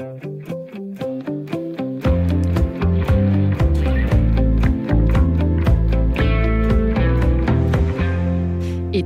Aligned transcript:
Et 0.00 0.06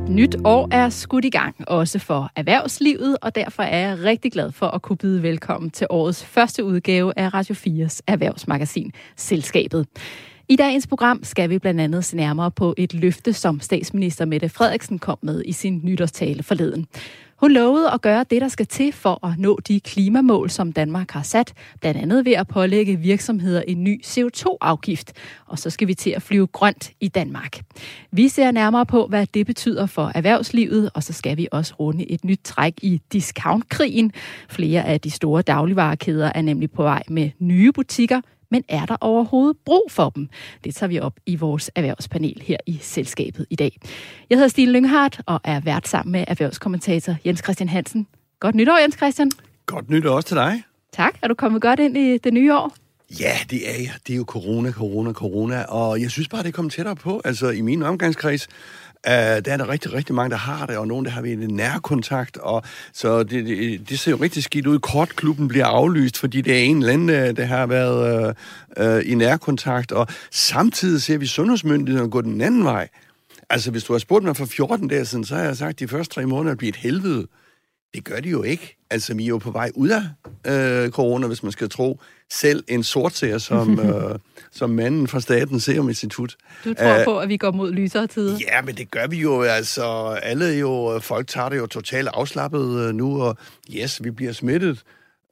nyt 0.09 0.37
år 0.45 0.69
er 0.71 0.89
skudt 0.89 1.25
i 1.25 1.31
gang, 1.31 1.55
også 1.69 1.99
for 1.99 2.31
erhvervslivet, 2.37 3.17
og 3.23 3.35
derfor 3.35 3.63
er 3.63 3.89
jeg 3.89 3.99
rigtig 4.05 4.33
glad 4.33 4.53
for 4.53 4.67
at 4.67 4.83
kunne 4.83 4.97
byde 4.97 5.23
velkommen 5.23 5.71
til 5.71 5.87
årets 5.91 6.25
første 6.25 6.65
udgave 6.65 7.13
af 7.17 7.35
Radio 7.35 7.55
4's 7.55 8.01
erhvervsmagasin, 8.07 8.93
Selskabet. 9.17 9.87
I 10.49 10.57
dagens 10.57 10.87
program 10.87 11.25
skal 11.25 11.51
vi 11.51 11.59
blandt 11.59 11.81
andet 11.81 12.05
se 12.05 12.17
nærmere 12.17 12.51
på 12.51 12.75
et 12.77 12.95
løfte, 12.95 13.33
som 13.33 13.61
statsminister 13.61 14.25
Mette 14.25 14.49
Frederiksen 14.49 14.99
kom 14.99 15.19
med 15.23 15.43
i 15.47 15.53
sin 15.53 15.81
nytårstale 15.85 16.43
forleden. 16.43 16.87
Hun 17.45 17.53
lovede 17.53 17.91
at 17.91 18.03
gøre 18.03 18.25
det, 18.31 18.41
der 18.41 18.49
skal 18.49 18.67
til 18.67 18.93
for 18.93 19.27
at 19.27 19.39
nå 19.39 19.59
de 19.69 19.81
klimamål, 19.81 20.51
som 20.51 20.73
Danmark 20.73 21.11
har 21.11 21.23
sat, 21.23 21.53
blandt 21.81 22.01
andet 22.01 22.25
ved 22.25 22.33
at 22.33 22.49
pålægge 22.49 22.97
virksomheder 22.97 23.63
en 23.69 23.85
ny 23.85 24.03
CO2-afgift. 24.05 25.13
Og 25.47 25.59
så 25.59 25.71
skal 25.71 25.89
vi 25.89 25.95
til 25.95 26.11
at 26.11 26.23
flyve 26.23 26.47
grønt 26.47 26.91
i 27.01 27.09
Danmark. 27.09 27.61
Vi 28.13 28.29
ser 28.29 28.51
nærmere 28.51 28.87
på, 28.87 29.07
hvad 29.07 29.27
det 29.35 29.47
betyder 29.47 29.87
for 29.87 30.13
erhvervslivet, 30.15 30.91
og 30.95 31.03
så 31.03 31.13
skal 31.13 31.37
vi 31.37 31.49
også 31.53 31.75
runde 31.81 32.11
et 32.11 32.25
nyt 32.25 32.41
træk 32.45 32.75
i 32.83 33.01
discountkrigen. 33.13 34.13
Flere 34.49 34.85
af 34.85 35.01
de 35.01 35.11
store 35.11 35.43
dagligvarekæder 35.43 36.33
er 36.35 36.43
nemlig 36.43 36.71
på 36.71 36.83
vej 36.83 37.03
med 37.09 37.31
nye 37.39 37.73
butikker, 37.73 38.21
men 38.55 38.65
er 38.69 38.87
der 38.87 38.97
overhovedet 39.01 39.57
brug 39.65 39.87
for 39.91 40.11
dem? 40.11 40.29
Det 40.65 40.75
tager 40.75 40.89
vi 40.89 41.01
op 41.01 41.17
i 41.27 41.37
vores 41.37 41.71
erhvervspanel 41.75 42.43
her 42.43 42.57
i 42.67 42.79
selskabet 42.83 43.47
i 43.51 43.57
dag. 43.57 43.79
Jeg 44.31 44.39
hedder 44.39 44.49
Stine 44.49 44.73
Lynghardt 44.73 45.21
og 45.27 45.41
er 45.45 45.61
vært 45.61 45.89
sammen 45.89 46.13
med 46.13 46.25
erhvervskommentator 46.29 47.17
Jens 47.27 47.41
Christian 47.45 47.69
Hansen. 47.69 48.07
Godt 48.41 48.55
nytår, 48.55 48.79
Jens 48.79 48.97
Christian. 48.97 49.31
Godt 49.67 49.91
nytår 49.91 50.11
også 50.11 50.29
til 50.29 50.37
dig. 50.37 50.63
Tak. 50.93 51.15
Er 51.23 51.29
du 51.29 51.35
kommet 51.35 51.63
godt 51.63 51.81
ind 51.81 51.97
i 51.97 52.19
det 52.19 52.33
nye 52.33 52.55
år? 52.55 52.75
Ja, 53.21 53.33
det 53.51 53.71
er 53.71 53.77
jeg. 53.79 53.93
Det 54.07 54.13
er 54.13 54.17
jo 54.17 54.25
corona, 54.27 54.73
corona, 54.73 55.13
corona, 55.13 55.63
og 55.63 56.01
jeg 56.01 56.11
synes 56.11 56.29
bare, 56.29 56.43
det 56.43 56.49
er 56.49 56.53
kommet 56.53 56.73
tættere 56.73 56.97
på. 56.97 57.21
Altså, 57.25 57.51
i 57.51 57.61
min 57.61 57.83
omgangskreds, 57.83 58.49
Uh, 59.07 59.11
der 59.13 59.53
er 59.53 59.57
der 59.57 59.69
rigtig, 59.69 59.93
rigtig 59.93 60.15
mange, 60.15 60.31
der 60.31 60.37
har 60.37 60.67
det, 60.67 60.77
og 60.77 60.87
nogen, 60.87 61.05
der 61.05 61.11
har 61.11 61.23
været 61.23 61.43
i 61.43 61.47
nærkontakt, 61.47 62.37
og 62.37 62.63
så 62.93 63.23
det, 63.23 63.47
det, 63.47 63.89
det 63.89 63.99
ser 63.99 64.11
jo 64.11 64.17
rigtig 64.17 64.43
skidt 64.43 64.67
ud. 64.67 64.79
Kortklubben 64.79 65.49
bliver 65.49 65.67
aflyst, 65.67 66.19
fordi 66.19 66.41
det 66.41 66.53
er 66.53 66.63
en 66.63 66.79
eller 66.79 66.93
anden, 66.93 67.11
øh, 67.11 67.37
der 67.37 67.45
har 67.45 67.67
været 67.67 68.35
uh, 68.79 68.87
uh, 68.87 69.11
i 69.11 69.15
nærkontakt, 69.15 69.93
og 69.93 70.07
samtidig 70.31 71.03
ser 71.03 71.19
vi 71.19 71.27
sundhedsmyndighederne 71.27 72.11
gå 72.11 72.21
den 72.21 72.41
anden 72.41 72.65
vej. 72.65 72.89
Altså, 73.51 73.71
hvis 73.71 73.85
du 73.85 73.93
har 73.93 73.99
spurgt 73.99 74.25
mig 74.25 74.37
for 74.37 74.47
14 74.47 74.89
dage 74.89 75.05
siden, 75.05 75.25
så 75.25 75.35
har 75.35 75.43
jeg 75.43 75.57
sagt, 75.57 75.71
at 75.71 75.81
de 75.81 75.89
første 75.89 76.15
tre 76.15 76.27
måneder 76.27 76.57
bliver 76.57 76.69
et 76.69 76.77
helvede. 76.77 77.27
Det 77.95 78.05
gør 78.05 78.21
de 78.21 78.29
jo 78.29 78.43
ikke. 78.43 78.77
Altså, 78.91 79.15
vi 79.15 79.25
er 79.25 79.29
jo 79.29 79.39
på 79.39 79.51
vej 79.51 79.71
ud 79.75 79.89
af 79.89 80.03
øh, 80.85 80.91
corona, 80.91 81.27
hvis 81.27 81.43
man 81.43 81.53
skal 81.53 81.71
tro. 81.71 82.01
Selv 82.31 82.65
en 82.69 82.83
sortseer 82.83 83.39
som, 83.39 83.81
øh, 83.87 84.19
som 84.53 84.71
manden 84.71 85.09
fra 85.09 85.21
Staten 85.21 85.61
Serum 85.61 85.89
Institut. 85.89 86.37
Du 86.65 86.75
tror 86.75 86.99
Æh, 86.99 87.05
på, 87.05 87.19
at 87.19 87.29
vi 87.29 87.37
går 87.37 87.51
mod 87.51 87.73
lysere 87.73 88.07
tider? 88.07 88.39
Ja, 88.41 88.63
men 88.63 88.75
det 88.75 88.91
gør 88.91 89.07
vi 89.07 89.17
jo. 89.17 89.43
Altså, 89.43 89.85
alle 90.23 90.47
jo, 90.47 90.99
folk 91.03 91.27
tager 91.29 91.49
det 91.49 91.57
jo 91.57 91.67
totalt 91.67 92.09
afslappet 92.09 92.81
øh, 92.81 92.95
nu, 92.95 93.23
og 93.23 93.37
yes, 93.75 94.05
vi 94.05 94.11
bliver 94.11 94.33
smittet. 94.33 94.83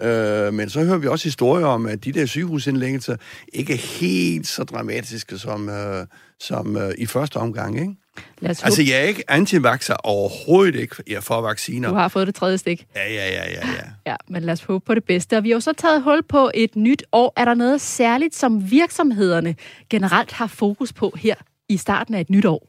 Øh, 0.02 0.54
men 0.54 0.70
så 0.70 0.84
hører 0.84 0.98
vi 0.98 1.06
også 1.06 1.24
historier 1.24 1.66
om, 1.66 1.86
at 1.86 2.04
de 2.04 2.12
der 2.12 2.26
sygehusindlæggelser 2.26 3.16
ikke 3.52 3.72
er 3.72 3.98
helt 4.00 4.46
så 4.46 4.64
dramatiske 4.64 5.38
som, 5.38 5.68
øh, 5.68 6.06
som 6.42 6.76
øh, 6.76 6.92
i 6.98 7.06
første 7.06 7.36
omgang, 7.36 7.80
ikke? 7.80 7.94
Altså, 8.42 8.82
jeg 8.82 8.98
er 8.98 9.02
ikke 9.02 9.24
antivaxer 9.28 9.94
overhovedet 9.94 10.74
ikke 10.74 10.96
jeg 11.06 11.14
er 11.14 11.20
for 11.20 11.40
vacciner. 11.40 11.88
Du 11.88 11.94
har 11.94 12.08
fået 12.08 12.26
det 12.26 12.34
tredje 12.34 12.58
stik. 12.58 12.86
Ja, 12.96 13.12
ja, 13.12 13.28
ja, 13.28 13.50
ja, 13.50 13.68
ja. 13.68 13.84
ja, 14.10 14.16
men 14.28 14.42
lad 14.42 14.52
os 14.52 14.62
håbe 14.62 14.84
på 14.84 14.94
det 14.94 15.04
bedste. 15.04 15.36
Og 15.36 15.44
vi 15.44 15.48
har 15.48 15.54
jo 15.54 15.60
så 15.60 15.72
taget 15.72 16.02
hul 16.02 16.22
på 16.22 16.50
et 16.54 16.76
nyt 16.76 17.02
år. 17.12 17.32
Er 17.36 17.44
der 17.44 17.54
noget 17.54 17.80
særligt, 17.80 18.34
som 18.34 18.70
virksomhederne 18.70 19.54
generelt 19.90 20.32
har 20.32 20.46
fokus 20.46 20.92
på 20.92 21.14
her 21.16 21.34
i 21.68 21.76
starten 21.76 22.14
af 22.14 22.20
et 22.20 22.30
nyt 22.30 22.44
år? 22.44 22.68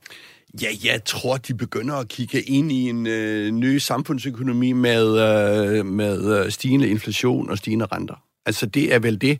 Ja, 0.62 0.68
jeg 0.84 1.04
tror, 1.06 1.38
de 1.38 1.54
begynder 1.54 1.96
at 1.96 2.08
kigge 2.08 2.42
ind 2.42 2.72
i 2.72 2.90
en 2.90 3.08
øh, 3.08 3.52
ny 3.52 3.78
samfundsøkonomi 3.78 4.72
med, 4.72 5.20
øh, 5.20 5.86
med 5.86 6.46
øh, 6.46 6.52
stigende 6.52 6.88
inflation 6.88 7.50
og 7.50 7.58
stigende 7.58 7.86
renter. 7.86 8.24
Altså, 8.46 8.66
det 8.66 8.94
er 8.94 9.00
vel 9.00 9.22
det, 9.22 9.40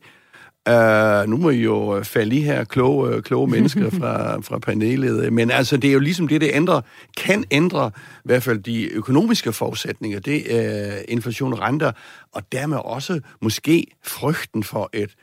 Uh, 0.70 1.30
nu 1.30 1.38
må 1.38 1.50
I 1.50 1.62
jo 1.62 2.04
falde 2.04 2.36
i 2.36 2.42
her, 2.42 2.64
kloge, 2.64 3.22
kloge 3.22 3.48
mennesker 3.48 3.90
fra, 4.00 4.42
fra 4.42 4.60
panelet. 4.60 5.34
Men 5.34 5.52
altså, 5.52 5.78
det 5.78 5.88
er 5.88 5.94
jo 5.94 6.00
ligesom 6.00 6.28
det, 6.28 6.42
det 6.42 6.50
ændrer, 6.54 6.82
kan 7.18 7.44
ændre 7.52 7.92
i 7.98 8.22
hvert 8.24 8.44
fald 8.44 8.60
de 8.60 8.86
økonomiske 8.86 9.54
forudsætninger. 9.54 10.20
Det 10.20 10.56
er 10.56 11.02
inflation 11.08 11.54
og 11.54 11.60
renter, 11.60 11.92
og 12.32 12.52
dermed 12.52 12.78
også 12.78 13.20
måske 13.42 13.88
frygten 14.04 14.64
for 14.64 14.90
et 14.94 15.16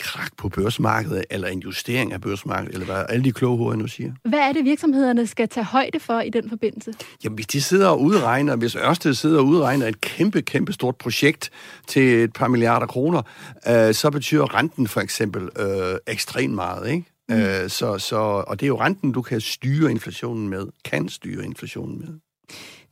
krak 0.00 0.30
på 0.36 0.48
børsmarkedet, 0.48 1.24
eller 1.30 1.48
en 1.48 1.58
justering 1.58 2.12
af 2.12 2.20
børsmarkedet, 2.20 2.72
eller 2.74 2.86
hvad 2.86 3.04
alle 3.08 3.24
de 3.24 3.32
kloge 3.32 3.58
hoveder 3.58 3.76
nu 3.76 3.86
siger. 3.86 4.12
Hvad 4.24 4.38
er 4.38 4.52
det, 4.52 4.64
virksomhederne 4.64 5.26
skal 5.26 5.48
tage 5.48 5.64
højde 5.64 6.00
for 6.00 6.20
i 6.20 6.30
den 6.30 6.48
forbindelse? 6.48 6.92
Jamen, 7.24 7.34
hvis 7.34 7.46
de 7.46 7.62
sidder 7.62 7.88
og 7.88 8.00
udregner, 8.00 8.56
hvis 8.56 8.76
Ørsted 8.76 9.14
sidder 9.14 9.38
og 9.38 9.46
udregner 9.46 9.86
et 9.86 10.00
kæmpe, 10.00 10.42
kæmpe 10.42 10.72
stort 10.72 10.96
projekt 10.96 11.50
til 11.86 12.02
et 12.02 12.32
par 12.32 12.48
milliarder 12.48 12.86
kroner, 12.86 13.22
øh, 13.68 13.94
så 13.94 14.10
betyder 14.10 14.54
renten 14.54 14.88
for 14.88 15.00
eksempel 15.00 15.48
øh, 15.58 15.98
ekstremt 16.06 16.54
meget, 16.54 16.90
ikke? 16.90 17.04
Mm. 17.28 17.34
Øh, 17.34 17.70
så, 17.70 17.98
så, 17.98 18.16
og 18.16 18.60
det 18.60 18.66
er 18.66 18.68
jo 18.68 18.80
renten, 18.80 19.12
du 19.12 19.22
kan 19.22 19.40
styre 19.40 19.90
inflationen 19.90 20.48
med, 20.48 20.66
kan 20.84 21.08
styre 21.08 21.44
inflationen 21.44 21.98
med. 21.98 22.08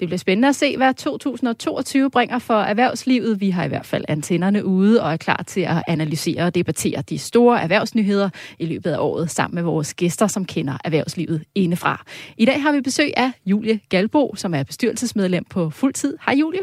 Det 0.00 0.08
bliver 0.08 0.18
spændende 0.18 0.48
at 0.48 0.56
se, 0.56 0.76
hvad 0.76 0.94
2022 0.94 2.10
bringer 2.10 2.38
for 2.38 2.54
erhvervslivet. 2.54 3.40
Vi 3.40 3.50
har 3.50 3.64
i 3.64 3.68
hvert 3.68 3.86
fald 3.86 4.04
antennerne 4.08 4.64
ude 4.64 5.02
og 5.02 5.12
er 5.12 5.16
klar 5.16 5.44
til 5.46 5.60
at 5.60 5.82
analysere 5.88 6.42
og 6.42 6.54
debattere 6.54 7.02
de 7.02 7.18
store 7.18 7.62
erhvervsnyheder 7.62 8.30
i 8.58 8.66
løbet 8.66 8.90
af 8.90 8.98
året 8.98 9.30
sammen 9.30 9.54
med 9.54 9.62
vores 9.62 9.94
gæster, 9.94 10.26
som 10.26 10.44
kender 10.44 10.78
erhvervslivet 10.84 11.44
indefra. 11.54 12.04
I 12.36 12.44
dag 12.44 12.62
har 12.62 12.72
vi 12.72 12.80
besøg 12.80 13.10
af 13.16 13.32
Julie 13.46 13.80
Galbo, 13.88 14.34
som 14.36 14.54
er 14.54 14.62
bestyrelsesmedlem 14.62 15.44
på 15.44 15.70
fuld 15.70 15.94
tid. 15.94 16.16
Hej 16.26 16.34
Julie. 16.34 16.60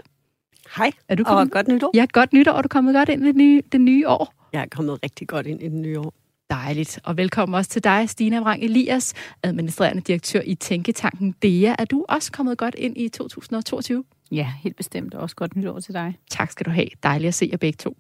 Hej, 0.78 0.92
er 1.10 1.16
du 1.16 1.24
kommet? 1.24 1.42
og 1.42 1.52
godt 1.52 1.68
nytår. 1.68 1.92
Ja, 1.94 2.06
godt 2.14 2.34
nytår, 2.34 2.52
og 2.52 2.64
du 2.64 2.68
er 2.68 2.70
kommet 2.70 2.96
godt 2.96 3.10
ind 3.10 3.24
i 3.24 3.28
det 3.28 3.36
nye, 3.36 3.62
det 3.72 3.82
nye 3.82 4.08
år. 4.08 4.34
Jeg 4.54 4.62
er 4.62 4.66
kommet 4.72 5.00
rigtig 5.04 5.28
godt 5.28 5.48
ind 5.48 5.62
i 5.62 5.66
det 5.66 5.74
nye 5.74 6.00
år. 6.00 6.14
Dejligt. 6.50 7.00
Og 7.04 7.18
velkommen 7.18 7.56
også 7.56 7.70
til 7.70 7.84
dig, 7.84 8.10
Stina 8.10 8.40
Vrang 8.40 8.64
Elias, 8.64 9.14
administrerende 9.44 10.02
direktør 10.02 10.42
i 10.46 10.56
Tænketanken 10.56 11.36
DEA. 11.42 11.76
Er 11.80 11.86
du 11.86 12.06
også 12.10 12.32
kommet 12.32 12.58
godt 12.58 12.76
ind 12.78 12.98
i 12.98 13.10
2022? 13.10 14.04
Ja, 14.32 14.54
helt 14.64 14.76
bestemt. 14.76 15.14
Og 15.14 15.22
også 15.22 15.36
godt 15.36 15.56
nytår 15.56 15.80
til 15.80 15.94
dig. 15.94 16.18
Tak 16.32 16.52
skal 16.52 16.66
du 16.66 16.72
have. 16.72 16.88
Dejligt 17.04 17.28
at 17.28 17.34
se 17.34 17.50
jer 17.52 17.58
begge 17.58 17.78
to. 17.78 17.98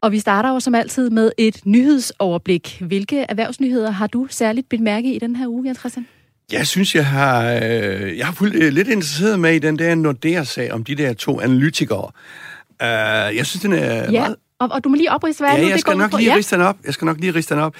Og 0.00 0.12
vi 0.12 0.18
starter 0.18 0.52
jo 0.52 0.60
som 0.60 0.74
altid 0.74 1.10
med 1.10 1.32
et 1.38 1.60
nyhedsoverblik. 1.66 2.78
Hvilke 2.80 3.26
erhvervsnyheder 3.28 3.90
har 3.90 4.06
du 4.06 4.26
særligt 4.30 4.68
bemærket 4.68 5.14
i 5.14 5.18
den 5.18 5.36
her 5.36 5.48
uge, 5.48 5.66
Jens 5.66 5.78
Christian? 5.78 6.06
Jeg 6.52 6.66
synes, 6.66 6.94
jeg 6.94 7.06
har, 7.06 7.52
øh, 7.52 8.18
jeg 8.18 8.26
har 8.26 8.32
fulgt 8.32 8.56
øh, 8.56 8.72
lidt 8.72 8.88
interesseret 8.88 9.40
med 9.40 9.54
i 9.54 9.58
den 9.58 9.78
der 9.78 9.94
Nordea-sag 9.94 10.72
om 10.72 10.84
de 10.84 10.94
der 10.94 11.12
to 11.12 11.40
analytikere. 11.40 12.10
Uh, 12.82 13.36
jeg 13.36 13.46
synes, 13.46 13.62
den 13.62 13.72
er 13.72 14.12
ja. 14.12 14.20
meget 14.20 14.36
og, 14.60 14.68
og 14.72 14.84
du 14.84 14.88
må 14.88 14.94
lige 14.94 15.12
opriste, 15.12 15.44
hvad 15.44 15.54
ja, 15.54 15.62
nu, 15.62 15.68
jeg 15.68 15.80
skal 15.80 15.96
nok 15.96 16.12
lige 16.12 16.30
ja. 16.30 16.36
riste 16.36 16.56
den 16.56 16.64
op. 16.64 16.76
Jeg 16.84 16.94
skal 16.94 17.06
nok 17.06 17.20
lige 17.20 17.34
riste 17.34 17.54
den 17.54 17.62
op. 17.62 17.74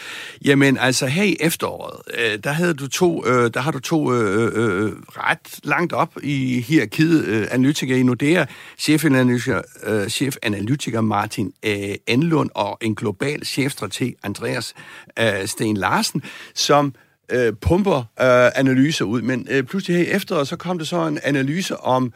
Jamen, 0.45 0.79
altså 0.79 1.07
her 1.07 1.23
i 1.23 1.37
efteråret, 1.41 2.01
øh, 2.19 2.39
der, 2.45 2.51
havde 2.51 2.75
du 2.75 2.89
to, 2.89 3.27
øh, 3.27 3.51
der 3.55 3.61
har 3.61 3.71
du 3.71 3.81
to 3.81 4.13
øh, 4.13 4.53
øh, 4.57 4.85
øh 4.85 4.93
ret 5.09 5.61
langt 5.65 5.93
op 5.93 6.13
i 6.23 6.61
hierarkiet 6.61 7.25
øh, 7.25 7.49
analytikere 7.51 7.99
i 7.99 8.03
Nordea. 8.03 8.45
Chefanalytiker, 8.79 9.63
øh, 9.83 10.09
chefanalytiker 10.09 11.01
Martin 11.01 11.53
øh, 11.63 11.95
Enlund 12.07 12.51
og 12.55 12.79
en 12.81 12.95
global 12.95 13.45
chefstrateg 13.45 14.15
Andreas 14.23 14.75
øh, 15.19 15.47
Sten 15.47 15.77
Larsen, 15.77 16.23
som 16.55 16.95
øh, 17.33 17.53
pumper 17.61 17.99
øh, 17.99 18.51
analyser 18.55 19.05
ud. 19.05 19.23
Men 19.23 19.47
øh, 19.51 19.63
pludselig 19.63 19.97
her 19.97 20.05
i 20.05 20.17
efteråret, 20.17 20.49
så 20.49 20.57
kom 20.57 20.79
der 20.79 20.85
så 20.85 21.07
en 21.07 21.19
analyse 21.23 21.77
om 21.77 22.13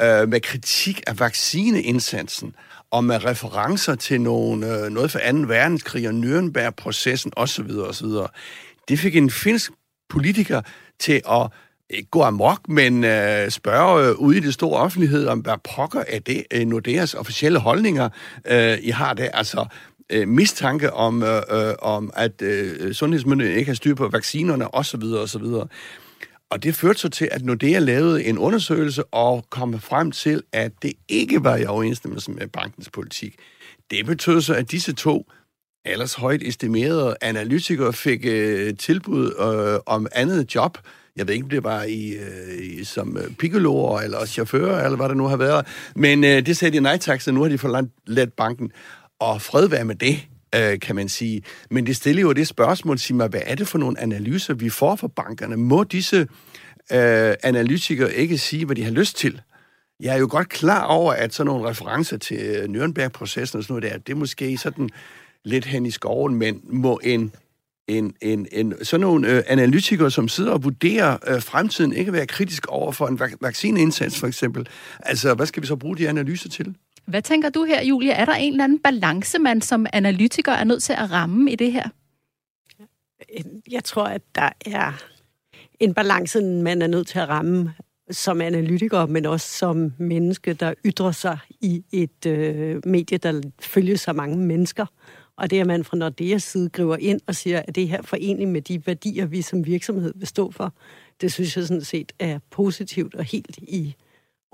øh, 0.00 0.28
med 0.28 0.40
kritik 0.40 1.02
af 1.06 1.20
vaccineindsatsen 1.20 2.54
og 2.94 3.04
med 3.04 3.24
referencer 3.24 3.94
til 3.94 4.20
nogle, 4.20 4.84
øh, 4.84 4.90
noget 4.90 5.10
fra 5.10 5.32
2. 5.32 5.38
verdenskrig 5.38 6.08
og 6.08 6.14
Nürnberg-processen 6.14 7.30
osv. 7.36 7.70
osv. 7.70 8.08
Det 8.88 8.98
fik 8.98 9.16
en 9.16 9.30
finsk 9.30 9.72
politiker 10.08 10.60
til 11.00 11.22
at 11.30 11.48
ikke 11.90 12.10
gå 12.10 12.22
amok, 12.22 12.68
men 12.68 13.04
øh, 13.04 13.50
spørge 13.50 14.08
øh, 14.08 14.14
ude 14.14 14.36
i 14.36 14.40
det 14.40 14.54
store 14.54 14.80
offentlighed 14.80 15.26
om, 15.26 15.38
hvad 15.38 15.54
pokker 15.76 16.02
er 16.08 16.18
det 16.18 16.44
øh, 16.50 16.66
Nordeas 16.66 17.14
officielle 17.14 17.58
holdninger, 17.58 18.08
øh, 18.46 18.78
I 18.82 18.90
har 18.90 19.14
det. 19.14 19.30
Altså, 19.34 19.66
øh, 20.10 20.28
mistanke 20.28 20.92
om, 20.92 21.22
øh, 21.22 21.42
øh, 21.50 21.74
om 21.82 22.12
at 22.16 22.42
øh, 22.42 22.94
sundhedsmyndigheden 22.94 23.58
ikke 23.58 23.70
har 23.70 23.76
styr 23.76 23.94
på 23.94 24.08
vaccinerne 24.08 24.74
osv. 24.74 25.02
osv. 25.02 25.44
Og 26.50 26.62
det 26.62 26.74
førte 26.74 26.98
så 26.98 27.08
til, 27.08 27.28
at 27.32 27.44
Nordea 27.44 27.78
lavede 27.78 28.24
en 28.24 28.38
undersøgelse 28.38 29.04
og 29.04 29.46
kom 29.50 29.80
frem 29.80 30.10
til, 30.10 30.42
at 30.52 30.72
det 30.82 30.92
ikke 31.08 31.44
var 31.44 31.56
i 31.56 31.66
overensstemmelse 31.66 32.30
med 32.30 32.48
bankens 32.48 32.90
politik. 32.90 33.36
Det 33.90 34.06
betød 34.06 34.40
så, 34.40 34.54
at 34.54 34.70
disse 34.70 34.92
to 34.92 35.26
ellers 35.84 36.14
højt 36.14 36.42
estimerede 36.42 37.16
analytikere 37.20 37.92
fik 37.92 38.20
øh, 38.24 38.76
tilbud 38.76 39.26
øh, 39.26 39.80
om 39.86 40.06
andet 40.12 40.54
job 40.54 40.78
Jeg 41.16 41.26
ved 41.26 41.34
ikke, 41.34 41.44
om 41.44 41.50
det 41.50 41.64
var 41.64 41.82
i, 41.82 42.10
øh, 42.10 42.84
som 42.84 43.16
øh, 43.16 43.34
piccoloer 43.34 44.00
eller 44.00 44.26
chauffør, 44.26 44.84
eller 44.84 44.96
hvad 44.96 45.08
det 45.08 45.16
nu 45.16 45.26
har 45.26 45.36
været. 45.36 45.66
Men 45.96 46.24
øh, 46.24 46.46
det 46.46 46.56
sagde 46.56 46.76
de 46.76 46.80
nej 46.80 46.98
tak, 46.98 47.20
så 47.20 47.32
nu 47.32 47.42
har 47.42 47.48
de 47.48 47.58
forladt 47.58 48.36
banken. 48.36 48.72
Og 49.20 49.42
fred 49.42 49.68
være 49.68 49.84
med 49.84 49.94
det, 49.94 50.26
øh, 50.56 50.80
kan 50.80 50.96
man 50.96 51.08
sige. 51.08 51.42
Men 51.70 51.86
det 51.86 51.96
stiller 51.96 52.22
jo 52.22 52.32
det 52.32 52.48
spørgsmål, 52.48 52.98
sig 52.98 53.16
mig, 53.16 53.28
hvad 53.28 53.40
er 53.44 53.54
det 53.54 53.68
for 53.68 53.78
nogle 53.78 54.00
analyser, 54.00 54.54
vi 54.54 54.68
får 54.70 54.96
fra 54.96 55.08
bankerne? 55.08 55.56
Må 55.56 55.84
disse 55.84 56.16
øh, 56.92 57.34
analytikere 57.42 58.14
ikke 58.14 58.38
sige, 58.38 58.66
hvad 58.66 58.76
de 58.76 58.84
har 58.84 58.90
lyst 58.90 59.16
til? 59.16 59.40
Jeg 60.00 60.14
er 60.14 60.18
jo 60.18 60.26
godt 60.30 60.48
klar 60.48 60.84
over, 60.84 61.12
at 61.12 61.34
sådan 61.34 61.46
nogle 61.46 61.68
referencer 61.68 62.16
til 62.16 62.36
øh, 62.36 62.64
Nürnberg-processen 62.64 63.58
og 63.58 63.64
sådan 63.64 63.64
noget 63.68 63.82
der, 63.82 63.98
det 63.98 64.12
er 64.12 64.16
måske 64.16 64.58
sådan 64.58 64.90
lidt 65.44 65.64
hen 65.64 65.86
i 65.86 65.90
skoven, 65.90 66.34
men 66.34 66.60
må 66.64 67.00
en, 67.02 67.32
en, 67.88 68.14
en, 68.22 68.46
en 68.52 68.74
sådan 68.82 69.00
nogle 69.00 69.28
øh, 69.28 69.42
analytikere, 69.46 70.10
som 70.10 70.28
sidder 70.28 70.52
og 70.52 70.64
vurderer 70.64 71.16
øh, 71.26 71.42
fremtiden, 71.42 71.92
ikke 71.92 72.12
være 72.12 72.26
kritisk 72.26 72.66
over 72.66 72.92
for 72.92 73.06
en 73.06 73.20
vak- 73.20 73.36
vaccineindsats 73.40 74.20
for 74.20 74.26
eksempel. 74.26 74.68
Altså, 75.00 75.34
hvad 75.34 75.46
skal 75.46 75.62
vi 75.62 75.66
så 75.66 75.76
bruge 75.76 75.96
de 75.96 76.08
analyser 76.08 76.48
til? 76.48 76.74
Hvad 77.06 77.22
tænker 77.22 77.48
du 77.48 77.64
her, 77.64 77.84
Julie? 77.84 78.10
Er 78.10 78.24
der 78.24 78.34
en 78.34 78.52
eller 78.52 78.64
anden 78.64 78.78
balance, 78.78 79.38
man 79.38 79.60
som 79.60 79.86
analytiker 79.92 80.52
er 80.52 80.64
nødt 80.64 80.82
til 80.82 80.92
at 80.92 81.10
ramme 81.10 81.52
i 81.52 81.56
det 81.56 81.72
her? 81.72 81.88
Jeg 83.70 83.84
tror, 83.84 84.04
at 84.04 84.22
der 84.34 84.50
er 84.66 84.92
en 85.80 85.94
balance, 85.94 86.42
man 86.42 86.82
er 86.82 86.86
nødt 86.86 87.06
til 87.06 87.18
at 87.18 87.28
ramme 87.28 87.72
som 88.10 88.40
analytiker, 88.40 89.06
men 89.06 89.26
også 89.26 89.58
som 89.58 89.92
menneske, 89.98 90.52
der 90.52 90.74
ytrer 90.84 91.12
sig 91.12 91.38
i 91.60 91.84
et 91.92 92.26
øh, 92.26 92.82
medie, 92.86 93.18
der 93.18 93.42
følger 93.60 93.96
så 93.96 94.12
mange 94.12 94.36
mennesker. 94.36 94.86
Og 95.36 95.50
det 95.50 95.56
er, 95.56 95.60
at 95.60 95.66
man 95.66 95.84
fra 95.84 95.96
Nordeas 95.96 96.42
side 96.42 96.68
griber 96.68 96.96
ind 96.96 97.20
og 97.26 97.34
siger, 97.34 97.62
at 97.68 97.74
det 97.74 97.88
her 97.88 98.02
forenligt 98.02 98.50
med 98.50 98.62
de 98.62 98.86
værdier, 98.86 99.26
vi 99.26 99.42
som 99.42 99.66
virksomhed 99.66 100.12
vil 100.16 100.26
stå 100.26 100.50
for, 100.50 100.72
det 101.20 101.32
synes 101.32 101.56
jeg 101.56 101.66
sådan 101.66 101.84
set 101.84 102.12
er 102.18 102.38
positivt 102.50 103.14
og 103.14 103.24
helt 103.24 103.56
i 103.58 103.94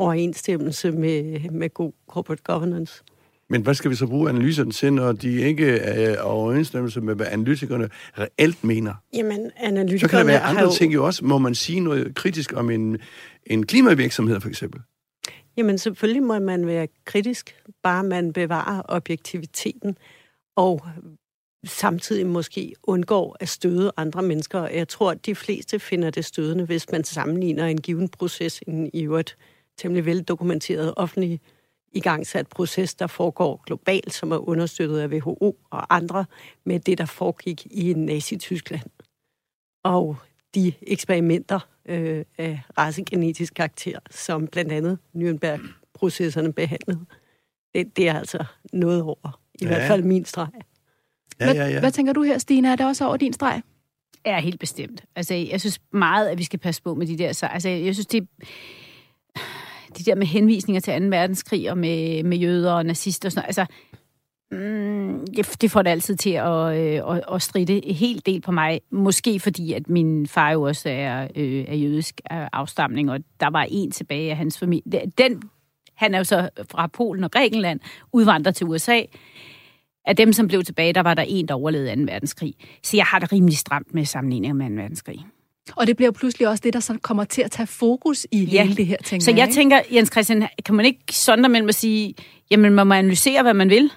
overensstemmelse 0.01 0.91
med, 0.91 1.51
med 1.51 1.75
god 1.75 1.93
corporate 2.09 2.43
governance. 2.43 3.03
Men 3.49 3.63
hvad 3.63 3.75
skal 3.75 3.91
vi 3.91 3.97
så 3.97 4.07
bruge 4.07 4.29
analyserne 4.29 4.73
til, 4.73 4.93
når 4.93 5.13
de 5.13 5.41
ikke 5.41 5.67
er 5.77 6.21
overensstemmelse 6.23 7.01
med, 7.01 7.15
hvad 7.15 7.27
analytikerne 7.31 7.89
reelt 8.19 8.65
mener? 8.65 8.95
Jamen, 9.15 9.51
analytikerne 9.57 10.01
Så 10.01 10.09
kan 10.09 10.19
der 10.19 10.25
være 10.25 10.41
andre 10.41 10.63
jo... 10.63 10.71
ting 10.71 10.95
jo 10.95 11.07
også. 11.07 11.25
Må 11.25 11.39
man 11.39 11.55
sige 11.55 11.81
noget 11.81 12.15
kritisk 12.15 12.53
om 12.57 12.71
en, 12.71 12.99
en 13.47 13.67
klimavirksomhed, 13.67 14.41
for 14.41 14.49
eksempel? 14.49 14.81
Jamen, 15.57 15.79
selvfølgelig 15.79 16.23
må 16.23 16.39
man 16.39 16.67
være 16.67 16.89
kritisk, 17.05 17.57
bare 17.83 18.05
man 18.05 18.33
bevarer 18.33 18.83
objektiviteten 18.89 19.97
og 20.57 20.83
samtidig 21.65 22.27
måske 22.27 22.75
undgår 22.83 23.37
at 23.41 23.49
støde 23.49 23.93
andre 23.97 24.23
mennesker. 24.23 24.67
Jeg 24.67 24.89
tror, 24.89 25.11
at 25.11 25.27
de 25.27 25.35
fleste 25.35 25.79
finder 25.79 26.11
det 26.11 26.25
stødende, 26.25 26.65
hvis 26.65 26.93
man 26.93 27.05
sammenligner 27.05 27.67
en 27.67 27.81
given 27.81 28.09
proces, 28.09 28.61
en 28.67 28.91
i 28.95 29.03
øvrigt 29.03 29.37
temmelig 29.81 30.07
veldokumenteret 30.07 30.95
offentlig 30.97 31.41
igangsat 31.93 32.47
proces, 32.47 32.95
der 32.95 33.07
foregår 33.07 33.63
globalt, 33.67 34.13
som 34.13 34.33
er 34.33 34.49
understøttet 34.49 34.99
af 34.99 35.09
WHO 35.09 35.57
og 35.71 35.97
andre, 35.97 36.25
med 36.65 36.81
det, 36.81 36.99
der 36.99 37.05
foregik 37.05 37.67
i 37.71 37.93
Nazi-Tyskland. 37.93 38.91
Og 39.85 40.17
de 40.55 40.73
eksperimenter 40.83 41.61
øh, 41.87 42.25
af 42.39 42.61
racegenetisk 42.79 43.55
karakter, 43.55 43.99
som 44.11 44.47
blandt 44.47 44.73
andet 44.73 44.99
Nürnberg-processerne 45.17 46.53
behandlede, 46.53 47.05
det, 47.75 47.97
det 47.97 48.09
er 48.09 48.19
altså 48.19 48.45
noget 48.73 49.03
over, 49.03 49.41
i 49.55 49.65
ja. 49.65 49.69
hvert 49.69 49.87
fald 49.89 50.03
min 50.03 50.25
streg. 50.25 50.49
Ja, 51.41 51.47
ja, 51.47 51.53
ja. 51.53 51.71
Hvad, 51.71 51.81
hvad 51.81 51.91
tænker 51.91 52.13
du 52.13 52.23
her, 52.23 52.39
Stine? 52.39 52.69
Er 52.69 52.77
det 52.77 52.87
også 52.87 53.07
over 53.07 53.17
din 53.17 53.33
streg? 53.33 53.63
Ja, 54.27 54.41
helt 54.41 54.61
bestemt. 54.61 55.05
Altså, 55.17 55.35
jeg 55.35 55.61
synes 55.61 55.81
meget, 55.93 56.29
at 56.29 56.39
vi 56.39 56.45
skal 56.45 56.59
passe 56.59 56.83
på 56.83 56.95
med 56.95 57.07
de 57.07 57.19
der... 57.19 57.33
Så, 57.33 57.47
altså, 57.47 57.69
jeg 57.69 57.95
synes, 57.95 58.07
det 58.07 58.29
de 59.99 60.05
der 60.05 60.15
med 60.15 60.27
henvisninger 60.27 60.81
til 60.81 61.03
2. 61.03 61.07
verdenskrig 61.07 61.71
og 61.71 61.79
med, 61.79 62.23
med 62.23 62.39
jøder 62.39 62.73
og 62.73 62.87
nazister 62.87 63.29
og 63.29 63.33
sådan 63.33 63.43
noget, 63.43 63.59
altså, 63.59 63.75
mm, 64.51 65.27
det, 65.37 65.63
det 65.63 65.71
får 65.71 65.83
det 65.83 65.91
altid 65.91 66.17
til 66.17 66.31
at, 66.31 66.77
øh, 66.77 67.17
at, 67.17 67.25
at 67.33 67.43
stride 67.43 67.87
en 67.87 67.95
hel 67.95 68.23
del 68.27 68.41
på 68.41 68.53
mig. 68.53 68.81
Måske 68.91 69.41
fordi, 69.41 69.73
at 69.73 69.89
min 69.89 70.27
far 70.27 70.51
jo 70.51 70.63
også 70.63 70.89
er, 70.89 71.29
øh, 71.37 71.65
er 71.69 71.75
jødisk 71.75 72.21
afstamning, 72.31 73.11
og 73.11 73.21
der 73.41 73.51
var 73.51 73.67
en 73.71 73.91
tilbage 73.91 74.31
af 74.31 74.37
hans 74.37 74.59
familie. 74.59 75.03
Den, 75.19 75.43
han 75.95 76.15
er 76.15 76.19
jo 76.19 76.25
så 76.25 76.49
fra 76.71 76.87
Polen 76.87 77.25
og 77.25 77.31
Grækenland, 77.31 77.81
udvandrer 78.13 78.53
til 78.53 78.67
USA. 78.67 79.03
Af 80.07 80.17
dem, 80.17 80.33
som 80.33 80.49
blev 80.49 80.65
tilbage, 80.65 80.93
der 80.93 81.01
var 81.01 81.15
der 81.15 81.23
en, 81.23 81.49
der 81.49 81.55
overlevede 81.55 81.97
2. 81.97 82.03
verdenskrig. 82.13 82.55
Så 82.83 82.97
jeg 82.97 83.05
har 83.05 83.19
det 83.19 83.33
rimelig 83.33 83.59
stramt 83.59 83.95
med 83.95 84.05
sammenligning 84.05 84.57
med 84.57 84.69
2. 84.69 84.75
verdenskrig. 84.75 85.27
Og 85.77 85.87
det 85.87 85.97
bliver 85.97 86.11
pludselig 86.11 86.49
også 86.49 86.61
det, 86.65 86.73
der 86.73 86.81
så 86.81 86.99
kommer 87.03 87.25
til 87.25 87.43
at 87.43 87.51
tage 87.51 87.67
fokus 87.67 88.27
i 88.33 88.45
ja. 88.45 88.63
hele 88.63 88.77
det 88.77 88.87
her, 88.87 88.97
tænker 89.05 89.25
Så 89.25 89.31
jeg, 89.31 89.39
jeg 89.39 89.49
tænker, 89.49 89.81
Jens 89.95 90.11
Christian, 90.13 90.49
kan 90.65 90.75
man 90.75 90.87
ikke 90.87 91.01
sondre 91.11 91.49
mellem 91.49 91.69
at 91.69 91.75
sige, 91.75 92.15
jamen 92.51 92.75
man 92.75 92.87
må 92.87 92.95
analysere, 92.95 93.43
hvad 93.43 93.55
man 93.55 93.71
vil, 93.71 93.91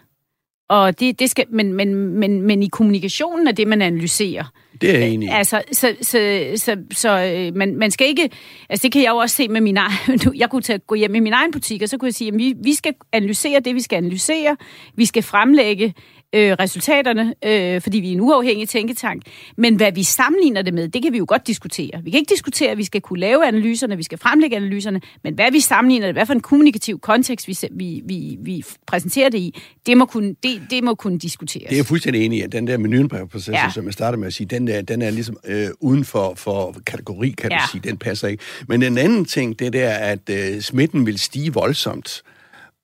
og 0.70 1.00
det, 1.00 1.20
det 1.20 1.30
skal, 1.30 1.46
men, 1.50 1.74
men, 1.74 1.96
men, 1.96 2.42
men 2.42 2.64
i 2.64 2.68
kommunikationen 2.68 3.48
af 3.48 3.56
det, 3.56 3.68
man 3.68 3.82
analyserer. 3.82 4.44
Det 4.82 4.96
er 4.96 5.00
jeg 5.00 5.10
enig 5.10 5.28
i. 5.28 5.32
Altså, 5.32 5.62
så, 5.72 5.96
så, 6.02 6.52
så, 6.56 6.78
så 6.92 7.20
øh, 7.20 7.56
man, 7.56 7.76
man 7.76 7.92
skal 7.92 8.08
ikke... 8.08 8.30
Altså, 8.70 8.84
det 8.84 8.92
kan 8.92 9.04
jeg 9.04 9.10
jo 9.10 9.18
også 9.18 9.36
se 9.36 9.48
med 9.48 9.62
min 9.62 9.78
egen... 9.78 10.20
Jeg 10.42 10.50
kunne 10.50 10.62
tage, 10.62 10.80
gå 10.80 10.96
hjem 10.96 11.16
i 11.16 11.20
min 11.20 11.34
egen 11.34 11.52
butik, 11.52 11.82
og 11.82 11.90
så 11.90 11.98
kunne 11.98 12.08
jeg 12.08 12.14
sige, 12.14 12.28
at 12.28 12.38
vi, 12.38 12.54
vi 12.64 12.74
skal 12.74 12.94
analysere 13.12 13.60
det, 13.60 13.76
vi 13.76 13.82
skal 13.82 13.98
analysere. 13.98 14.58
Vi 14.96 15.06
skal 15.06 15.24
fremlægge 15.24 15.94
øh, 16.34 16.52
resultaterne, 16.52 17.34
øh, 17.46 17.82
fordi 17.82 18.00
vi 18.00 18.08
er 18.08 18.12
en 18.12 18.22
uafhængig 18.22 18.70
tænketank. 18.70 19.22
Men 19.58 19.76
hvad 19.76 19.92
vi 19.92 20.04
sammenligner 20.04 20.62
det 20.62 20.74
med, 20.74 20.88
det 20.88 21.04
kan 21.04 21.14
vi 21.14 21.18
jo 21.18 21.26
godt 21.28 21.48
diskutere. 21.48 22.02
Vi 22.04 22.12
kan 22.12 22.20
ikke 22.20 22.30
diskutere, 22.30 22.72
at 22.72 22.78
vi 22.78 22.84
skal 22.84 23.02
kunne 23.02 23.20
lave 23.20 23.48
analyserne, 23.48 23.98
vi 23.98 24.04
skal 24.04 24.18
fremlægge 24.18 24.56
analyserne, 24.56 25.02
men 25.24 25.34
hvad 25.34 25.52
vi 25.52 25.60
sammenligner 25.60 26.08
det, 26.08 26.16
hvad 26.16 26.26
for 26.26 26.34
en 26.34 26.42
kommunikativ 26.42 27.00
kontekst 27.00 27.48
vi, 27.48 27.58
vi, 27.72 28.02
vi, 28.06 28.38
vi 28.40 28.66
præsenterer 28.88 29.30
det 29.30 29.38
i, 29.38 29.60
det 29.86 29.98
må 29.98 30.06
kunne, 30.06 30.36
det, 30.44 30.62
det 30.70 30.84
må 30.84 30.96
kunne 30.96 31.20
diskuteres. 31.20 31.64
Det 31.64 31.74
er 31.74 31.78
jeg 31.78 31.86
fuldstændig 31.86 32.26
enig 32.26 32.40
i, 32.40 32.42
at 32.42 32.52
den 32.52 32.68
der 32.68 32.78
menuen-proces, 32.78 33.50
ja. 33.54 33.70
som 33.74 33.86
jeg 33.86 33.94
starter 33.94 34.18
med 34.18 34.28
at 34.28 34.34
sige, 34.34 34.48
den, 34.48 34.68
der, 34.68 34.82
den 34.82 35.02
er 35.02 35.10
ligesom 35.10 35.38
øh, 35.46 35.68
uden 35.80 36.06
for, 36.06 36.34
for 36.38 36.76
kategori, 36.86 37.30
kan 37.30 37.52
ja. 37.52 37.58
du 37.58 37.72
sige, 37.72 37.82
den 37.90 37.98
passer 37.98 38.28
ikke. 38.28 38.44
Men 38.68 38.82
den 38.82 38.98
anden 38.98 39.26
ting, 39.26 39.60
det 39.60 39.76
er, 39.76 39.90
at 39.90 40.30
øh, 40.30 40.62
smitten 40.62 41.06
vil 41.06 41.20
stige 41.20 41.54
voldsomt 41.54 42.24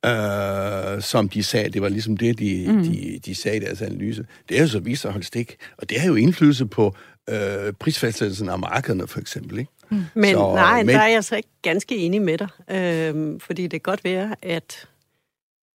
øh, 0.06 1.02
som 1.02 1.30
de 1.30 1.44
sagde. 1.44 1.70
Det 1.70 1.82
var 1.82 1.90
ligesom 1.90 2.18
det, 2.18 2.40
de, 2.40 2.66
mm. 2.68 2.84
de, 2.84 3.20
de 3.26 3.36
sagde 3.36 3.58
i 3.58 3.60
deres 3.60 3.82
analyse. 3.82 4.26
Det 4.50 4.58
er 4.58 4.62
jo 4.62 4.68
så 4.68 4.80
vist 4.80 5.06
at 5.06 5.12
holde 5.12 5.26
stik, 5.26 5.56
og 5.78 5.90
det 5.90 6.00
har 6.00 6.08
jo 6.08 6.16
indflydelse 6.16 6.66
på 6.66 6.96
øh, 7.30 7.74
prisfastsættelsen 7.80 8.50
af 8.50 8.60
markederne, 8.60 9.08
for 9.08 9.20
eksempel. 9.20 9.60
Ikke? 9.60 9.72
Mm. 9.90 10.04
Men 10.14 10.34
så, 10.34 10.54
nej, 10.54 10.84
men... 10.84 10.96
der 10.96 11.02
er 11.02 11.08
jeg 11.08 11.24
så 11.24 11.36
ikke 11.36 11.50
ganske 11.62 11.98
enig 11.98 12.22
med 12.22 12.38
dig, 12.38 12.48
øh, 12.72 13.40
fordi 13.40 13.64
det 13.64 13.72
kan 13.72 13.92
godt 13.92 14.04
være, 14.04 14.36
at, 14.42 14.88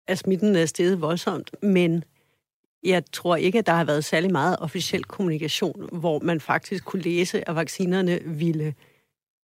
at 0.09 0.19
smitten 0.19 0.57
er 0.57 0.67
steget 0.67 1.01
voldsomt, 1.01 1.51
men 1.63 2.05
jeg 2.85 3.03
tror 3.13 3.37
ikke, 3.37 3.59
at 3.59 3.67
der 3.67 3.73
har 3.73 3.85
været 3.85 4.05
særlig 4.05 4.33
meget 4.33 4.57
officiel 4.61 5.05
kommunikation, 5.05 5.89
hvor 5.93 6.19
man 6.19 6.41
faktisk 6.41 6.85
kunne 6.85 7.03
læse, 7.03 7.49
at 7.49 7.57
vaccinerne 7.57 8.19
ville 8.25 8.75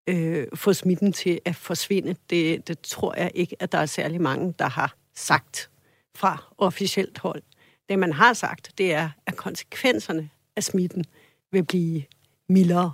øh, 0.07 0.47
få 0.53 0.73
smitten 0.73 1.13
til 1.13 1.39
at 1.45 1.55
forsvinde. 1.55 2.15
Det, 2.29 2.67
det 2.67 2.79
tror 2.79 3.15
jeg 3.15 3.31
ikke, 3.35 3.55
at 3.59 3.71
der 3.71 3.77
er 3.77 3.85
særlig 3.85 4.21
mange, 4.21 4.53
der 4.59 4.69
har 4.69 4.95
sagt 5.15 5.69
fra 6.15 6.53
officielt 6.57 7.17
hold. 7.17 7.41
Det, 7.89 7.99
man 7.99 8.13
har 8.13 8.33
sagt, 8.33 8.71
det 8.77 8.93
er, 8.93 9.09
at 9.25 9.35
konsekvenserne 9.35 10.29
af 10.55 10.63
smitten 10.63 11.05
vil 11.51 11.65
blive 11.65 12.03
mildere. 12.49 12.93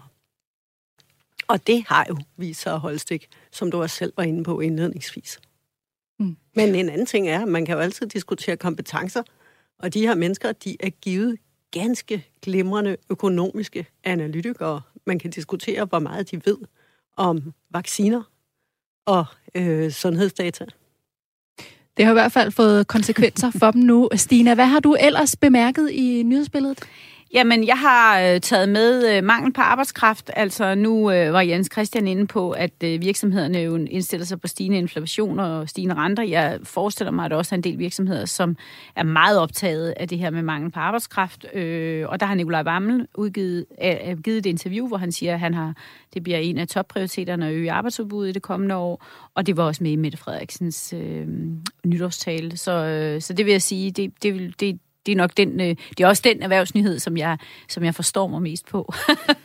Og 1.47 1.67
det 1.67 1.83
har 1.87 2.05
jo 2.09 2.17
vist 2.37 2.61
sig 2.61 2.73
at 2.73 2.79
holde 2.79 2.99
stik, 2.99 3.27
som 3.51 3.71
du 3.71 3.81
også 3.81 3.95
selv 3.95 4.13
var 4.17 4.23
inde 4.23 4.43
på 4.43 4.59
indledningsvis. 4.59 5.39
Mm. 6.19 6.37
Men 6.55 6.75
en 6.75 6.89
anden 6.89 7.05
ting 7.05 7.29
er, 7.29 7.41
at 7.41 7.47
man 7.47 7.65
kan 7.65 7.75
jo 7.75 7.81
altid 7.81 8.07
diskutere 8.07 8.57
kompetencer, 8.57 9.23
og 9.79 9.93
de 9.93 10.07
her 10.07 10.15
mennesker, 10.15 10.51
de 10.51 10.77
er 10.79 10.89
givet 10.89 11.37
ganske 11.71 12.27
glimrende 12.41 12.97
økonomiske 13.09 13.85
analytikere. 14.03 14.81
Man 15.05 15.19
kan 15.19 15.31
diskutere, 15.31 15.85
hvor 15.85 15.99
meget 15.99 16.31
de 16.31 16.45
ved 16.45 16.57
om 17.17 17.53
vacciner 17.71 18.23
og 19.05 19.25
øh, 19.55 19.91
sundhedsdata. 19.91 20.65
Det 21.97 22.05
har 22.05 22.11
i 22.11 22.13
hvert 22.13 22.31
fald 22.31 22.51
fået 22.51 22.87
konsekvenser 22.87 23.51
for 23.51 23.71
dem 23.71 23.81
nu. 23.81 24.09
Stina, 24.15 24.53
hvad 24.53 24.65
har 24.65 24.79
du 24.79 24.95
ellers 24.99 25.35
bemærket 25.35 25.91
i 25.91 26.23
nyhedsbilledet? 26.23 26.79
Jamen, 27.33 27.67
jeg 27.67 27.77
har 27.77 28.19
øh, 28.19 28.41
taget 28.41 28.69
med 28.69 29.17
øh, 29.17 29.23
mangel 29.23 29.53
på 29.53 29.61
arbejdskraft. 29.61 30.31
Altså, 30.35 30.75
nu 30.75 31.11
øh, 31.11 31.33
var 31.33 31.41
Jens 31.41 31.69
Christian 31.71 32.07
inde 32.07 32.27
på, 32.27 32.51
at 32.51 32.83
øh, 32.83 33.01
virksomhederne 33.01 33.59
jo 33.59 33.75
indstiller 33.75 34.25
sig 34.25 34.41
på 34.41 34.47
stigende 34.47 34.77
inflation 34.77 35.39
og 35.39 35.69
stigende 35.69 35.95
renter. 35.95 36.23
Jeg 36.23 36.59
forestiller 36.63 37.11
mig, 37.11 37.25
at 37.25 37.31
der 37.31 37.37
også 37.37 37.55
er 37.55 37.57
en 37.57 37.63
del 37.63 37.79
virksomheder, 37.79 38.25
som 38.25 38.57
er 38.95 39.03
meget 39.03 39.39
optaget 39.39 39.93
af 39.97 40.07
det 40.07 40.19
her 40.19 40.29
med 40.29 40.41
mangel 40.41 40.71
på 40.71 40.79
arbejdskraft. 40.79 41.45
Øh, 41.53 42.05
og 42.09 42.19
der 42.19 42.25
har 42.25 42.35
Nikolaj 42.35 42.63
Vammel 42.63 43.07
udgivet, 43.15 43.65
øh, 43.83 43.95
øh, 44.09 44.17
givet 44.17 44.37
et 44.37 44.45
interview, 44.45 44.87
hvor 44.87 44.97
han 44.97 45.11
siger, 45.11 45.33
at 45.33 45.39
han 45.39 45.53
har, 45.53 45.73
det 46.13 46.23
bliver 46.23 46.37
en 46.37 46.57
af 46.57 46.67
topprioriteterne 46.67 47.47
at 47.47 47.53
øge 47.53 47.71
arbejdsudbuddet 47.71 48.29
i 48.29 48.33
det 48.33 48.41
kommende 48.41 48.75
år. 48.75 49.05
Og 49.35 49.47
det 49.47 49.57
var 49.57 49.63
også 49.63 49.83
med 49.83 49.91
i 49.91 49.95
Mette 49.95 50.17
Frederiksens 50.17 50.93
øh, 50.93 51.27
nytårstale. 51.85 52.57
Så, 52.57 52.71
øh, 52.71 53.21
så 53.21 53.33
det 53.33 53.45
vil 53.45 53.51
jeg 53.51 53.61
sige, 53.61 53.91
det, 53.91 54.13
det, 54.23 54.59
det, 54.59 54.79
det 55.07 55.11
er 55.11 55.15
nok 55.15 55.31
den, 55.37 55.59
øh, 55.61 55.75
det 55.97 55.99
er 55.99 56.07
også 56.07 56.21
den 56.25 56.41
erhvervsnyhed, 56.41 56.99
som 56.99 57.17
jeg, 57.17 57.37
som 57.67 57.83
jeg 57.83 57.95
forstår 57.95 58.27
mig 58.27 58.41
mest 58.41 58.65
på. 58.65 58.93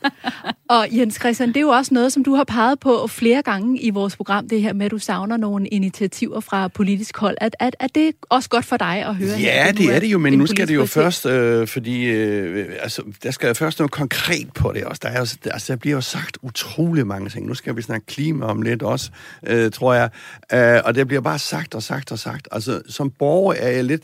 og 0.77 0.87
Jens 0.91 1.15
Christian, 1.15 1.49
det 1.49 1.57
er 1.57 1.61
jo 1.61 1.69
også 1.69 1.95
noget, 1.95 2.13
som 2.13 2.25
du 2.25 2.35
har 2.35 2.45
peget 2.45 2.81
på 2.81 3.07
flere 3.07 3.43
gange 3.43 3.81
i 3.81 3.91
vores 3.91 4.17
program, 4.17 4.49
det 4.49 4.63
her 4.63 4.73
med, 4.73 4.87
at 4.87 4.91
du 4.91 4.99
savner 4.99 5.37
nogle 5.37 5.69
initiativer 5.69 6.41
fra 6.41 6.69
politisk 6.69 7.17
hold. 7.17 7.37
Er, 7.41 7.49
er, 7.61 7.71
er 7.81 7.87
det 7.87 8.15
også 8.29 8.49
godt 8.49 8.65
for 8.65 8.77
dig 8.77 9.05
at 9.07 9.15
høre? 9.15 9.29
Ja, 9.29 9.65
her, 9.65 9.73
det 9.73 9.95
er 9.95 10.01
det 10.01 10.07
jo, 10.07 10.19
men 10.19 10.33
nu 10.33 10.47
skal 10.47 10.69
det 10.69 10.75
jo 10.75 10.87
først, 10.87 11.27
øh, 11.27 11.67
fordi 11.67 12.05
øh, 12.05 12.67
altså, 12.81 13.03
der 13.23 13.31
skal 13.31 13.55
først 13.55 13.79
noget 13.79 13.91
konkret 13.91 14.53
på 14.55 14.73
det 14.75 14.85
også. 14.85 15.01
Der, 15.03 15.09
er 15.09 15.19
jo, 15.19 15.27
altså, 15.51 15.73
der 15.73 15.77
bliver 15.77 15.95
jo 15.95 16.01
sagt 16.01 16.39
utrolig 16.43 17.07
mange 17.07 17.29
ting. 17.29 17.47
Nu 17.47 17.55
skal 17.55 17.77
vi 17.77 17.83
snakke 17.83 18.07
klima 18.07 18.47
om 18.47 18.63
lidt 18.63 18.83
også, 18.83 19.11
øh, 19.47 19.71
tror 19.71 19.95
jeg. 19.95 20.11
Øh, 20.53 20.81
og 20.85 20.95
det 20.95 21.07
bliver 21.07 21.21
bare 21.21 21.39
sagt 21.39 21.75
og 21.75 21.83
sagt 21.83 22.13
og 22.13 22.19
sagt. 22.19 22.49
Altså, 22.53 22.83
som 22.89 23.11
borger 23.11 23.55
er 23.55 23.69
jeg 23.69 23.85
lidt... 23.85 24.03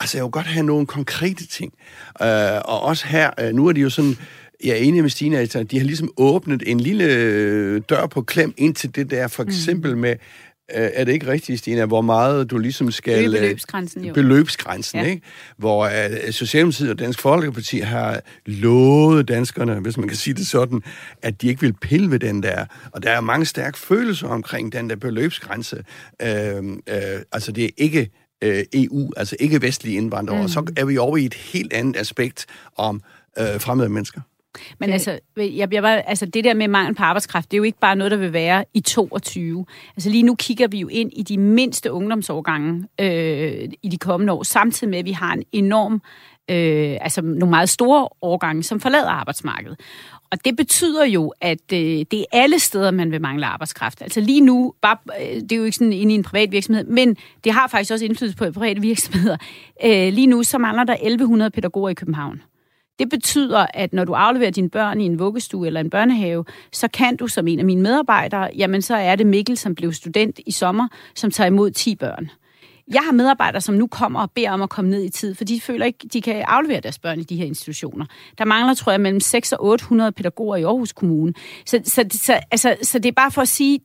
Altså, 0.00 0.18
jeg 0.18 0.24
vil 0.24 0.30
godt 0.30 0.46
have 0.46 0.66
nogle 0.66 0.86
konkrete 0.86 1.46
ting. 1.46 1.72
Øh, 2.22 2.60
og 2.64 2.82
også 2.82 3.06
her, 3.06 3.30
øh, 3.40 3.54
nu 3.54 3.66
er 3.66 3.72
det 3.72 3.82
jo 3.82 3.90
sådan... 3.90 4.16
Jeg 4.64 4.70
er 4.70 4.76
enig 4.76 5.02
med 5.02 5.10
Stine, 5.10 5.38
at 5.38 5.70
de 5.70 5.78
har 5.78 5.84
ligesom 5.84 6.12
åbnet 6.16 6.62
en 6.66 6.80
lille 6.80 7.04
øh, 7.04 7.82
dør 7.88 8.06
på 8.06 8.22
klem 8.22 8.54
ind 8.56 8.74
til 8.74 8.94
det 8.94 9.10
der, 9.10 9.28
for 9.28 9.42
mm. 9.42 9.48
eksempel 9.48 9.94
mm. 9.94 10.00
med, 10.00 10.10
øh, 10.10 10.90
er 10.94 11.04
det 11.04 11.12
ikke 11.12 11.26
rigtigt, 11.26 11.58
Stina, 11.58 11.84
hvor 11.84 12.00
meget 12.00 12.50
du 12.50 12.58
ligesom 12.58 12.90
skal... 12.90 13.18
Det 13.18 13.24
er 13.24 13.40
beløbsgrænsen, 13.40 14.04
jo. 14.04 14.14
Beløbsgrænsen, 14.14 15.00
ja. 15.00 15.06
ikke? 15.06 15.22
Hvor 15.58 15.86
uh, 15.86 16.30
Socialdemokratiet 16.30 16.90
og 16.90 16.98
Dansk 16.98 17.20
Folkeparti 17.20 17.78
har 17.78 18.20
lovet 18.46 19.28
danskerne, 19.28 19.80
hvis 19.80 19.96
man 19.96 20.08
kan 20.08 20.16
sige 20.16 20.34
det 20.34 20.46
sådan, 20.46 20.82
at 21.22 21.42
de 21.42 21.48
ikke 21.48 21.60
vil 21.60 21.72
pille 21.72 22.10
ved 22.10 22.18
den 22.18 22.42
der. 22.42 22.64
Og 22.92 23.02
der 23.02 23.10
er 23.10 23.20
mange 23.20 23.46
stærke 23.46 23.78
følelser 23.78 24.28
omkring 24.28 24.72
den 24.72 24.90
der 24.90 24.96
beløbsgrænse. 24.96 25.84
Uh, 26.22 26.64
uh, 26.64 26.76
altså, 27.32 27.52
det 27.52 27.64
er 27.64 27.70
ikke 27.76 28.10
øh, 28.42 28.64
EU, 28.72 29.10
altså 29.16 29.36
ikke 29.40 29.62
vestlige 29.62 29.96
indvandrere. 29.96 30.38
Mm. 30.38 30.44
Og 30.44 30.50
så 30.50 30.72
er 30.76 30.84
vi 30.84 30.98
over 30.98 31.16
i 31.16 31.24
et 31.24 31.34
helt 31.34 31.72
andet 31.72 31.96
aspekt 31.96 32.46
om 32.76 33.02
øh, 33.38 33.60
fremmede 33.60 33.88
mennesker. 33.88 34.20
Men 34.78 34.90
altså, 34.90 35.18
jeg, 35.36 35.74
jeg 35.74 35.82
var, 35.82 35.88
altså, 35.88 36.26
det 36.26 36.44
der 36.44 36.54
med 36.54 36.68
mangel 36.68 36.94
på 36.94 37.02
arbejdskraft, 37.02 37.50
det 37.50 37.56
er 37.56 37.58
jo 37.58 37.64
ikke 37.64 37.78
bare 37.78 37.96
noget, 37.96 38.10
der 38.10 38.16
vil 38.16 38.32
være 38.32 38.64
i 38.74 38.80
22. 38.80 39.66
Altså 39.96 40.10
lige 40.10 40.22
nu 40.22 40.34
kigger 40.34 40.68
vi 40.68 40.78
jo 40.78 40.88
ind 40.88 41.10
i 41.16 41.22
de 41.22 41.38
mindste 41.38 41.92
ungdomsårgange 41.92 42.88
øh, 43.00 43.68
i 43.82 43.88
de 43.88 43.98
kommende 43.98 44.32
år, 44.32 44.42
samtidig 44.42 44.90
med, 44.90 44.98
at 44.98 45.04
vi 45.04 45.12
har 45.12 45.32
en 45.32 45.44
enorm, 45.52 46.02
øh, 46.50 46.96
altså 47.00 47.22
nogle 47.22 47.50
meget 47.50 47.68
store 47.68 48.08
årgange, 48.22 48.62
som 48.62 48.80
forlader 48.80 49.10
arbejdsmarkedet. 49.10 49.80
Og 50.30 50.44
det 50.44 50.56
betyder 50.56 51.04
jo, 51.04 51.32
at 51.40 51.72
øh, 51.72 51.78
det 52.10 52.14
er 52.20 52.24
alle 52.32 52.58
steder, 52.58 52.90
man 52.90 53.10
vil 53.10 53.20
mangle 53.20 53.46
arbejdskraft. 53.46 54.02
Altså 54.02 54.20
lige 54.20 54.40
nu, 54.40 54.74
bare, 54.82 54.96
øh, 55.20 55.40
det 55.40 55.52
er 55.52 55.56
jo 55.56 55.64
ikke 55.64 55.76
sådan 55.76 55.92
inde 55.92 56.12
i 56.12 56.16
en 56.16 56.22
privat 56.22 56.52
virksomhed, 56.52 56.84
men 56.84 57.16
det 57.44 57.52
har 57.52 57.68
faktisk 57.68 57.92
også 57.92 58.04
indflydelse 58.04 58.36
på 58.38 58.50
private 58.50 58.80
virksomheder. 58.80 59.36
Øh, 59.84 60.12
lige 60.12 60.26
nu, 60.26 60.42
så 60.42 60.58
mangler 60.58 60.84
der 60.84 60.92
1100 60.94 61.50
pædagoger 61.50 61.88
i 61.88 61.94
København. 61.94 62.42
Det 62.98 63.08
betyder, 63.08 63.66
at 63.74 63.92
når 63.92 64.04
du 64.04 64.12
afleverer 64.12 64.50
dine 64.50 64.70
børn 64.70 65.00
i 65.00 65.04
en 65.04 65.18
vuggestue 65.18 65.66
eller 65.66 65.80
en 65.80 65.90
børnehave, 65.90 66.44
så 66.72 66.88
kan 66.88 67.16
du 67.16 67.26
som 67.26 67.48
en 67.48 67.58
af 67.58 67.64
mine 67.64 67.82
medarbejdere, 67.82 68.50
jamen 68.56 68.82
så 68.82 68.96
er 68.96 69.16
det 69.16 69.26
Mikkel, 69.26 69.56
som 69.56 69.74
blev 69.74 69.92
student 69.92 70.40
i 70.46 70.50
sommer, 70.50 70.88
som 71.14 71.30
tager 71.30 71.48
imod 71.48 71.70
10 71.70 71.94
børn. 71.94 72.30
Jeg 72.92 73.02
har 73.02 73.12
medarbejdere, 73.12 73.60
som 73.60 73.74
nu 73.74 73.86
kommer 73.86 74.20
og 74.20 74.30
beder 74.30 74.50
om 74.50 74.62
at 74.62 74.70
komme 74.70 74.90
ned 74.90 75.04
i 75.04 75.08
tid, 75.08 75.34
for 75.34 75.44
de 75.44 75.60
føler 75.60 75.86
ikke, 75.86 76.08
de 76.12 76.22
kan 76.22 76.44
aflevere 76.48 76.80
deres 76.80 76.98
børn 76.98 77.20
i 77.20 77.24
de 77.24 77.36
her 77.36 77.44
institutioner. 77.44 78.06
Der 78.38 78.44
mangler, 78.44 78.74
tror 78.74 78.92
jeg, 78.92 79.00
mellem 79.00 79.20
6 79.20 79.52
og 79.52 79.64
800 79.64 80.12
pædagoger 80.12 80.56
i 80.56 80.62
Aarhus 80.62 80.92
Kommune. 80.92 81.34
Så, 81.66 81.80
så, 81.84 82.04
så, 82.10 82.40
altså, 82.50 82.76
så 82.82 82.98
det 82.98 83.08
er 83.08 83.12
bare 83.12 83.30
for 83.30 83.42
at 83.42 83.48
sige, 83.48 83.80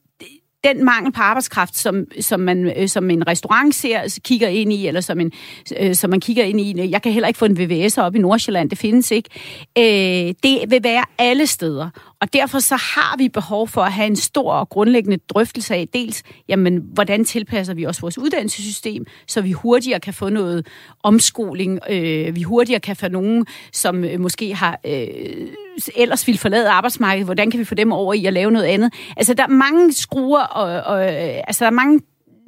den 0.63 0.85
mangel 0.85 1.11
på 1.13 1.21
arbejdskraft, 1.21 1.77
som, 1.77 2.05
som, 2.19 2.39
man, 2.39 2.73
øh, 2.77 2.87
som 2.87 3.09
en 3.09 3.27
restaurant 3.27 3.75
ser, 3.75 4.03
øh, 4.03 4.09
kigger 4.23 4.47
ind 4.47 4.73
i, 4.73 4.87
eller 4.87 5.01
som, 5.01 5.19
en, 5.19 5.31
øh, 5.79 5.95
som 5.95 6.09
man 6.09 6.19
kigger 6.19 6.43
ind 6.43 6.61
i, 6.61 6.81
øh, 6.81 6.91
jeg 6.91 7.01
kan 7.01 7.11
heller 7.11 7.27
ikke 7.27 7.37
få 7.37 7.45
en 7.45 7.57
VVS 7.57 7.97
op 7.97 8.15
i 8.15 8.19
Nordsjælland, 8.19 8.69
det 8.69 8.77
findes 8.77 9.11
ikke, 9.11 9.29
øh, 9.77 10.33
det 10.43 10.71
vil 10.71 10.83
være 10.83 11.05
alle 11.17 11.47
steder. 11.47 11.89
Og 12.21 12.33
derfor 12.33 12.59
så 12.59 12.75
har 12.75 13.17
vi 13.17 13.29
behov 13.29 13.67
for 13.67 13.81
at 13.81 13.91
have 13.91 14.07
en 14.07 14.15
stor 14.15 14.53
og 14.53 14.69
grundlæggende 14.69 15.17
drøftelse 15.29 15.75
af 15.75 15.87
dels, 15.93 16.23
jamen, 16.47 16.81
hvordan 16.93 17.25
tilpasser 17.25 17.73
vi 17.73 17.83
også 17.83 18.01
vores 18.01 18.17
uddannelsessystem, 18.17 19.05
så 19.27 19.41
vi 19.41 19.51
hurtigere 19.51 19.99
kan 19.99 20.13
få 20.13 20.29
noget 20.29 20.67
omskoling, 21.03 21.79
øh, 21.89 22.35
vi 22.35 22.41
hurtigere 22.41 22.79
kan 22.79 22.95
få 22.95 23.07
nogen, 23.07 23.45
som 23.73 24.03
øh, 24.03 24.19
måske 24.19 24.55
har 24.55 24.79
øh, 24.85 25.47
ellers 25.95 26.27
ville 26.27 26.39
forlade 26.39 26.69
arbejdsmarkedet, 26.69 27.27
hvordan 27.27 27.51
kan 27.51 27.59
vi 27.59 27.65
få 27.65 27.75
dem 27.75 27.91
over 27.91 28.13
i 28.13 28.25
at 28.25 28.33
lave 28.33 28.51
noget 28.51 28.65
andet? 28.65 28.93
Altså, 29.17 29.33
der 29.33 29.43
er 29.43 29.47
mange 29.47 29.93
skruer, 29.93 30.41
og, 30.41 30.81
og 30.81 31.03
øh, 31.03 31.41
altså, 31.47 31.65
der 31.65 31.71
er 31.71 31.75
mange 31.75 31.99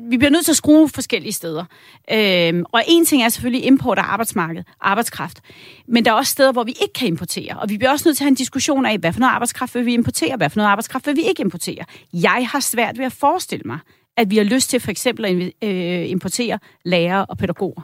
vi 0.09 0.17
bliver 0.17 0.31
nødt 0.31 0.45
til 0.45 0.51
at 0.51 0.57
skrue 0.57 0.89
forskellige 0.89 1.31
steder. 1.31 1.65
Øhm, 2.11 2.63
og 2.71 2.83
en 2.87 3.05
ting 3.05 3.23
er 3.23 3.29
selvfølgelig 3.29 3.65
import 3.67 3.97
af 3.97 4.03
arbejdsmarked, 4.03 4.63
arbejdskraft. 4.81 5.41
Men 5.87 6.05
der 6.05 6.11
er 6.11 6.15
også 6.15 6.31
steder, 6.31 6.51
hvor 6.51 6.63
vi 6.63 6.71
ikke 6.81 6.93
kan 6.93 7.07
importere. 7.07 7.59
Og 7.59 7.69
vi 7.69 7.77
bliver 7.77 7.91
også 7.91 8.07
nødt 8.07 8.17
til 8.17 8.23
at 8.23 8.25
have 8.25 8.31
en 8.31 8.35
diskussion 8.35 8.85
af, 8.85 8.97
hvad 8.97 9.13
for 9.13 9.19
noget 9.19 9.31
arbejdskraft 9.31 9.75
vil 9.75 9.85
vi 9.85 9.93
importere, 9.93 10.37
hvad 10.37 10.49
for 10.49 10.57
noget 10.57 10.69
arbejdskraft 10.69 11.07
vil 11.07 11.15
vi 11.15 11.21
ikke 11.21 11.41
importere. 11.41 11.85
Jeg 12.13 12.47
har 12.51 12.59
svært 12.59 12.97
ved 12.97 13.05
at 13.05 13.13
forestille 13.13 13.63
mig, 13.65 13.79
at 14.17 14.31
vi 14.31 14.37
har 14.37 14.43
lyst 14.43 14.69
til 14.69 14.79
for 14.79 14.91
eksempel 14.91 15.25
at 15.61 15.69
øh, 15.69 16.09
importere 16.09 16.59
lærere 16.85 17.25
og 17.25 17.37
pædagoger 17.37 17.81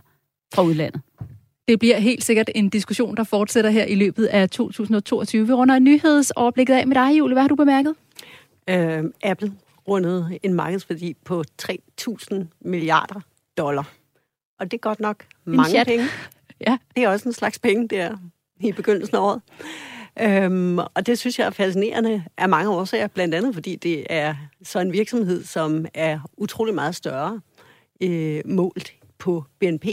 fra 0.53 0.63
udlandet. 0.63 1.01
Det 1.69 1.79
bliver 1.79 1.99
helt 1.99 2.23
sikkert 2.23 2.49
en 2.55 2.69
diskussion, 2.69 3.17
der 3.17 3.23
fortsætter 3.23 3.69
her 3.69 3.85
i 3.85 3.95
løbet 3.95 4.25
af 4.25 4.49
2022. 4.49 5.47
Vi 5.47 5.53
runder 5.53 5.79
nyhedsoverblikket 5.79 6.73
af 6.73 6.88
med 6.88 6.95
dig, 6.95 7.17
Julie. 7.17 7.33
Hvad 7.33 7.43
har 7.43 7.47
du 7.47 7.55
bemærket? 7.55 7.95
Øh, 8.69 9.03
Apple 9.23 9.53
rundede 9.88 10.39
en 10.43 10.53
markedsværdi 10.53 11.15
på 11.25 11.43
3.000 11.61 12.35
milliarder 12.61 13.21
dollar. 13.57 13.91
Og 14.59 14.71
det 14.71 14.77
er 14.77 14.81
godt 14.81 14.99
nok 14.99 15.25
mange 15.45 15.69
chat. 15.69 15.88
penge. 15.88 16.05
Ja. 16.67 16.77
Det 16.95 17.03
er 17.03 17.09
også 17.09 17.29
en 17.29 17.33
slags 17.33 17.59
penge 17.59 17.88
der 17.88 18.17
i 18.59 18.71
begyndelsen 18.71 19.15
af 19.15 19.21
året. 19.21 19.41
Øhm, 20.21 20.77
og 20.77 21.05
det 21.05 21.19
synes 21.19 21.39
jeg 21.39 21.45
er 21.45 21.51
fascinerende 21.51 22.23
af 22.38 22.49
mange 22.49 22.71
årsager, 22.71 23.07
blandt 23.07 23.35
andet 23.35 23.53
fordi 23.53 23.75
det 23.75 24.05
er 24.09 24.35
så 24.63 24.79
en 24.79 24.93
virksomhed, 24.93 25.43
som 25.43 25.85
er 25.93 26.19
utrolig 26.38 26.75
meget 26.75 26.95
større 26.95 27.39
øh, 28.03 28.41
målt 28.45 28.93
på 29.17 29.43
BNP, 29.59 29.85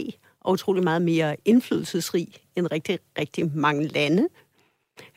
og 0.47 0.53
utrolig 0.53 0.83
meget 0.83 1.01
mere 1.01 1.35
indflydelsesrig 1.45 2.27
end 2.55 2.67
rigtig, 2.71 2.99
rigtig 3.19 3.51
mange 3.55 3.87
lande. 3.87 4.27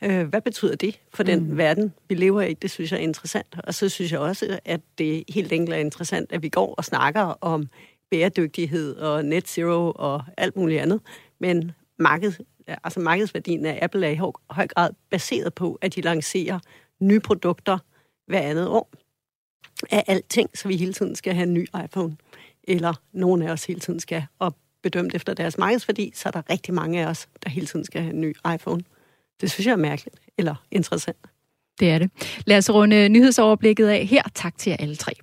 Øh, 0.01 0.27
hvad 0.27 0.41
betyder 0.41 0.75
det 0.75 0.99
for 1.13 1.23
den 1.23 1.49
mm. 1.49 1.57
verden, 1.57 1.93
vi 2.09 2.15
lever 2.15 2.41
i? 2.41 2.53
Det 2.53 2.71
synes 2.71 2.91
jeg 2.91 2.97
er 2.97 3.03
interessant. 3.03 3.55
Og 3.63 3.73
så 3.73 3.89
synes 3.89 4.11
jeg 4.11 4.19
også, 4.19 4.59
at 4.65 4.81
det 4.97 5.23
helt 5.29 5.51
enkelt 5.51 5.75
er 5.75 5.79
interessant, 5.79 6.31
at 6.31 6.43
vi 6.43 6.49
går 6.49 6.75
og 6.75 6.85
snakker 6.85 7.21
om 7.21 7.67
bæredygtighed 8.11 8.95
og 8.95 9.25
net 9.25 9.47
zero 9.47 9.91
og 9.95 10.23
alt 10.37 10.55
muligt 10.55 10.81
andet. 10.81 11.01
Men 11.39 11.71
marked, 11.99 12.33
altså 12.67 12.99
markedsværdien 12.99 13.65
af 13.65 13.79
Apple 13.81 14.07
er 14.07 14.11
i 14.11 14.19
høj 14.49 14.67
grad 14.67 14.89
baseret 15.09 15.53
på, 15.53 15.77
at 15.81 15.95
de 15.95 16.01
lancerer 16.01 16.59
nye 16.99 17.19
produkter 17.19 17.77
hver 18.27 18.41
andet 18.41 18.67
år 18.67 18.93
af 19.91 20.03
alting, 20.07 20.49
så 20.57 20.67
vi 20.67 20.77
hele 20.77 20.93
tiden 20.93 21.15
skal 21.15 21.33
have 21.33 21.47
en 21.47 21.53
ny 21.53 21.67
iPhone. 21.85 22.17
Eller 22.63 22.93
nogen 23.11 23.41
af 23.41 23.51
os 23.51 23.65
hele 23.65 23.79
tiden 23.79 23.99
skal. 23.99 24.25
Og 24.39 24.55
bedømt 24.83 25.15
efter 25.15 25.33
deres 25.33 25.57
markedsværdi, 25.57 26.11
så 26.15 26.29
er 26.29 26.31
der 26.31 26.41
rigtig 26.49 26.73
mange 26.73 27.01
af 27.01 27.09
os, 27.09 27.27
der 27.43 27.49
hele 27.49 27.65
tiden 27.65 27.85
skal 27.85 28.01
have 28.01 28.13
en 28.13 28.21
ny 28.21 28.35
iPhone. 28.55 28.81
Det 29.41 29.51
synes 29.51 29.67
jeg 29.67 29.73
er 29.73 29.77
mærkeligt, 29.77 30.15
eller 30.37 30.55
interessant. 30.71 31.17
Det 31.79 31.89
er 31.89 31.99
det. 31.99 32.11
Lad 32.45 32.57
os 32.57 32.69
runde 32.69 33.09
nyhedsoverblikket 33.09 33.87
af 33.87 34.05
her. 34.05 34.23
Tak 34.35 34.57
til 34.57 34.69
jer 34.69 34.77
alle 34.79 34.95
tre. 34.95 35.13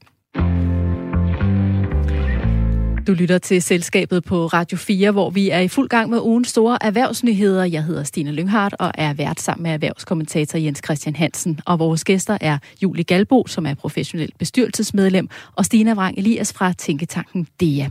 Du 3.09 3.13
lytter 3.13 3.39
til 3.39 3.63
Selskabet 3.63 4.25
på 4.25 4.47
Radio 4.47 4.79
4, 4.79 5.11
hvor 5.11 5.31
vi 5.31 5.51
er 5.51 5.59
i 5.59 5.69
fuld 5.69 5.89
gang 5.89 6.11
med 6.11 6.21
ugens 6.21 6.49
store 6.49 6.79
erhvervsnyheder. 6.81 7.65
Jeg 7.65 7.85
hedder 7.85 8.03
Stine 8.03 8.33
Lynghardt 8.33 8.75
og 8.79 8.93
er 8.95 9.13
vært 9.13 9.41
sammen 9.41 9.63
med 9.63 9.71
erhvervskommentator 9.71 10.59
Jens 10.59 10.81
Christian 10.85 11.17
Hansen. 11.17 11.61
Og 11.67 11.79
vores 11.79 12.05
gæster 12.05 12.39
er 12.41 12.59
Julie 12.83 13.05
Galbo, 13.05 13.47
som 13.47 13.67
er 13.67 13.75
professionel 13.75 14.33
bestyrelsesmedlem, 14.39 15.29
og 15.57 15.65
Stina 15.65 15.95
Vrang 15.95 16.19
Elias 16.19 16.53
fra 16.53 16.73
Tænketanken 16.73 17.47
DEA. 17.61 17.89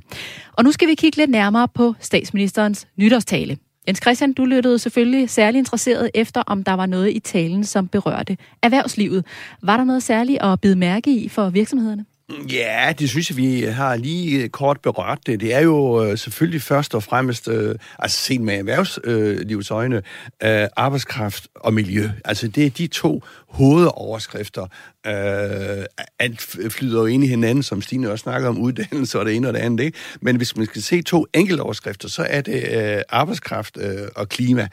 Og 0.53 0.63
nu 0.63 0.71
skal 0.71 0.87
vi 0.87 0.95
kigge 0.95 1.17
lidt 1.17 1.29
nærmere 1.29 1.67
på 1.67 1.93
statsministerens 1.99 2.87
nytårstale. 2.97 3.57
Jens 3.87 3.99
Christian, 4.01 4.33
du 4.33 4.45
lyttede 4.45 4.79
selvfølgelig 4.79 5.29
særlig 5.29 5.59
interesseret 5.59 6.11
efter, 6.13 6.43
om 6.47 6.63
der 6.63 6.73
var 6.73 6.85
noget 6.85 7.11
i 7.15 7.19
talen, 7.19 7.63
som 7.63 7.87
berørte 7.87 8.37
erhvervslivet. 8.61 9.25
Var 9.61 9.77
der 9.77 9.83
noget 9.83 10.03
særligt 10.03 10.41
at 10.41 10.61
bide 10.61 10.75
mærke 10.75 11.15
i 11.15 11.29
for 11.29 11.49
virksomhederne? 11.49 12.05
Ja, 12.29 12.93
det 12.99 13.09
synes 13.09 13.29
jeg, 13.29 13.37
vi 13.37 13.61
har 13.61 13.95
lige 13.95 14.43
øh, 14.43 14.49
kort 14.49 14.81
berørt 14.81 15.19
det. 15.25 15.39
Det 15.39 15.53
er 15.53 15.59
jo 15.59 16.05
øh, 16.05 16.17
selvfølgelig 16.17 16.61
først 16.61 16.95
og 16.95 17.03
fremmest, 17.03 17.47
øh, 17.47 17.75
altså 17.99 18.17
set 18.17 18.41
med 18.41 18.57
erhvervslivets 18.57 19.71
øjne, 19.71 20.01
øh, 20.43 20.67
arbejdskraft 20.75 21.47
og 21.55 21.73
miljø. 21.73 22.09
Altså 22.25 22.47
det 22.47 22.65
er 22.65 22.69
de 22.69 22.87
to 22.87 23.23
hovedoverskrifter. 23.49 24.67
Øh, 25.07 25.85
alt 26.19 26.41
flyder 26.69 26.99
jo 26.99 27.05
ind 27.05 27.23
i 27.23 27.27
hinanden, 27.27 27.63
som 27.63 27.81
Stine 27.81 28.11
også 28.11 28.23
snakker 28.23 28.49
om, 28.49 28.57
uddannelse 28.57 29.19
og 29.19 29.25
det 29.25 29.35
ene 29.35 29.47
og 29.47 29.53
det 29.53 29.59
andet. 29.59 29.83
Ikke? 29.83 29.97
Men 30.21 30.35
hvis 30.35 30.55
man 30.55 30.65
skal 30.65 30.81
se 30.81 31.01
to 31.01 31.25
enkelte 31.33 31.61
overskrifter, 31.61 32.07
så 32.07 32.23
er 32.29 32.41
det 32.41 32.63
øh, 32.71 33.01
arbejdskraft 33.09 33.77
øh, 33.77 34.07
og 34.15 34.29
klima. 34.29 34.67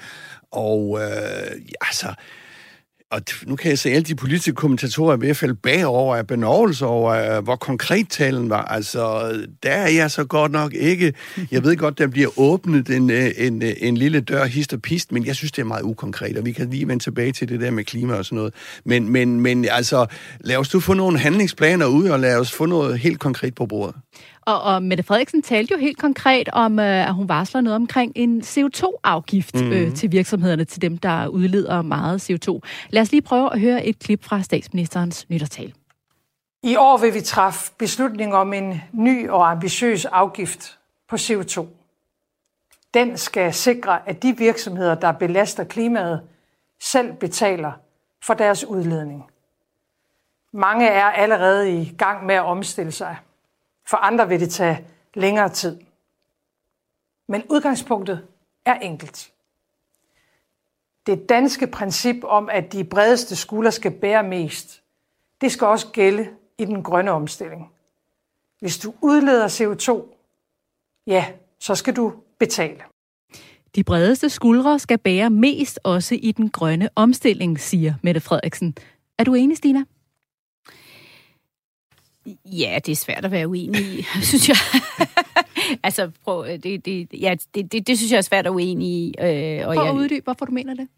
Og 0.50 1.00
øh, 1.02 1.60
altså 1.80 2.14
og 3.14 3.22
nu 3.46 3.56
kan 3.56 3.70
jeg 3.70 3.78
se, 3.78 3.90
alle 3.90 4.02
de 4.02 4.14
politiske 4.14 4.52
kommentatorer 4.52 5.12
er 5.12 5.16
ved 5.16 5.28
at 5.28 5.36
falde 5.36 5.54
bagover 5.54 6.16
af 6.16 6.26
benovelse 6.26 6.86
over, 6.86 7.36
øh, 7.36 7.44
hvor 7.44 7.56
konkret 7.56 8.08
talen 8.08 8.50
var. 8.50 8.62
Altså, 8.62 9.32
der 9.62 9.70
er 9.70 9.88
jeg 9.88 10.10
så 10.10 10.24
godt 10.24 10.52
nok 10.52 10.74
ikke. 10.74 11.14
Jeg 11.50 11.64
ved 11.64 11.76
godt, 11.76 11.98
der 11.98 12.06
bliver 12.06 12.28
åbnet 12.36 12.90
en, 12.90 13.10
øh, 13.10 13.30
en, 13.36 13.62
øh, 13.62 13.72
en 13.78 13.96
lille 13.96 14.20
dør, 14.20 14.44
hist 14.44 14.72
og 14.72 14.82
pist, 14.82 15.12
men 15.12 15.26
jeg 15.26 15.36
synes, 15.36 15.52
det 15.52 15.62
er 15.62 15.66
meget 15.66 15.82
ukonkret, 15.82 16.38
og 16.38 16.44
vi 16.44 16.52
kan 16.52 16.70
lige 16.70 16.88
vende 16.88 17.04
tilbage 17.04 17.32
til 17.32 17.48
det 17.48 17.60
der 17.60 17.70
med 17.70 17.84
klima 17.84 18.14
og 18.14 18.24
sådan 18.24 18.36
noget. 18.36 18.54
Men, 18.84 19.08
men, 19.08 19.40
men 19.40 19.64
altså, 19.70 20.06
lad 20.40 20.56
os 20.56 20.68
du 20.68 20.80
få 20.80 20.94
nogle 20.94 21.18
handlingsplaner 21.18 21.86
ud, 21.86 22.08
og 22.08 22.20
lad 22.20 22.36
os 22.36 22.52
få 22.52 22.66
noget 22.66 22.98
helt 22.98 23.20
konkret 23.20 23.54
på 23.54 23.66
bordet. 23.66 23.94
Og, 24.46 24.62
og 24.62 24.82
Mette 24.82 25.02
Frederiksen 25.02 25.42
talte 25.42 25.74
jo 25.74 25.78
helt 25.78 25.98
konkret 25.98 26.48
om, 26.52 26.78
øh, 26.78 27.08
at 27.08 27.14
hun 27.14 27.28
varsler 27.28 27.60
noget 27.60 27.76
omkring 27.76 28.12
en 28.14 28.40
CO2-afgift 28.40 29.54
mm. 29.54 29.72
øh, 29.72 29.86
mhm. 29.86 29.94
til 29.94 30.12
virksomhederne, 30.12 30.64
til 30.64 30.82
dem, 30.82 30.98
der 30.98 31.26
udleder 31.26 31.82
meget 31.82 32.30
CO2. 32.30 32.60
Lad 32.90 33.02
os 33.02 33.10
lige 33.10 33.22
prøve 33.22 33.52
at 33.52 33.60
høre 33.60 33.86
et 33.86 33.98
klip 33.98 34.24
fra 34.24 34.42
statsministerens 34.42 35.28
nytårstale. 35.28 35.72
I 36.62 36.76
år 36.76 36.98
vil 36.98 37.14
vi 37.14 37.20
træffe 37.20 37.72
beslutning 37.78 38.34
om 38.34 38.52
en 38.52 38.82
ny 38.92 39.30
og 39.30 39.50
ambitiøs 39.50 40.04
afgift 40.04 40.78
på 41.08 41.16
CO2. 41.16 41.66
Den 42.94 43.16
skal 43.16 43.54
sikre, 43.54 44.08
at 44.08 44.22
de 44.22 44.36
virksomheder, 44.36 44.94
der 44.94 45.12
belaster 45.12 45.64
klimaet, 45.64 46.20
selv 46.80 47.12
betaler 47.12 47.72
for 48.26 48.34
deres 48.34 48.64
udledning. 48.64 49.24
Mange 50.52 50.88
er 50.88 51.04
allerede 51.04 51.80
i 51.80 51.94
gang 51.98 52.26
med 52.26 52.34
at 52.34 52.44
omstille 52.44 52.92
sig. 52.92 53.16
For 53.86 53.96
andre 53.96 54.28
vil 54.28 54.40
det 54.40 54.50
tage 54.50 54.86
længere 55.14 55.48
tid. 55.48 55.80
Men 57.28 57.42
udgangspunktet 57.50 58.26
er 58.64 58.74
enkelt. 58.74 59.32
Det 61.06 61.28
danske 61.28 61.66
princip 61.66 62.24
om, 62.24 62.48
at 62.48 62.72
de 62.72 62.84
bredeste 62.84 63.36
skuldre 63.36 63.72
skal 63.72 63.90
bære 63.90 64.22
mest, 64.22 64.82
det 65.40 65.52
skal 65.52 65.66
også 65.66 65.86
gælde 65.92 66.28
i 66.58 66.64
den 66.64 66.82
grønne 66.82 67.10
omstilling. 67.10 67.70
Hvis 68.60 68.78
du 68.78 68.94
udleder 69.00 69.48
CO2, 69.48 70.14
ja, 71.06 71.26
så 71.58 71.74
skal 71.74 71.96
du 71.96 72.12
betale. 72.38 72.82
De 73.74 73.84
bredeste 73.84 74.28
skuldre 74.28 74.78
skal 74.78 74.98
bære 74.98 75.30
mest 75.30 75.80
også 75.82 76.18
i 76.22 76.32
den 76.32 76.50
grønne 76.50 76.88
omstilling, 76.96 77.60
siger 77.60 77.94
Mette 78.02 78.20
Frederiksen. 78.20 78.76
Er 79.18 79.24
du 79.24 79.34
enig, 79.34 79.56
Stina? 79.56 79.84
Ja, 82.44 82.78
det 82.86 82.92
er 82.92 82.96
svært 82.96 83.24
at 83.24 83.30
være 83.30 83.48
uenig 83.48 83.80
i, 83.80 84.02
synes 84.22 84.48
jeg. 84.48 84.56
altså, 85.86 86.10
prøv, 86.24 86.46
det, 86.46 86.84
det, 86.84 87.08
ja, 87.20 87.34
det, 87.54 87.72
det, 87.72 87.86
det 87.86 87.98
synes 87.98 88.12
jeg 88.12 88.18
er 88.18 88.22
svært 88.22 88.38
at 88.38 88.44
være 88.44 88.54
uenig 88.54 88.88
i. 88.88 89.14
Øh, 89.20 89.68
og 89.68 89.74
Prøv 89.74 89.84
jeg, 89.84 89.92
at 89.92 89.96
uddybe, 89.96 90.24
hvorfor 90.24 90.44
du 90.44 90.52
mener 90.52 90.74
det. 90.74 90.88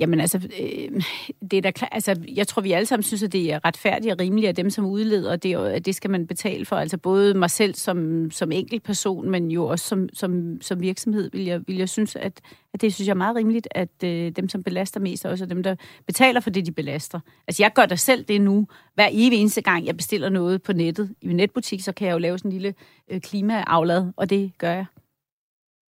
Jamen 0.00 0.20
altså, 0.20 0.48
øh, 0.60 1.02
det 1.50 1.56
er 1.56 1.60
da 1.60 1.70
klar, 1.70 1.88
altså, 1.92 2.16
jeg 2.34 2.46
tror, 2.46 2.62
vi 2.62 2.72
alle 2.72 2.86
sammen 2.86 3.02
synes, 3.02 3.22
at 3.22 3.32
det 3.32 3.52
er 3.52 3.64
retfærdigt 3.64 4.12
og 4.12 4.20
rimeligt, 4.20 4.48
at 4.48 4.56
dem, 4.56 4.70
som 4.70 4.86
udleder, 4.86 5.36
det, 5.36 5.86
det 5.86 5.94
skal 5.94 6.10
man 6.10 6.26
betale 6.26 6.64
for. 6.64 6.76
Altså 6.76 6.98
både 6.98 7.34
mig 7.34 7.50
selv 7.50 7.74
som, 7.74 8.30
som 8.30 8.50
person, 8.84 9.30
men 9.30 9.50
jo 9.50 9.66
også 9.66 9.84
som, 9.84 10.08
som, 10.12 10.60
som 10.60 10.80
virksomhed, 10.80 11.30
vil 11.32 11.44
jeg, 11.44 11.60
vil 11.66 11.76
jeg 11.76 11.88
synes, 11.88 12.16
at, 12.16 12.40
at 12.74 12.80
det 12.80 12.94
synes 12.94 13.08
jeg 13.08 13.12
er 13.12 13.18
meget 13.18 13.36
rimeligt, 13.36 13.68
at 13.70 14.04
øh, 14.04 14.30
dem, 14.30 14.48
som 14.48 14.62
belaster 14.62 15.00
mest, 15.00 15.26
også 15.26 15.44
er 15.44 15.48
dem, 15.48 15.62
der 15.62 15.76
betaler 16.06 16.40
for 16.40 16.50
det, 16.50 16.66
de 16.66 16.72
belaster. 16.72 17.20
Altså 17.48 17.62
jeg 17.62 17.72
gør 17.74 17.86
da 17.86 17.96
selv 17.96 18.24
det 18.24 18.40
nu. 18.40 18.66
Hver 18.94 19.08
evig 19.12 19.38
eneste 19.38 19.62
gang, 19.62 19.86
jeg 19.86 19.96
bestiller 19.96 20.28
noget 20.28 20.62
på 20.62 20.72
nettet, 20.72 21.14
i 21.20 21.26
min 21.26 21.36
netbutik, 21.36 21.80
så 21.82 21.92
kan 21.92 22.06
jeg 22.06 22.12
jo 22.12 22.18
lave 22.18 22.38
sådan 22.38 22.48
en 22.48 22.52
lille 22.52 22.74
øh, 23.10 23.20
klimaaflad, 23.20 24.12
og 24.16 24.30
det 24.30 24.52
gør 24.58 24.72
jeg. 24.72 24.86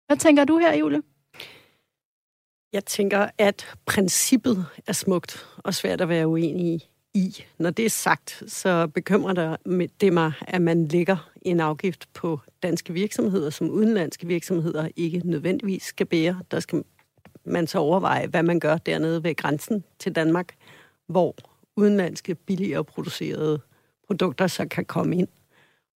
Hvad 0.06 0.16
tænker 0.16 0.44
du 0.44 0.58
her, 0.58 0.76
Julie? 0.76 1.02
Jeg 2.72 2.84
tænker, 2.84 3.28
at 3.38 3.76
princippet 3.86 4.66
er 4.86 4.92
smukt 4.92 5.46
og 5.58 5.74
svært 5.74 6.00
at 6.00 6.08
være 6.08 6.28
uenig 6.28 6.80
i. 7.14 7.44
Når 7.58 7.70
det 7.70 7.84
er 7.84 7.90
sagt, 7.90 8.42
så 8.46 8.86
bekymrer 8.86 9.56
det 10.00 10.12
mig, 10.12 10.32
at 10.40 10.62
man 10.62 10.88
lægger 10.88 11.30
en 11.42 11.60
afgift 11.60 12.08
på 12.14 12.40
danske 12.62 12.92
virksomheder, 12.92 13.50
som 13.50 13.70
udenlandske 13.70 14.26
virksomheder 14.26 14.88
ikke 14.96 15.22
nødvendigvis 15.24 15.82
skal 15.82 16.06
bære. 16.06 16.40
Der 16.50 16.60
skal 16.60 16.84
man 17.44 17.66
så 17.66 17.78
overveje, 17.78 18.26
hvad 18.26 18.42
man 18.42 18.60
gør 18.60 18.78
dernede 18.78 19.24
ved 19.24 19.34
grænsen 19.34 19.84
til 19.98 20.14
Danmark, 20.14 20.54
hvor 21.06 21.36
udenlandske 21.76 22.34
billigere 22.34 22.84
producerede 22.84 23.60
produkter 24.06 24.46
så 24.46 24.68
kan 24.68 24.84
komme 24.84 25.16
ind. 25.16 25.28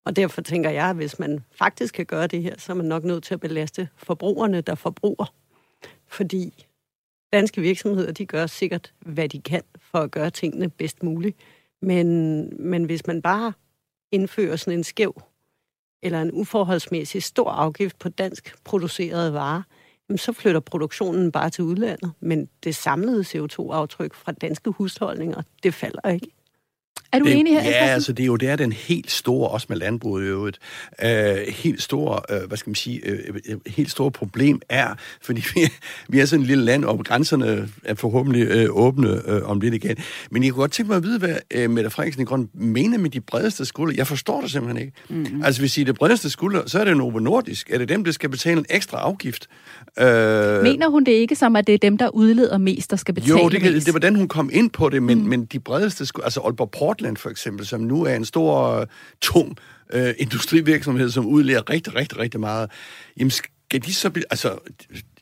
Og 0.04 0.16
derfor 0.16 0.42
tænker 0.42 0.70
jeg, 0.70 0.90
at 0.90 0.96
hvis 0.96 1.18
man 1.18 1.44
faktisk 1.58 1.94
kan 1.94 2.06
gøre 2.06 2.26
det 2.26 2.42
her, 2.42 2.54
så 2.58 2.72
er 2.72 2.76
man 2.76 2.86
nok 2.86 3.04
nødt 3.04 3.24
til 3.24 3.34
at 3.34 3.40
belaste 3.40 3.88
forbrugerne, 3.96 4.60
der 4.60 4.74
forbruger 4.74 5.34
fordi 6.12 6.66
danske 7.32 7.60
virksomheder, 7.60 8.12
de 8.12 8.26
gør 8.26 8.46
sikkert, 8.46 8.92
hvad 9.00 9.28
de 9.28 9.40
kan 9.40 9.62
for 9.80 9.98
at 9.98 10.10
gøre 10.10 10.30
tingene 10.30 10.70
bedst 10.70 11.02
muligt. 11.02 11.36
Men, 11.82 12.48
men 12.70 12.84
hvis 12.84 13.06
man 13.06 13.22
bare 13.22 13.52
indfører 14.12 14.56
sådan 14.56 14.78
en 14.78 14.84
skæv 14.84 15.22
eller 16.02 16.22
en 16.22 16.32
uforholdsmæssig 16.32 17.22
stor 17.22 17.50
afgift 17.50 17.98
på 17.98 18.08
dansk 18.08 18.64
producerede 18.64 19.32
varer, 19.32 19.62
så 20.16 20.32
flytter 20.32 20.60
produktionen 20.60 21.32
bare 21.32 21.50
til 21.50 21.64
udlandet. 21.64 22.12
Men 22.20 22.48
det 22.64 22.74
samlede 22.74 23.20
CO2-aftryk 23.20 24.14
fra 24.14 24.32
danske 24.32 24.70
husholdninger, 24.70 25.42
det 25.62 25.74
falder 25.74 26.10
ikke. 26.10 26.28
Er 27.12 27.18
du 27.18 27.24
det, 27.24 27.38
enig 27.38 27.52
her? 27.52 27.70
Ja, 27.70 27.86
altså 27.86 28.12
det 28.12 28.22
er 28.22 28.26
jo 28.26 28.36
der 28.36 28.56
den 28.56 28.72
helt 28.72 29.10
store, 29.10 29.48
også 29.48 29.66
med 29.70 29.76
landbruget 29.76 30.24
i 30.24 30.26
øvrigt, 30.26 30.58
øh, 31.04 31.36
helt 31.48 31.82
store, 31.82 32.20
øh, 32.30 32.48
hvad 32.48 32.58
skal 32.58 32.70
man 32.70 32.74
sige, 32.74 33.00
øh, 33.04 33.18
øh, 33.48 33.56
helt 33.66 33.90
store 33.90 34.10
problem 34.10 34.60
er, 34.68 34.94
fordi 35.22 35.40
vi, 35.54 35.60
vi 36.08 36.20
er 36.20 36.26
sådan 36.26 36.40
et 36.40 36.46
lille 36.46 36.64
land, 36.64 36.84
og 36.84 37.04
grænserne 37.04 37.68
er 37.84 37.94
forhåbentlig 37.94 38.42
øh, 38.42 38.66
åbne 38.70 39.28
øh, 39.28 39.42
om 39.50 39.60
lidt 39.60 39.74
igen. 39.74 39.96
Men 40.30 40.44
jeg 40.44 40.52
kunne 40.52 40.60
godt 40.60 40.72
tænke 40.72 40.88
mig 40.88 40.96
at 40.96 41.02
vide, 41.02 41.18
hvad 41.18 41.34
øh, 41.50 41.70
Mette 41.70 41.90
Frederiksen 41.90 42.22
i 42.22 42.24
grund 42.24 42.48
mener 42.54 42.98
med 42.98 43.10
de 43.10 43.20
bredeste 43.20 43.64
skulder. 43.64 43.94
Jeg 43.96 44.06
forstår 44.06 44.40
det 44.40 44.50
simpelthen 44.50 44.86
ikke. 44.86 44.92
Mm-hmm. 45.08 45.44
Altså 45.44 45.60
hvis 45.60 45.78
I 45.78 45.80
er 45.80 45.84
det 45.84 45.94
bredeste 45.94 46.30
skulder, 46.30 46.62
så 46.66 46.80
er 46.80 46.84
det 46.84 46.96
Novo 46.96 47.18
Nordisk. 47.18 47.70
Er 47.70 47.78
det 47.78 47.88
dem, 47.88 48.04
der 48.04 48.12
skal 48.12 48.28
betale 48.28 48.58
en 48.58 48.66
ekstra 48.70 48.98
afgift? 48.98 49.48
Øh, 49.98 50.62
mener 50.62 50.88
hun 50.88 51.04
det 51.04 51.12
ikke 51.12 51.34
som, 51.34 51.56
at 51.56 51.66
det 51.66 51.74
er 51.74 51.78
dem, 51.78 51.98
der 51.98 52.08
udleder 52.08 52.58
mest, 52.58 52.90
der 52.90 52.96
skal 52.96 53.14
betale 53.14 53.40
Jo, 53.40 53.48
det, 53.48 53.62
mest? 53.62 53.86
det 53.86 53.94
var 53.94 54.00
den, 54.00 54.16
hun 54.16 54.28
kom 54.28 54.50
ind 54.52 54.70
på 54.70 54.88
det, 54.88 55.02
men, 55.02 55.18
mm. 55.18 55.28
men 55.28 55.44
de 55.44 55.60
bredeste 55.60 56.06
skulder, 56.06 56.24
altså 56.24 56.40
Aalborg 56.40 56.70
Port 56.70 57.01
Portland 57.02 57.16
for 57.16 57.30
eksempel, 57.30 57.66
som 57.66 57.80
nu 57.80 58.04
er 58.04 58.14
en 58.14 58.24
stor, 58.24 58.86
tung 59.20 59.56
øh, 59.92 60.14
industrivirksomhed, 60.18 61.10
som 61.10 61.26
udlærer 61.26 61.70
rigtig, 61.70 61.94
rigtig, 61.94 62.18
rigtig 62.18 62.40
meget, 62.40 62.70
jamen 63.18 63.30
skal 63.30 63.82
de 63.82 63.94
så, 63.94 64.10
altså, 64.30 64.58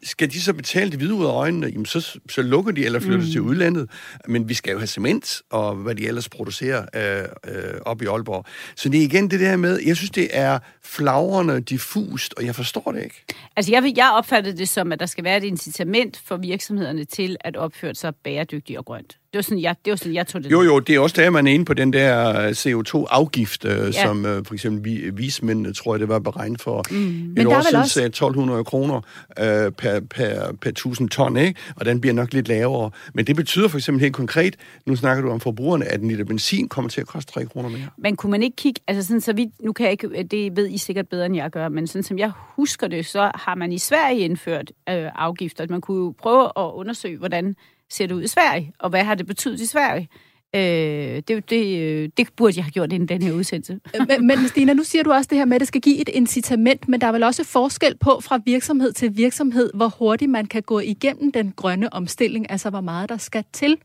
skal 0.02 0.30
de 0.30 0.40
så 0.40 0.52
betale 0.52 0.90
det 0.90 0.98
hvide 0.98 1.14
ud 1.14 1.24
af 1.24 1.30
øjnene, 1.30 1.66
jamen 1.66 1.86
så, 1.86 2.18
så 2.30 2.42
lukker 2.42 2.72
de 2.72 2.84
eller 2.84 3.00
flytter 3.00 3.26
mm. 3.26 3.32
til 3.32 3.40
udlandet. 3.40 3.90
Men 4.28 4.48
vi 4.48 4.54
skal 4.54 4.72
jo 4.72 4.78
have 4.78 4.86
cement 4.86 5.42
og 5.50 5.74
hvad 5.74 5.94
de 5.94 6.06
ellers 6.06 6.28
producerer 6.28 6.86
øh, 6.94 7.54
øh, 7.54 7.80
op 7.84 8.02
i 8.02 8.06
Aalborg. 8.06 8.44
Så 8.76 8.88
det 8.88 9.00
er 9.00 9.04
igen 9.04 9.30
det 9.30 9.40
der 9.40 9.56
med, 9.56 9.80
jeg 9.86 9.96
synes, 9.96 10.10
det 10.10 10.28
er 10.32 10.58
flagrende, 10.84 11.60
diffust, 11.60 12.34
og 12.36 12.46
jeg 12.46 12.54
forstår 12.54 12.92
det 12.92 13.04
ikke. 13.04 13.24
Altså 13.56 13.72
jeg, 13.72 13.92
jeg 13.96 14.10
opfatter 14.14 14.52
det 14.52 14.68
som, 14.68 14.92
at 14.92 15.00
der 15.00 15.06
skal 15.06 15.24
være 15.24 15.36
et 15.36 15.44
incitament 15.44 16.20
for 16.24 16.36
virksomhederne 16.36 17.04
til 17.04 17.36
at 17.40 17.56
opføre 17.56 17.94
sig 17.94 18.14
bæredygtigt 18.14 18.78
og 18.78 18.84
grønt. 18.84 19.16
Det 19.32 19.38
var 19.38 19.42
sådan, 19.42 19.62
jeg, 19.62 19.76
det 19.84 19.90
var 19.90 19.96
sådan, 19.96 20.14
jeg 20.14 20.26
tog 20.26 20.44
det. 20.44 20.50
Jo, 20.50 20.62
jo, 20.62 20.78
det 20.78 20.94
er 20.94 21.00
også 21.00 21.16
der, 21.22 21.30
man 21.30 21.46
er 21.46 21.52
inde 21.52 21.64
på 21.64 21.74
den 21.74 21.92
der 21.92 22.40
øh, 22.40 22.50
CO2-afgift, 22.50 23.64
øh, 23.64 23.70
ja. 23.70 23.92
som 23.92 24.26
øh, 24.26 24.44
for 24.44 24.54
eksempel 24.54 24.84
vi, 24.84 25.10
vismændene, 25.10 25.74
tror 25.74 25.94
jeg, 25.94 26.00
det 26.00 26.08
var 26.08 26.18
beregnet 26.18 26.60
for 26.60 26.84
mm. 26.90 26.96
Men 26.96 27.36
der 27.36 27.56
år 27.56 27.60
siden, 27.60 27.76
også... 27.76 28.02
1200 28.02 28.64
kroner 28.64 29.00
øh, 29.38 29.72
per, 29.72 29.89
per, 29.98 30.52
per 30.60 30.70
1000 30.70 31.08
ton, 31.08 31.36
ikke? 31.36 31.60
og 31.76 31.84
den 31.84 32.00
bliver 32.00 32.14
nok 32.14 32.32
lidt 32.32 32.48
lavere. 32.48 32.90
Men 33.14 33.26
det 33.26 33.36
betyder 33.36 33.68
for 33.68 33.78
eksempel 33.78 34.00
helt 34.00 34.14
konkret, 34.14 34.56
nu 34.86 34.96
snakker 34.96 35.22
du 35.22 35.30
om 35.30 35.40
forbrugerne, 35.40 35.84
at 35.84 36.00
en 36.00 36.08
liter 36.08 36.24
benzin 36.24 36.68
kommer 36.68 36.88
til 36.88 37.00
at 37.00 37.06
koste 37.06 37.32
3 37.32 37.46
kroner 37.46 37.68
mere. 37.68 37.88
Men 37.98 38.16
kunne 38.16 38.30
man 38.30 38.42
ikke 38.42 38.56
kigge, 38.56 38.80
altså 38.86 39.06
sådan, 39.06 39.20
så 39.20 39.32
vi, 39.32 39.50
nu 39.60 39.72
kan 39.72 39.84
jeg 39.84 39.92
ikke, 39.92 40.06
øh, 40.06 40.24
det 40.24 40.56
ved 40.56 40.68
I 40.68 40.78
sikkert 40.78 41.08
bedre, 41.08 41.26
end 41.26 41.36
jeg 41.36 41.50
gør, 41.50 41.68
men 41.68 41.86
sådan 41.86 42.02
som 42.02 42.18
jeg 42.18 42.32
husker 42.56 42.88
det, 42.88 43.06
så 43.06 43.30
har 43.34 43.54
man 43.54 43.72
i 43.72 43.78
Sverige 43.78 44.18
indført 44.18 44.72
øh, 44.88 45.08
afgifter. 45.14 45.66
Man 45.70 45.80
kunne 45.80 45.98
jo 46.04 46.14
prøve 46.18 46.44
at 46.44 46.70
undersøge, 46.74 47.18
hvordan 47.18 47.56
ser 47.90 48.06
det 48.06 48.14
ud 48.14 48.22
i 48.22 48.28
Sverige, 48.28 48.72
og 48.78 48.90
hvad 48.90 49.04
har 49.04 49.14
det 49.14 49.26
betydet 49.26 49.60
i 49.60 49.66
Sverige? 49.66 50.08
Øh, 50.56 51.22
det, 51.28 51.50
det, 51.50 51.78
øh, 51.78 52.08
det 52.16 52.28
burde 52.36 52.52
jeg 52.56 52.64
have 52.64 52.70
gjort 52.70 52.92
inden 52.92 53.08
den 53.08 53.22
her 53.22 53.32
udsendelse. 53.32 53.80
Øh, 53.94 54.06
men, 54.08 54.26
men 54.26 54.48
Stina, 54.48 54.72
nu 54.72 54.82
siger 54.82 55.02
du 55.02 55.12
også 55.12 55.28
det 55.30 55.38
her 55.38 55.44
med, 55.44 55.54
at 55.54 55.60
det 55.60 55.68
skal 55.68 55.80
give 55.80 56.00
et 56.00 56.08
incitament, 56.08 56.88
men 56.88 57.00
der 57.00 57.06
er 57.06 57.12
vel 57.12 57.22
også 57.22 57.44
forskel 57.44 57.96
på 57.96 58.20
fra 58.22 58.40
virksomhed 58.44 58.92
til 58.92 59.16
virksomhed, 59.16 59.70
hvor 59.74 59.88
hurtigt 59.98 60.30
man 60.30 60.46
kan 60.46 60.62
gå 60.62 60.78
igennem 60.78 61.32
den 61.32 61.52
grønne 61.56 61.92
omstilling, 61.92 62.50
altså 62.50 62.70
hvor 62.70 62.80
meget 62.80 63.08
der 63.08 63.16
skal 63.16 63.44
til 63.52 63.76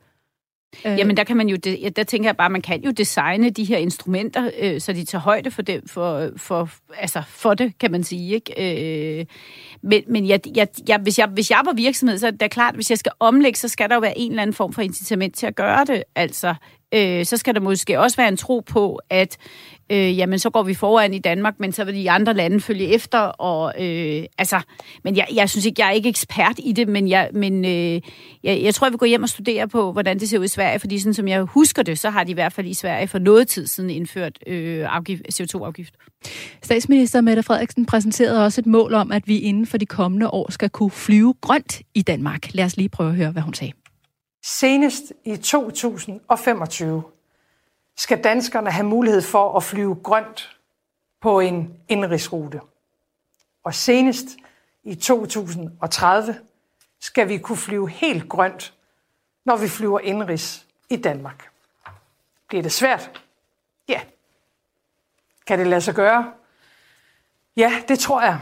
Øh. 0.85 0.99
Jamen 0.99 1.17
der 1.17 1.23
kan 1.23 1.37
man 1.37 1.49
jo, 1.49 1.55
der 1.95 2.03
tænker 2.03 2.29
jeg 2.29 2.37
bare, 2.37 2.49
man 2.49 2.61
kan 2.61 2.83
jo 2.83 2.91
designe 2.91 3.49
de 3.49 3.63
her 3.63 3.77
instrumenter, 3.77 4.49
øh, 4.59 4.81
så 4.81 4.93
de 4.93 5.05
tager 5.05 5.21
højde 5.21 5.51
for 5.51 5.61
det, 5.61 5.81
for, 5.87 6.31
for, 6.37 6.69
altså 6.97 7.21
for 7.27 7.53
det, 7.53 7.77
kan 7.79 7.91
man 7.91 8.03
sige. 8.03 8.33
Ikke? 8.33 9.19
Øh, 9.19 9.25
men 9.81 10.03
men 10.07 10.27
jeg, 10.27 10.39
jeg, 10.55 10.67
jeg, 10.87 10.97
hvis, 10.97 11.19
jeg, 11.19 11.27
hvis 11.27 11.51
jeg 11.51 11.61
var 11.65 11.73
virksomhed, 11.73 12.17
så 12.17 12.27
er 12.27 12.31
det 12.31 12.51
klart, 12.51 12.69
at 12.73 12.75
hvis 12.75 12.89
jeg 12.89 12.97
skal 12.97 13.11
omlægge, 13.19 13.59
så 13.59 13.67
skal 13.67 13.89
der 13.89 13.95
jo 13.95 14.01
være 14.01 14.17
en 14.17 14.31
eller 14.31 14.41
anden 14.41 14.53
form 14.53 14.73
for 14.73 14.81
incitament 14.81 15.35
til 15.35 15.45
at 15.45 15.55
gøre 15.55 15.85
det. 15.85 16.03
Altså, 16.15 16.55
øh, 16.95 17.25
så 17.25 17.37
skal 17.37 17.55
der 17.55 17.61
måske 17.61 17.99
også 17.99 18.17
være 18.17 18.27
en 18.27 18.37
tro 18.37 18.59
på, 18.59 18.99
at 19.09 19.37
øh, 19.91 20.17
jamen 20.17 20.39
så 20.39 20.49
går 20.49 20.63
vi 20.63 20.73
foran 20.73 21.13
i 21.13 21.19
Danmark, 21.19 21.59
men 21.59 21.71
så 21.71 21.83
vil 21.83 21.95
de 21.95 22.11
andre 22.11 22.33
lande 22.33 22.61
følge 22.61 22.87
efter. 22.87 23.19
Og, 23.19 23.73
øh, 23.83 24.23
altså, 24.37 24.61
men 25.03 25.15
jeg, 25.15 25.27
jeg 25.33 25.49
synes 25.49 25.65
ikke, 25.65 25.81
jeg 25.81 25.87
er 25.87 25.91
ikke 25.91 26.09
ekspert 26.09 26.55
i 26.57 26.71
det, 26.71 26.87
men, 26.87 27.07
jeg, 27.07 27.29
men 27.33 27.65
øh, 27.65 28.01
jeg, 28.43 28.61
jeg 28.63 28.75
tror, 28.75 28.87
jeg 28.87 28.91
vil 28.91 28.99
gå 28.99 29.05
hjem 29.05 29.23
og 29.23 29.29
studere 29.29 29.67
på, 29.67 29.91
hvordan 29.91 30.19
det 30.19 30.29
ser 30.29 30.39
ud 30.39 30.45
i 30.45 30.47
Sverige, 30.47 30.79
fordi 30.79 30.99
sådan 30.99 31.13
som 31.13 31.27
jeg 31.27 31.41
husker 31.41 31.83
det, 31.83 31.99
så 31.99 32.09
har 32.09 32.23
de 32.23 32.31
i 32.31 32.33
hvert 32.33 32.53
fald 32.53 32.67
i 32.67 32.73
Sverige 32.73 33.07
for 33.07 33.19
noget 33.19 33.47
tid 33.47 33.67
siden 33.67 33.89
indført 33.89 34.39
øh, 34.47 34.95
CO2-afgift. 35.33 35.93
Statsminister 36.63 37.21
Mette 37.21 37.43
Frederiksen 37.43 37.85
præsenterede 37.85 38.45
også 38.45 38.61
et 38.61 38.67
mål 38.67 38.93
om, 38.93 39.11
at 39.11 39.27
vi 39.27 39.39
inden 39.39 39.65
for 39.65 39.77
de 39.77 39.85
kommende 39.85 40.29
år 40.29 40.51
skal 40.51 40.69
kunne 40.69 40.91
flyve 40.91 41.33
grønt 41.41 41.81
i 41.93 42.01
Danmark. 42.01 42.53
Lad 42.53 42.65
os 42.65 42.77
lige 42.77 42.89
prøve 42.89 43.09
at 43.09 43.15
høre, 43.15 43.31
hvad 43.31 43.41
hun 43.41 43.53
sagde. 43.53 43.73
Senest 44.47 45.13
i 45.23 45.37
2025 45.37 47.03
skal 47.97 48.23
danskerne 48.23 48.71
have 48.71 48.85
mulighed 48.85 49.21
for 49.21 49.57
at 49.57 49.63
flyve 49.63 49.95
grønt 50.03 50.57
på 51.21 51.39
en 51.39 51.79
indrigsrute. 51.87 52.61
Og 53.63 53.73
senest 53.73 54.25
i 54.83 54.95
2030 54.95 56.35
skal 56.99 57.29
vi 57.29 57.37
kunne 57.37 57.57
flyve 57.57 57.89
helt 57.89 58.29
grønt, 58.29 58.73
når 59.45 59.57
vi 59.57 59.67
flyver 59.67 59.99
indrigs 59.99 60.65
i 60.89 60.95
Danmark. 60.95 61.49
Bliver 62.47 62.63
det 62.63 62.71
svært? 62.71 63.23
Ja. 63.87 64.01
Kan 65.47 65.59
det 65.59 65.67
lade 65.67 65.81
sig 65.81 65.95
gøre? 65.95 66.33
Ja, 67.55 67.83
det 67.87 67.99
tror 67.99 68.21
jeg. 68.21 68.41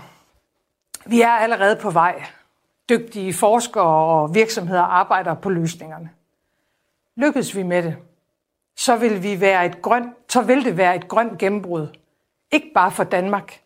Vi 1.05 1.21
er 1.21 1.31
allerede 1.31 1.75
på 1.75 1.89
vej. 1.89 2.25
Dygtige 2.89 3.33
forskere 3.33 3.83
og 3.83 4.35
virksomheder 4.35 4.81
arbejder 4.81 5.33
på 5.33 5.49
løsningerne. 5.49 6.09
Lykkes 7.17 7.55
vi 7.55 7.63
med 7.63 7.83
det, 7.83 7.95
så 8.77 8.95
vil, 8.95 9.23
vi 9.23 9.39
være 9.39 9.65
et 9.65 9.81
grønt, 9.81 10.07
så 10.29 10.41
vil 10.41 10.65
det 10.65 10.77
være 10.77 10.95
et 10.95 11.07
grønt 11.07 11.37
gennembrud. 11.37 11.87
Ikke 12.51 12.71
bare 12.73 12.91
for 12.91 13.03
Danmark, 13.03 13.59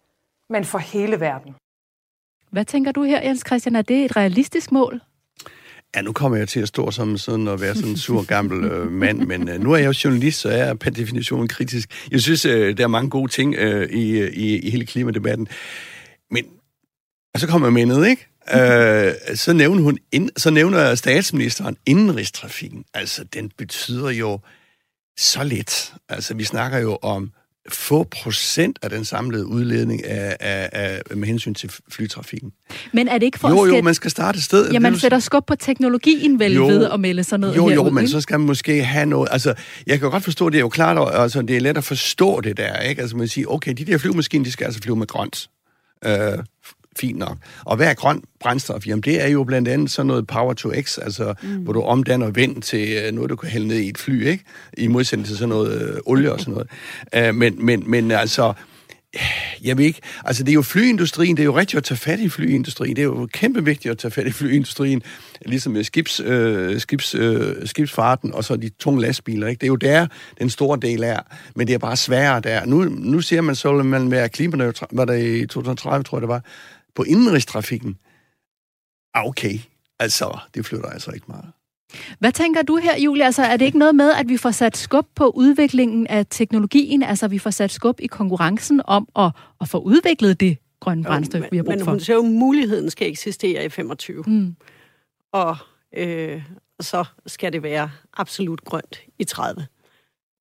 men 0.50 0.66
for 0.66 0.78
hele 0.78 1.20
verden. 1.20 1.56
Hvad 2.52 2.66
tænker 2.66 2.92
du 2.92 3.04
her, 3.04 3.22
Jens 3.22 3.44
Christian? 3.48 3.76
Er 3.76 3.82
det 3.82 4.06
et 4.06 4.16
realistisk 4.16 4.72
mål? 4.72 5.02
Ja, 5.96 6.02
nu 6.02 6.14
kommer 6.14 6.38
jeg 6.38 6.50
til 6.50 6.60
at 6.60 6.68
stå 6.68 6.92
som 6.92 7.18
sådan 7.18 7.48
og 7.48 7.62
være 7.62 7.76
sådan 7.76 7.92
en 7.92 7.98
sur 7.98 8.24
gammel 8.24 8.72
øh, 8.72 8.92
mand, 8.92 9.20
men 9.20 9.50
øh, 9.50 9.60
nu 9.60 9.72
er 9.72 9.78
jeg 9.78 9.88
jo 9.88 9.94
journalist, 10.04 10.40
så 10.40 10.50
jeg 10.50 10.70
er 10.70 10.74
per 10.74 10.90
definition 10.90 11.48
kritisk. 11.48 12.08
Jeg 12.12 12.22
synes, 12.22 12.46
øh, 12.46 12.78
der 12.78 12.84
er 12.84 12.88
mange 12.88 13.10
gode 13.10 13.32
ting 13.32 13.56
øh, 13.56 13.90
i, 13.90 14.28
i, 14.28 14.60
i 14.60 14.70
hele 14.70 14.86
klimadebatten. 14.86 15.48
Men, 16.32 16.46
og 17.34 17.40
så 17.40 17.48
kommer 17.48 17.68
jeg 17.68 17.74
med 17.74 17.86
noget, 17.86 18.10
ikke? 18.10 18.28
Øh, 18.54 19.14
så, 19.36 19.54
nævner 19.54 19.84
hun 19.84 19.98
ind, 20.12 20.30
så 20.38 20.50
nævner 20.50 20.96
statsministeren 20.96 21.78
indenrigstrafikken. 21.86 22.84
Altså, 22.94 23.24
den 23.24 23.52
betyder 23.58 24.10
jo 24.10 24.40
så 25.18 25.44
lidt. 25.44 25.94
Altså, 26.10 26.34
vi 26.34 26.44
snakker 26.44 26.78
jo 26.78 26.98
om 27.02 27.32
få 27.70 28.04
procent 28.04 28.80
af 28.82 28.90
den 28.90 29.06
samlede 29.06 29.46
udledning 29.46 30.06
af, 30.06 30.38
af, 30.40 30.70
af, 30.72 31.18
med 31.18 31.28
hensyn 31.28 31.54
til 31.54 31.72
flytrafikken. 31.90 32.52
Men 32.94 33.08
er 33.08 33.18
det 33.18 33.26
ikke 33.26 33.40
for 33.40 33.50
jo, 33.50 33.64
at 33.64 33.78
Jo, 33.78 33.82
man 33.82 33.94
skal 33.94 34.12
starte 34.12 34.38
et 34.38 34.44
sted. 34.44 34.72
Ja, 34.72 34.80
man 34.80 35.00
sætter 35.00 35.20
skub 35.20 35.48
på 35.48 35.56
teknologien 35.56 36.40
vel 36.40 36.54
jo, 36.54 36.68
ved 36.68 36.86
at 36.86 37.00
melde 37.00 37.24
sig 37.24 37.40
ned 37.40 37.54
Jo, 37.54 37.70
jo, 37.70 37.84
men 37.90 38.04
ikke? 38.04 38.12
så 38.12 38.22
skal 38.22 38.40
man 38.40 38.48
måske 38.48 38.84
have 38.84 39.06
noget... 39.06 39.30
Altså, 39.32 39.54
jeg 39.88 40.00
kan 40.00 40.12
godt 40.12 40.24
forstå, 40.24 40.50
det 40.50 40.58
er 40.58 40.62
jo 40.62 40.70
klart, 40.70 41.22
altså, 41.22 41.42
det 41.42 41.56
er 41.56 41.62
let 41.62 41.78
at 41.78 41.84
forstå 41.84 42.42
det 42.42 42.58
der, 42.58 42.80
ikke? 42.80 43.02
Altså, 43.02 43.18
man 43.18 43.28
siger, 43.28 43.48
okay, 43.48 43.74
de 43.74 43.86
der 43.86 43.98
flyvemaskiner, 43.98 44.44
de 44.44 44.52
skal 44.52 44.66
altså 44.66 44.80
flyve 44.82 44.96
med 44.96 45.08
grønt. 45.08 45.50
Øh, 46.06 46.38
fint 47.00 47.18
nok. 47.18 47.38
Og 47.66 47.76
hvad 47.76 47.88
er 47.88 47.94
grøn 47.94 48.24
brændstof? 48.40 48.88
Jamen, 48.88 49.02
det 49.02 49.24
er 49.24 49.28
jo 49.28 49.44
blandt 49.44 49.68
andet 49.68 49.92
sådan 49.92 50.08
noget 50.08 50.28
power 50.28 50.54
to 50.54 50.72
x, 50.82 50.98
altså 50.98 51.34
mm. 51.44 51.50
hvor 51.50 51.74
du 51.74 51.82
omdanner 51.82 52.32
vind 52.32 52.62
til 52.62 53.04
øh, 53.04 53.12
noget, 53.12 53.30
du 53.30 53.36
kan 53.36 53.50
hælde 53.50 53.68
ned 53.68 53.78
i 53.78 53.90
et 53.90 53.98
fly, 53.98 54.28
ikke? 54.28 54.44
I 54.78 54.88
modsætning 54.88 55.28
til 55.28 55.38
sådan 55.38 55.50
noget 55.50 55.82
øh, 55.82 55.98
olie 56.06 56.34
og 56.34 56.40
sådan 56.40 56.54
noget. 56.54 57.30
Uh, 57.30 57.36
men, 57.36 57.66
men, 57.66 57.84
men 57.90 58.12
altså, 58.12 58.54
jeg 59.64 59.78
ved 59.78 59.86
ikke, 59.86 60.02
altså 60.26 60.44
det 60.44 60.50
er 60.50 60.54
jo 60.54 60.62
flyindustrien, 60.62 61.38
det 61.38 61.44
er 61.44 61.46
jo 61.46 61.58
rigtigt 61.58 61.78
at 61.78 61.84
tage 61.84 61.98
fat 61.98 62.20
i 62.20 62.30
flyindustrien, 62.30 62.96
det 62.96 63.02
er 63.02 63.06
jo 63.06 63.28
kæmpe 63.34 63.66
vigtigt 63.66 63.92
at 63.92 63.98
tage 63.98 64.12
fat 64.12 64.28
i 64.28 64.32
flyindustrien, 64.32 65.02
ligesom 65.46 65.74
med 65.74 65.84
skibs, 65.84 66.20
øh, 66.20 66.80
skibs, 66.80 67.16
øh, 67.16 67.68
skibsfarten 67.68 68.34
og 68.34 68.44
så 68.44 68.56
de 68.56 68.70
tunge 68.70 69.02
lastbiler, 69.02 69.48
ikke? 69.48 69.60
det 69.60 69.66
er 69.66 69.72
jo 69.72 69.76
der, 69.76 70.08
den 70.40 70.50
store 70.50 70.80
del 70.82 71.04
er, 71.04 71.20
men 71.56 71.68
det 71.68 71.74
er 71.74 71.78
bare 71.78 71.96
sværere 71.96 72.40
der. 72.40 72.66
Nu, 72.66 72.84
nu 72.84 73.22
siger 73.22 73.42
man 73.42 73.56
så, 73.56 73.78
at 73.78 73.86
man 73.86 74.12
være 74.12 74.30
klimaneutral, 74.30 74.90
var 74.92 75.06
det 75.06 75.26
i 75.26 75.46
2030, 75.46 76.04
tror 76.04 76.18
jeg 76.18 76.22
det 76.22 76.30
var, 76.30 76.44
på 76.98 77.04
indenrigstrafikken. 77.04 77.98
Ah, 79.14 79.26
okay, 79.26 79.60
altså, 80.00 80.38
det 80.54 80.66
flytter 80.66 80.90
altså 80.90 81.12
ikke 81.12 81.26
meget. 81.28 81.52
Hvad 82.20 82.32
tænker 82.32 82.62
du 82.62 82.76
her, 82.76 83.00
Julia? 83.00 83.26
Altså, 83.26 83.44
er 83.44 83.58
det 83.58 83.66
ikke 83.66 83.78
noget 83.78 83.96
med, 83.96 84.12
at 84.12 84.30
vi 84.30 84.38
får 84.38 84.52
sat 84.52 84.78
skub 84.78 85.08
på 85.16 85.30
udviklingen 85.30 86.08
af 86.08 86.26
teknologien? 86.30 87.04
Altså, 87.04 87.28
vi 87.28 87.40
får 87.40 87.50
sat 87.50 87.72
skub 87.72 88.00
i 88.00 88.08
konkurrencen 88.08 88.82
om 88.86 89.08
at, 89.16 89.32
at 89.62 89.68
få 89.68 89.78
udviklet 89.78 90.40
det 90.40 90.58
grønne 90.80 91.04
brændstof, 91.04 91.42
men, 91.42 91.50
vi 91.52 91.58
har 91.58 91.64
brug 91.64 91.74
men 91.74 91.84
for? 91.84 91.92
hun 91.92 92.00
siger 92.00 92.16
jo, 92.16 92.24
at 92.24 92.32
muligheden 92.32 92.90
skal 92.90 93.12
eksistere 93.12 93.66
i 93.66 93.70
25. 93.70 94.24
Mm. 94.28 94.56
Og 95.32 95.58
øh, 95.98 96.44
så 96.80 97.06
skal 97.26 97.54
det 97.54 97.64
være 97.64 97.92
absolut 98.14 98.62
grønt 98.66 99.02
i 99.20 99.24
30. 99.24 99.66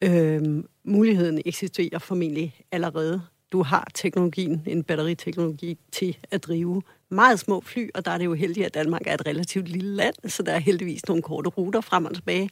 Øh, 0.05 0.65
muligheden 0.85 1.41
eksisterer 1.45 1.99
formentlig 1.99 2.61
allerede. 2.73 3.23
Du 3.53 3.63
har 3.63 3.89
teknologien, 3.95 4.63
en 4.67 4.85
batteriteknologi 4.85 5.79
til 5.93 6.17
at 6.31 6.45
drive 6.45 6.83
meget 7.09 7.41
små 7.41 7.61
fly, 7.61 7.91
og 7.95 8.05
der 8.05 8.11
er 8.11 8.19
det 8.19 8.25
jo 8.25 8.35
heldigt, 8.35 8.67
at 8.67 8.75
Danmark 8.75 9.03
er 9.07 9.15
et 9.15 9.27
relativt 9.27 9.69
lille 9.69 9.97
land, 9.97 10.15
så 10.27 10.43
der 10.43 10.53
er 10.53 10.59
heldigvis 10.59 11.09
nogle 11.09 11.23
korte 11.23 11.49
ruter 11.49 11.81
frem 11.81 12.05
og 12.05 12.15
tilbage. 12.15 12.51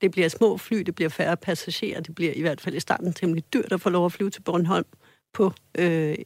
Det 0.00 0.10
bliver 0.10 0.28
små 0.28 0.56
fly, 0.56 0.76
det 0.76 0.94
bliver 0.94 1.08
færre 1.08 1.36
passagerer, 1.36 2.00
det 2.00 2.14
bliver 2.14 2.32
i 2.32 2.40
hvert 2.40 2.60
fald 2.60 2.74
i 2.74 2.80
starten 2.80 3.12
temmelig 3.12 3.44
dyrt 3.52 3.72
at 3.72 3.80
få 3.80 3.90
lov 3.90 4.06
at 4.06 4.12
flyve 4.12 4.30
til 4.30 4.40
Bornholm 4.40 4.86
på 5.32 5.52
øh, 5.78 6.16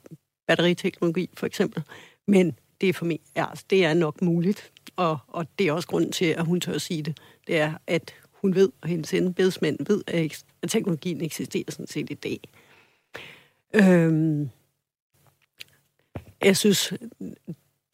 batteriteknologi 0.47 1.31
for 1.35 1.47
eksempel. 1.47 1.83
Men 2.27 2.59
det 2.81 2.89
er 2.89 2.93
for 2.93 3.05
mig, 3.05 3.21
ja, 3.37 3.51
altså, 3.51 3.65
det 3.71 3.85
er 3.85 3.95
nok 3.95 4.23
muligt, 4.23 4.73
og, 4.97 5.19
og 5.29 5.47
det 5.59 5.69
er 5.69 5.73
også 5.73 5.89
grunden 5.89 6.13
til, 6.13 6.25
at 6.25 6.45
hun 6.45 6.61
tør 6.61 6.73
at 6.73 6.83
sige 6.83 7.03
det. 7.03 7.21
Det 7.47 7.59
er, 7.59 7.75
at 7.87 8.15
hun 8.33 8.55
ved, 8.55 8.69
og 8.81 8.89
hendes 8.89 9.15
embedsmænd 9.15 9.87
ved, 9.87 10.03
at, 10.07 10.45
at 10.63 10.71
teknologien 10.71 11.21
eksisterer 11.21 11.71
sådan 11.71 11.87
set 11.87 12.11
i 12.11 12.15
dag. 12.15 12.41
Øhm, 13.75 14.51
jeg 16.45 16.57
synes, 16.57 16.93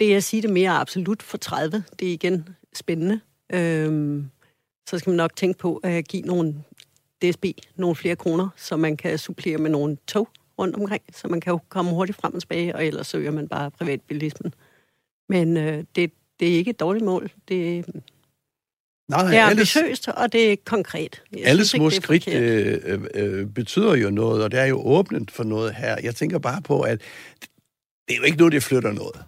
det 0.01 0.15
at 0.15 0.25
sige 0.25 0.43
det 0.43 0.51
mere 0.51 0.71
absolut 0.71 1.23
for 1.23 1.39
30, 1.39 1.85
det 1.99 2.09
er 2.09 2.13
igen 2.13 2.49
spændende. 2.75 3.21
Øhm, 3.53 4.31
så 4.89 4.99
skal 4.99 5.11
man 5.11 5.17
nok 5.17 5.37
tænke 5.37 5.59
på 5.59 5.77
at 5.77 6.09
give 6.09 6.23
nogle 6.23 6.55
DSB 7.23 7.45
nogle 7.77 7.97
flere 7.97 8.17
kroner, 8.17 8.49
så 8.57 8.77
man 8.77 8.97
kan 8.97 9.19
supplere 9.19 9.59
med 9.59 9.71
nogle 9.71 9.97
tog 10.07 10.29
rundt 10.59 10.77
omkring, 10.77 11.03
så 11.13 11.29
man 11.29 11.41
kan 11.41 11.51
jo 11.51 11.59
komme 11.69 11.91
hurtigt 11.91 12.19
frem 12.19 12.35
og 12.35 12.41
tilbage, 12.41 12.75
og 12.75 12.87
ellers 12.87 13.07
søger 13.07 13.31
man 13.31 13.49
bare 13.49 13.71
privatbilismen. 13.71 14.55
Men 15.29 15.57
øh, 15.57 15.85
det, 15.95 16.13
det 16.41 16.49
er 16.49 16.53
ikke 16.53 16.71
et 16.71 16.81
dårligt 16.81 17.05
mål. 17.05 17.31
Det, 17.49 17.87
Nej, 19.09 19.23
det 19.23 19.37
er 19.37 19.41
alle, 19.43 19.51
ambitiøst, 19.51 20.09
og 20.09 20.33
det 20.33 20.53
er 20.53 20.57
konkret. 20.65 21.23
Jeg 21.33 21.41
alle 21.45 21.65
synes 21.65 21.93
ikke, 21.93 21.97
små 22.07 22.15
er 22.15 22.21
skridt 22.21 22.29
øh, 22.85 23.01
øh, 23.15 23.47
betyder 23.47 23.95
jo 23.95 24.11
noget, 24.11 24.45
og 24.45 24.51
det 24.51 24.61
er 24.61 24.65
jo 24.65 24.87
åbnet 24.87 25.31
for 25.31 25.45
noget 25.45 25.75
her. 25.75 25.97
Jeg 26.03 26.15
tænker 26.15 26.39
bare 26.39 26.63
på, 26.63 26.81
at 26.81 27.01
det 28.09 28.15
er 28.15 28.17
jo 28.17 28.23
ikke 28.23 28.39
noget, 28.39 28.53
det 28.53 28.63
flytter 28.63 28.93
noget. 28.93 29.25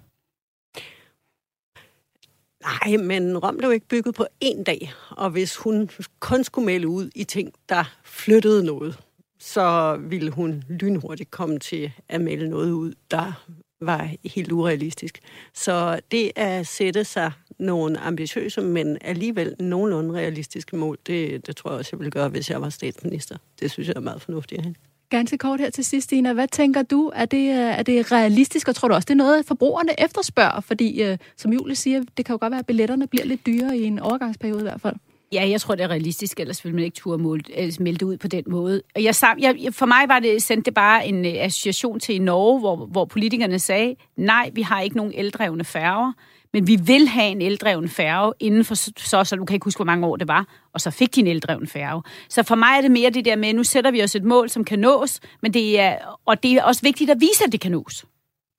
Nej, 2.63 2.97
men 2.97 3.39
Rom 3.39 3.57
blev 3.57 3.73
ikke 3.73 3.89
bygget 3.89 4.15
på 4.15 4.27
én 4.45 4.63
dag, 4.63 4.93
og 5.11 5.31
hvis 5.31 5.57
hun 5.57 5.91
kun 6.21 6.45
skulle 6.45 6.67
melde 6.67 6.89
ud 6.89 7.11
i 7.15 7.25
ting, 7.25 7.53
der 7.69 7.85
flyttede 8.05 8.65
noget, 8.65 8.99
så 9.39 9.97
ville 10.01 10.31
hun 10.31 10.65
lynhurtigt 10.69 11.31
komme 11.31 11.59
til 11.59 11.93
at 12.09 12.21
melde 12.21 12.49
noget 12.49 12.71
ud, 12.71 12.95
der 13.11 13.47
var 13.81 14.11
helt 14.25 14.53
urealistisk. 14.53 15.21
Så 15.55 16.01
det 16.11 16.33
at 16.37 16.67
sætte 16.67 17.05
sig 17.05 17.33
nogle 17.61 17.99
ambitiøse, 17.99 18.61
men 18.61 18.99
alligevel 19.01 19.55
nogenlunde 19.61 20.15
realistiske 20.15 20.77
mål, 20.77 20.99
det, 21.07 21.47
det 21.47 21.57
tror 21.57 21.71
jeg 21.71 21.79
også, 21.79 21.91
jeg 21.93 21.99
ville 21.99 22.11
gøre, 22.11 22.29
hvis 22.29 22.51
jeg 22.51 22.61
var 22.61 22.69
statsminister. 22.69 23.37
Det 23.61 23.71
synes 23.71 23.89
jeg 23.89 23.97
er 23.97 24.01
meget 24.01 24.23
fornuftigt. 24.23 24.63
Ganske 25.11 25.39
kort 25.39 25.61
her 25.61 25.71
til 25.71 25.85
sidst, 25.85 26.13
Ina. 26.13 26.33
Hvad 26.33 26.49
tænker 26.49 26.83
du? 26.83 27.13
Er 27.15 27.25
det, 27.25 27.51
er 27.51 27.83
det 27.83 28.13
realistisk, 28.13 28.69
og 28.69 28.75
tror 28.75 28.89
du 28.89 28.95
også, 28.95 29.07
det 29.07 29.15
er 29.15 29.17
noget, 29.17 29.47
forbrugerne 29.47 30.05
efterspørger? 30.05 30.61
Fordi, 30.61 31.03
øh, 31.03 31.19
som 31.37 31.53
Julie 31.53 31.77
siger, 31.77 32.03
det 32.17 32.27
kan 32.27 32.33
jo 32.33 32.39
godt 32.41 32.51
være, 32.51 32.59
at 32.59 32.67
billetterne 32.67 33.07
bliver 33.07 33.25
lidt 33.25 33.47
dyrere 33.47 33.79
i 33.79 33.85
en 33.85 33.99
overgangsperiode 33.99 34.61
i 34.61 34.63
hvert 34.63 34.81
fald. 34.81 34.97
Ja, 35.33 35.49
jeg 35.49 35.61
tror, 35.61 35.75
det 35.75 35.85
er 35.85 35.91
realistisk, 35.91 36.41
ellers 36.41 36.65
ville 36.65 36.75
man 36.75 36.85
ikke 36.85 36.95
turde 36.95 37.23
måle, 37.23 37.43
melde 37.81 38.07
ud 38.07 38.17
på 38.17 38.29
den 38.29 38.45
måde. 38.47 38.83
Og 38.95 39.03
jeg, 39.03 39.15
jeg, 39.39 39.75
for 39.75 39.87
mig 39.87 40.09
var 40.09 40.19
det, 40.19 40.43
sendte 40.43 40.65
det 40.65 40.75
bare 40.75 41.07
en 41.07 41.21
uh, 41.21 41.33
association 41.35 42.01
til 42.01 42.15
i 42.15 42.19
Norge, 42.19 42.61
hvor, 42.61 42.77
hvor 42.77 43.05
politikerne 43.05 43.59
sagde, 43.59 43.97
nej, 44.17 44.51
vi 44.53 44.63
har 44.63 44.81
ikke 44.81 44.97
nogen 44.97 45.13
eldrevne 45.15 45.65
færger, 45.65 46.13
men 46.53 46.67
vi 46.67 46.77
vil 46.77 47.09
have 47.09 47.29
en 47.29 47.43
eldreven 47.43 47.89
færge 47.89 48.33
inden 48.41 48.65
for 48.65 48.75
så, 48.75 49.25
så 49.25 49.37
du 49.37 49.45
kan 49.45 49.55
ikke 49.55 49.65
huske, 49.65 49.79
hvor 49.79 49.85
mange 49.85 50.07
år 50.07 50.17
det 50.17 50.29
var, 50.29 50.47
og 50.73 50.81
så 50.81 50.91
fik 50.91 51.15
de 51.15 51.21
en 51.21 51.27
eldreven 51.27 51.67
færge. 51.67 52.03
Så 52.29 52.43
for 52.43 52.55
mig 52.55 52.77
er 52.77 52.81
det 52.81 52.91
mere 52.91 53.11
det 53.11 53.25
der 53.25 53.37
med, 53.37 53.55
nu 53.55 53.65
sætter 53.65 53.91
vi 53.91 54.03
os 54.03 54.15
et 54.15 54.25
mål, 54.25 54.51
som 54.51 54.65
kan 54.65 54.79
nås, 54.79 55.21
men 55.43 55.55
det 55.55 55.81
er, 55.81 55.97
og 56.27 56.43
det 56.43 56.53
er 56.53 56.63
også 56.63 56.83
vigtigt 56.83 57.11
at 57.11 57.21
vise, 57.21 57.45
at 57.47 57.53
det 57.53 57.61
kan 57.61 57.73
nås. 57.73 58.05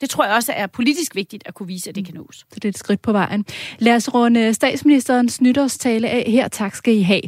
Det 0.01 0.09
tror 0.09 0.25
jeg 0.25 0.35
også 0.35 0.53
er 0.55 0.67
politisk 0.67 1.15
vigtigt 1.15 1.43
at 1.45 1.53
kunne 1.53 1.67
vise, 1.67 1.89
at 1.89 1.95
det 1.95 2.05
kan 2.05 2.15
nås. 2.15 2.37
Så 2.37 2.45
det 2.55 2.65
er 2.65 2.69
et 2.69 2.77
skridt 2.77 3.01
på 3.01 3.11
vejen. 3.11 3.45
Lad 3.79 3.95
os 3.95 4.13
runde 4.13 4.53
statsministerens 4.53 5.41
nytårstale 5.41 6.09
af 6.09 6.23
her. 6.27 6.47
Tak 6.47 6.75
skal 6.75 6.97
I 6.97 7.01
have. 7.01 7.21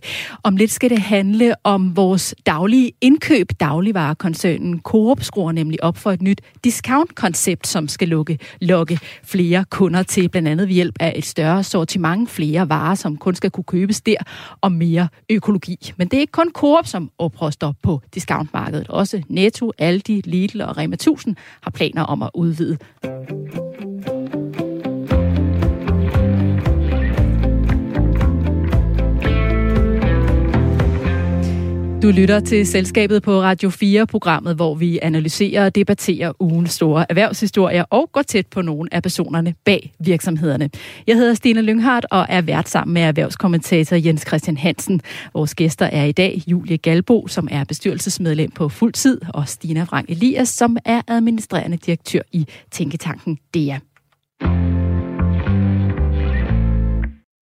Om 0.44 0.56
lidt 0.56 0.72
skal 0.72 0.90
det 0.90 1.00
handle 1.00 1.56
om 1.64 1.96
vores 1.96 2.36
daglige 2.46 2.92
indkøb. 3.02 3.52
Dagligvarekoncernen 3.60 4.82
Coop 4.82 5.24
skruer 5.24 5.52
nemlig 5.52 5.84
op 5.84 5.98
for 5.98 6.12
et 6.12 6.22
nyt 6.22 6.42
discount-koncept, 6.64 7.68
som 7.68 7.88
skal 7.88 8.08
lukke, 8.08 8.40
lokke 8.62 9.00
flere 9.24 9.66
kunder 9.70 10.04
til, 10.04 10.30
blandt 10.30 10.48
andet 10.48 10.68
ved 10.68 10.76
hjælp 10.76 10.96
af 11.00 11.14
et 11.16 11.26
større 11.26 11.64
sortiment, 11.64 12.30
flere 12.30 12.70
varer, 12.70 12.96
som 12.96 13.18
kun 13.18 13.36
skal 13.36 13.52
kunne 13.52 13.64
købes 13.64 14.02
der, 14.02 14.18
og 14.62 14.72
mere 14.72 15.08
økologi. 15.30 15.94
Men 15.98 16.08
det 16.08 16.18
er 16.18 16.22
ikke 16.22 16.32
kun 16.32 16.52
Coop, 16.54 16.88
som 16.88 17.12
opruster 17.18 17.74
på 17.84 18.02
discountmarkedet. 18.14 18.88
Også 18.88 19.22
Netto, 19.28 19.72
Aldi, 19.78 20.22
Lidl 20.26 20.62
og 20.62 20.78
Rema 20.78 20.94
1000 20.94 21.36
har 21.62 21.72
planer 21.72 22.04
om 22.04 22.24
at 22.24 22.30
udvide 22.34 22.63
udvide. 22.64 24.13
Du 32.04 32.12
lytter 32.12 32.40
til 32.40 32.68
Selskabet 32.68 33.24
på 33.24 33.42
Radio 33.42 33.70
4, 33.70 34.08
programmet, 34.08 34.56
hvor 34.56 34.76
vi 34.76 35.00
analyserer 35.02 35.66
og 35.66 35.76
debatterer 35.76 36.34
ugens 36.40 36.72
store 36.72 37.06
erhvervshistorier 37.10 37.84
og 37.90 38.10
går 38.12 38.22
tæt 38.22 38.48
på 38.48 38.62
nogle 38.62 38.94
af 38.94 39.04
personerne 39.04 39.56
bag 39.66 39.94
virksomhederne. 40.00 40.70
Jeg 41.08 41.16
hedder 41.16 41.34
Stine 41.34 41.62
Lynghardt 41.62 42.06
og 42.12 42.26
er 42.30 42.42
vært 42.42 42.70
sammen 42.70 42.94
med 42.94 43.02
erhvervskommentator 43.02 43.96
Jens 43.96 44.24
Christian 44.28 44.58
Hansen. 44.58 45.02
Vores 45.34 45.56
gæster 45.56 45.86
er 45.86 46.04
i 46.04 46.12
dag 46.12 46.42
Julie 46.48 46.78
Galbo, 46.78 47.28
som 47.28 47.48
er 47.52 47.64
bestyrelsesmedlem 47.64 48.52
på 48.52 48.70
fuld 48.70 48.94
tid, 48.94 49.22
og 49.30 49.50
Stina 49.50 49.84
Frank 49.84 50.10
Elias, 50.10 50.50
som 50.50 50.78
er 50.86 51.02
administrerende 51.08 51.78
direktør 51.78 52.22
i 52.32 52.48
Tænketanken 52.72 53.38
DEA. 53.54 53.80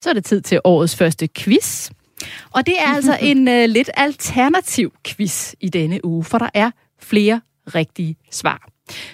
Så 0.03 0.11
er 0.11 0.15
det 0.15 0.25
tid 0.25 0.41
til 0.41 0.61
årets 0.65 0.97
første 0.97 1.29
quiz. 1.39 1.91
Og 2.51 2.67
det 2.67 2.75
er 2.81 2.95
altså 2.95 3.19
en 3.31 3.49
uh, 3.49 3.65
lidt 3.69 3.91
alternativ 3.97 4.93
quiz 5.07 5.55
i 5.61 5.69
denne 5.69 6.05
uge, 6.05 6.25
for 6.25 6.39
der 6.39 6.49
er 6.55 6.71
flere 7.03 7.41
rigtige 7.75 8.17
svar. 8.31 8.69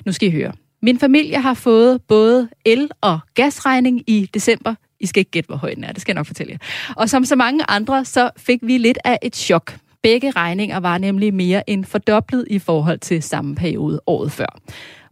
Nu 0.07 0.12
skal 0.12 0.29
I 0.29 0.31
høre. 0.31 0.53
Min 0.83 0.99
familie 0.99 1.40
har 1.40 1.55
fået 1.55 2.03
både 2.03 2.49
el- 2.64 2.90
og 3.01 3.19
gasregning 3.35 4.03
i 4.07 4.31
december. 4.35 4.75
I 5.01 5.07
skal 5.07 5.21
ikke 5.21 5.31
gætte, 5.31 5.49
hvor 5.49 5.57
høj 5.57 5.75
den 5.75 5.85
er, 5.85 5.92
det 5.92 6.01
skal 6.01 6.12
jeg 6.12 6.16
nok 6.16 6.27
fortælle 6.27 6.53
jer. 6.53 6.59
Og 6.97 7.11
som 7.11 7.25
så 7.25 7.37
mange 7.37 7.64
andre, 7.69 8.05
så 8.05 8.31
fik 8.37 8.59
vi 8.62 8.79
lidt 8.79 8.99
af 9.05 9.19
et 9.23 9.37
chok. 9.37 9.77
Begge 10.03 10.31
regninger 10.31 10.81
var 10.81 10.99
nemlig 10.99 11.35
mere 11.35 11.71
end 11.71 11.85
fordoblet 11.85 12.47
i 12.51 12.59
forhold 12.59 12.99
til 12.99 13.23
samme 13.23 13.55
periode 13.55 14.01
året 14.07 14.33
før. 14.33 14.59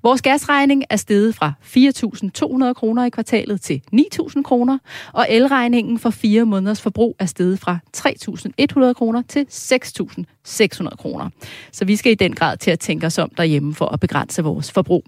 Vores 0.05 0.23
gasregning 0.23 0.85
er 0.91 0.97
steget 0.97 1.35
fra 1.35 1.53
4.200 1.63 2.73
kroner 2.73 3.05
i 3.05 3.11
kvartalet 3.11 3.61
til 3.61 3.83
9.000 3.95 4.43
kroner, 4.43 4.79
og 5.13 5.27
elregningen 5.31 5.99
for 5.99 6.11
fire 6.11 6.45
måneders 6.45 6.81
forbrug 6.81 7.17
er 7.19 7.27
steget 7.27 7.59
fra 7.59 7.79
3.100 7.97 8.93
kroner 8.93 9.23
til 9.29 9.47
6.600 9.51 10.97
kroner. 10.97 11.31
Så 11.73 11.85
vi 11.85 11.97
skal 11.97 12.13
i 12.13 12.15
den 12.15 12.35
grad 12.35 12.57
til 12.57 12.71
at 12.71 12.81
tænke 12.81 13.07
os 13.07 13.19
om 13.19 13.31
derhjemme 13.37 13.75
for 13.75 13.87
at 13.87 14.01
begrænse 14.01 14.43
vores 14.43 14.73
forbrug. 14.73 15.05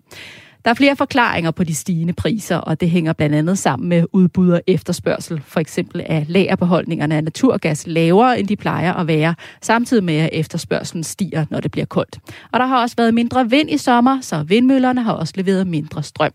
Der 0.67 0.71
er 0.71 0.75
flere 0.75 0.97
forklaringer 0.97 1.51
på 1.51 1.65
de 1.65 1.75
stigende 1.75 2.13
priser, 2.13 2.57
og 2.57 2.81
det 2.81 2.91
hænger 2.91 3.13
blandt 3.13 3.35
andet 3.35 3.59
sammen 3.59 3.89
med 3.89 4.07
udbud 4.13 4.51
og 4.51 4.63
efterspørgsel. 4.67 5.41
For 5.45 5.61
eksempel 5.61 6.03
er 6.07 6.25
lagerbeholdningerne 6.29 7.17
af 7.17 7.25
naturgas 7.25 7.87
lavere, 7.87 8.41
end 8.41 8.49
de 8.49 8.57
plejer 8.57 8.93
at 8.93 9.07
være, 9.07 9.35
samtidig 9.63 10.05
med 10.05 10.15
at 10.15 10.31
efterspørgselen 10.33 11.05
stiger, 11.05 11.47
når 11.51 11.61
det 11.61 11.71
bliver 11.71 11.85
koldt. 11.85 12.19
Og 12.53 12.61
der 12.61 12.67
har 12.67 12.83
også 12.83 12.97
været 12.97 13.15
mindre 13.15 13.51
vind 13.51 13.71
i 13.71 13.79
sommer, 13.79 14.21
så 14.21 14.43
vindmøllerne 14.43 15.03
har 15.03 15.13
også 15.13 15.33
leveret 15.37 15.67
mindre 15.67 16.03
strøm. 16.03 16.33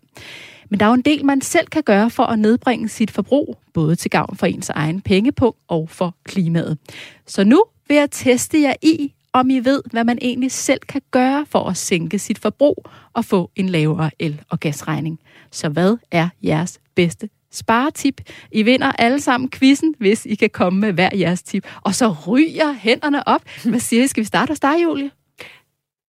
Men 0.68 0.80
der 0.80 0.86
er 0.86 0.90
jo 0.90 0.94
en 0.94 1.02
del, 1.02 1.24
man 1.24 1.40
selv 1.40 1.66
kan 1.66 1.82
gøre 1.82 2.10
for 2.10 2.24
at 2.24 2.38
nedbringe 2.38 2.88
sit 2.88 3.10
forbrug, 3.10 3.56
både 3.74 3.96
til 3.96 4.10
gavn 4.10 4.36
for 4.36 4.46
ens 4.46 4.68
egen 4.68 5.00
pengepunkt 5.00 5.58
og 5.68 5.88
for 5.90 6.16
klimaet. 6.24 6.78
Så 7.26 7.44
nu 7.44 7.64
vil 7.88 7.96
jeg 7.96 8.10
teste 8.10 8.62
jer 8.62 8.74
i, 8.82 9.12
om 9.32 9.50
I 9.50 9.60
ved, 9.60 9.82
hvad 9.90 10.04
man 10.04 10.18
egentlig 10.20 10.52
selv 10.52 10.80
kan 10.80 11.02
gøre 11.10 11.46
for 11.50 11.68
at 11.68 11.76
sænke 11.76 12.18
sit 12.18 12.38
forbrug 12.38 12.84
og 13.12 13.24
få 13.24 13.50
en 13.56 13.68
lavere 13.68 14.10
el- 14.18 14.42
og 14.48 14.60
gasregning. 14.60 15.20
Så 15.50 15.68
hvad 15.68 15.96
er 16.10 16.28
jeres 16.42 16.80
bedste 16.94 17.28
sparetip? 17.50 18.20
I 18.52 18.62
vinder 18.62 18.92
alle 18.92 19.20
sammen 19.20 19.50
quizzen, 19.50 19.94
hvis 19.98 20.26
I 20.26 20.34
kan 20.34 20.50
komme 20.50 20.80
med 20.80 20.92
hver 20.92 21.10
jeres 21.14 21.42
tip. 21.42 21.66
Og 21.82 21.94
så 21.94 22.14
ryger 22.28 22.72
hænderne 22.72 23.28
op. 23.28 23.42
Hvad 23.64 23.80
siger 23.80 24.04
I? 24.04 24.06
Skal 24.06 24.20
vi 24.20 24.26
starte 24.26 24.50
hos 24.50 24.60
dig, 24.60 24.82
Julie? 24.82 25.10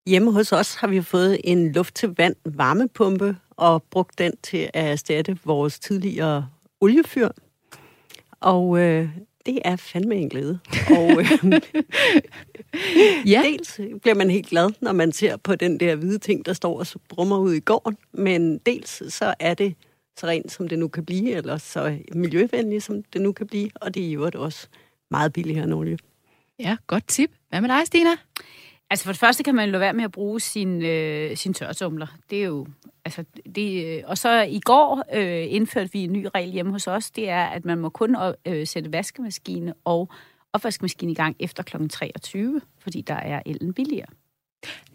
Hjemme 0.07 0.31
hos 0.31 0.51
os 0.51 0.75
har 0.75 0.87
vi 0.87 1.01
fået 1.01 1.37
en 1.43 1.71
luft 1.71 1.95
til 1.95 2.13
vand 2.17 2.35
varmepumpe 2.45 3.35
og 3.49 3.83
brugt 3.83 4.19
den 4.19 4.31
til 4.43 4.69
at 4.73 4.91
erstatte 4.91 5.37
vores 5.45 5.79
tidligere 5.79 6.47
oliefyr. 6.81 7.29
Og 8.41 8.79
øh, 8.79 9.09
det 9.45 9.59
er 9.65 9.75
fandme 9.75 10.15
en 10.15 10.29
glæde. 10.29 10.59
Og 10.97 11.19
øh, 11.19 11.31
ja. 13.25 13.41
dels 13.45 13.79
bliver 14.01 14.15
man 14.15 14.29
helt 14.29 14.47
glad, 14.47 14.69
når 14.81 14.91
man 14.91 15.11
ser 15.11 15.37
på 15.37 15.55
den 15.55 15.79
der 15.79 15.95
hvide 15.95 16.17
ting, 16.17 16.45
der 16.45 16.53
står 16.53 16.79
og 16.79 16.87
brummer 17.09 17.37
ud 17.37 17.53
i 17.53 17.59
gården, 17.59 17.97
men 18.11 18.57
dels 18.57 19.13
så 19.13 19.33
er 19.39 19.53
det 19.53 19.75
så 20.17 20.27
rent, 20.27 20.51
som 20.51 20.67
det 20.67 20.79
nu 20.79 20.87
kan 20.87 21.05
blive, 21.05 21.31
eller 21.31 21.57
så 21.57 21.97
miljøvenligt, 22.15 22.83
som 22.83 23.03
det 23.03 23.21
nu 23.21 23.31
kan 23.31 23.47
blive, 23.47 23.69
og 23.75 23.93
det 23.93 24.07
er 24.07 24.11
jo 24.11 24.31
også 24.35 24.67
meget 25.11 25.33
billigere 25.33 25.63
end 25.63 25.73
olie. 25.73 25.97
Ja, 26.59 26.77
godt 26.87 27.07
tip. 27.07 27.31
Hvad 27.49 27.61
med 27.61 27.69
dig, 27.69 27.87
Stina? 27.87 28.09
Altså 28.93 29.05
for 29.05 29.11
det 29.11 29.19
første 29.19 29.43
kan 29.43 29.55
man 29.55 29.69
lade 29.69 29.79
være 29.79 29.93
med 29.93 30.03
at 30.03 30.11
bruge 30.11 30.39
sin, 30.39 30.81
øh, 30.81 31.37
sin 31.37 31.53
tørsumler. 31.53 32.07
Det 32.29 32.39
er 32.39 32.43
jo 32.43 32.67
altså 33.05 33.23
det, 33.55 33.85
øh, 33.85 34.03
og 34.05 34.17
så 34.17 34.41
i 34.41 34.59
går 34.59 35.03
øh, 35.13 35.45
indførte 35.49 35.91
vi 35.93 35.99
en 35.99 36.11
ny 36.13 36.27
regel 36.35 36.51
hjemme 36.51 36.71
hos 36.71 36.87
os. 36.87 37.11
Det 37.11 37.29
er, 37.29 37.45
at 37.45 37.65
man 37.65 37.77
må 37.77 37.89
kun 37.89 38.17
øh, 38.45 38.67
sætte 38.67 38.93
vaskemaskine 38.93 39.73
og 39.85 40.09
opvaskemaskine 40.53 41.11
i 41.11 41.15
gang 41.15 41.35
efter 41.39 41.63
kl. 41.63 41.87
23, 41.87 42.61
fordi 42.79 43.01
der 43.01 43.15
er 43.15 43.41
elen 43.45 43.73
billigere. 43.73 44.07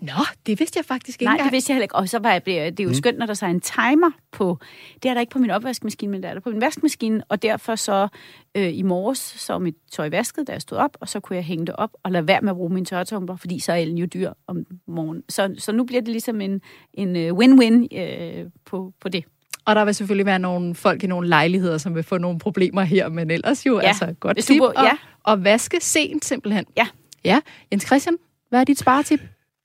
Nå, 0.01 0.13
det 0.47 0.61
vidste 0.61 0.77
jeg 0.77 0.85
faktisk 0.85 1.17
ikke 1.21 1.25
Nej, 1.25 1.33
engang. 1.33 1.47
det 1.47 1.53
vidste 1.53 1.71
jeg 1.71 1.75
heller 1.75 1.85
ikke. 1.85 1.95
Og 1.95 2.09
så 2.09 2.19
var 2.19 2.33
jeg, 2.33 2.47
det 2.47 2.81
er 2.81 2.85
jo 2.85 2.89
mm. 2.89 2.95
skønt, 2.95 3.19
når 3.19 3.27
der 3.27 3.35
så 3.35 3.47
er 3.47 3.51
en 3.51 3.61
timer 3.61 4.11
på. 4.33 4.59
Det 5.03 5.09
er 5.09 5.15
der 5.15 5.21
ikke 5.21 5.31
på 5.31 5.39
min 5.39 5.51
opvaskemaskine, 5.51 6.13
men 6.13 6.23
det 6.23 6.31
er 6.31 6.35
der 6.35 6.41
på 6.41 6.51
min 6.51 6.61
vaskemaskine. 6.61 7.23
Og 7.29 7.43
derfor 7.43 7.75
så 7.75 8.09
øh, 8.55 8.79
i 8.79 8.83
morges, 8.83 9.19
så 9.19 9.59
mit 9.59 9.75
tøj 9.93 10.09
vasket, 10.09 10.47
da 10.47 10.53
jeg 10.53 10.63
stod 10.63 10.79
op, 10.79 10.97
og 11.01 11.09
så 11.09 11.21
kunne 11.21 11.37
jeg 11.37 11.45
hænge 11.45 11.67
det 11.67 11.77
op 11.77 11.91
og 12.03 12.13
lade 12.13 12.29
være 12.29 12.41
med 12.41 12.51
at 12.51 12.57
bruge 12.57 12.75
mine 12.75 12.87
tørretumbler, 12.87 13.37
fordi 13.37 13.59
så 13.59 13.73
er 13.73 13.77
elen 13.77 13.99
jo 13.99 14.07
dyr 14.07 14.33
om 14.47 14.67
morgenen. 14.87 15.23
Så, 15.29 15.55
så 15.59 15.73
nu 15.73 15.85
bliver 15.85 16.03
det 16.03 16.09
ligesom 16.09 16.41
en, 16.41 16.61
en 16.95 17.17
øh, 17.17 17.33
win-win 17.33 17.99
øh, 17.99 18.47
på, 18.65 18.93
på 19.01 19.09
det. 19.09 19.25
Og 19.65 19.77
der 19.77 19.85
vil 19.85 19.95
selvfølgelig 19.95 20.27
være 20.27 20.39
nogle 20.39 20.75
folk 20.75 21.03
i 21.03 21.07
nogle 21.07 21.29
lejligheder, 21.29 21.79
som 21.79 21.95
vil 21.95 22.03
få 22.03 22.19
nogle 22.19 22.39
problemer 22.39 22.83
her, 22.83 23.09
men 23.09 23.31
ellers 23.31 23.67
jo, 23.67 23.81
ja. 23.81 23.89
altså 23.89 24.15
godt 24.21 24.37
tip. 24.45 24.59
Bor, 24.59 24.73
ja. 24.83 24.91
og, 24.91 24.99
og 25.23 25.45
vaske 25.45 25.79
sent 25.81 26.25
simpelthen. 26.25 26.65
Ja. 26.77 26.87
Ja. 27.25 27.41
Jens 27.73 27.87
Christian, 27.87 28.17
hvad 28.49 28.61
er 28.61 28.65
dit 28.65 28.79
sparetip? 28.79 29.21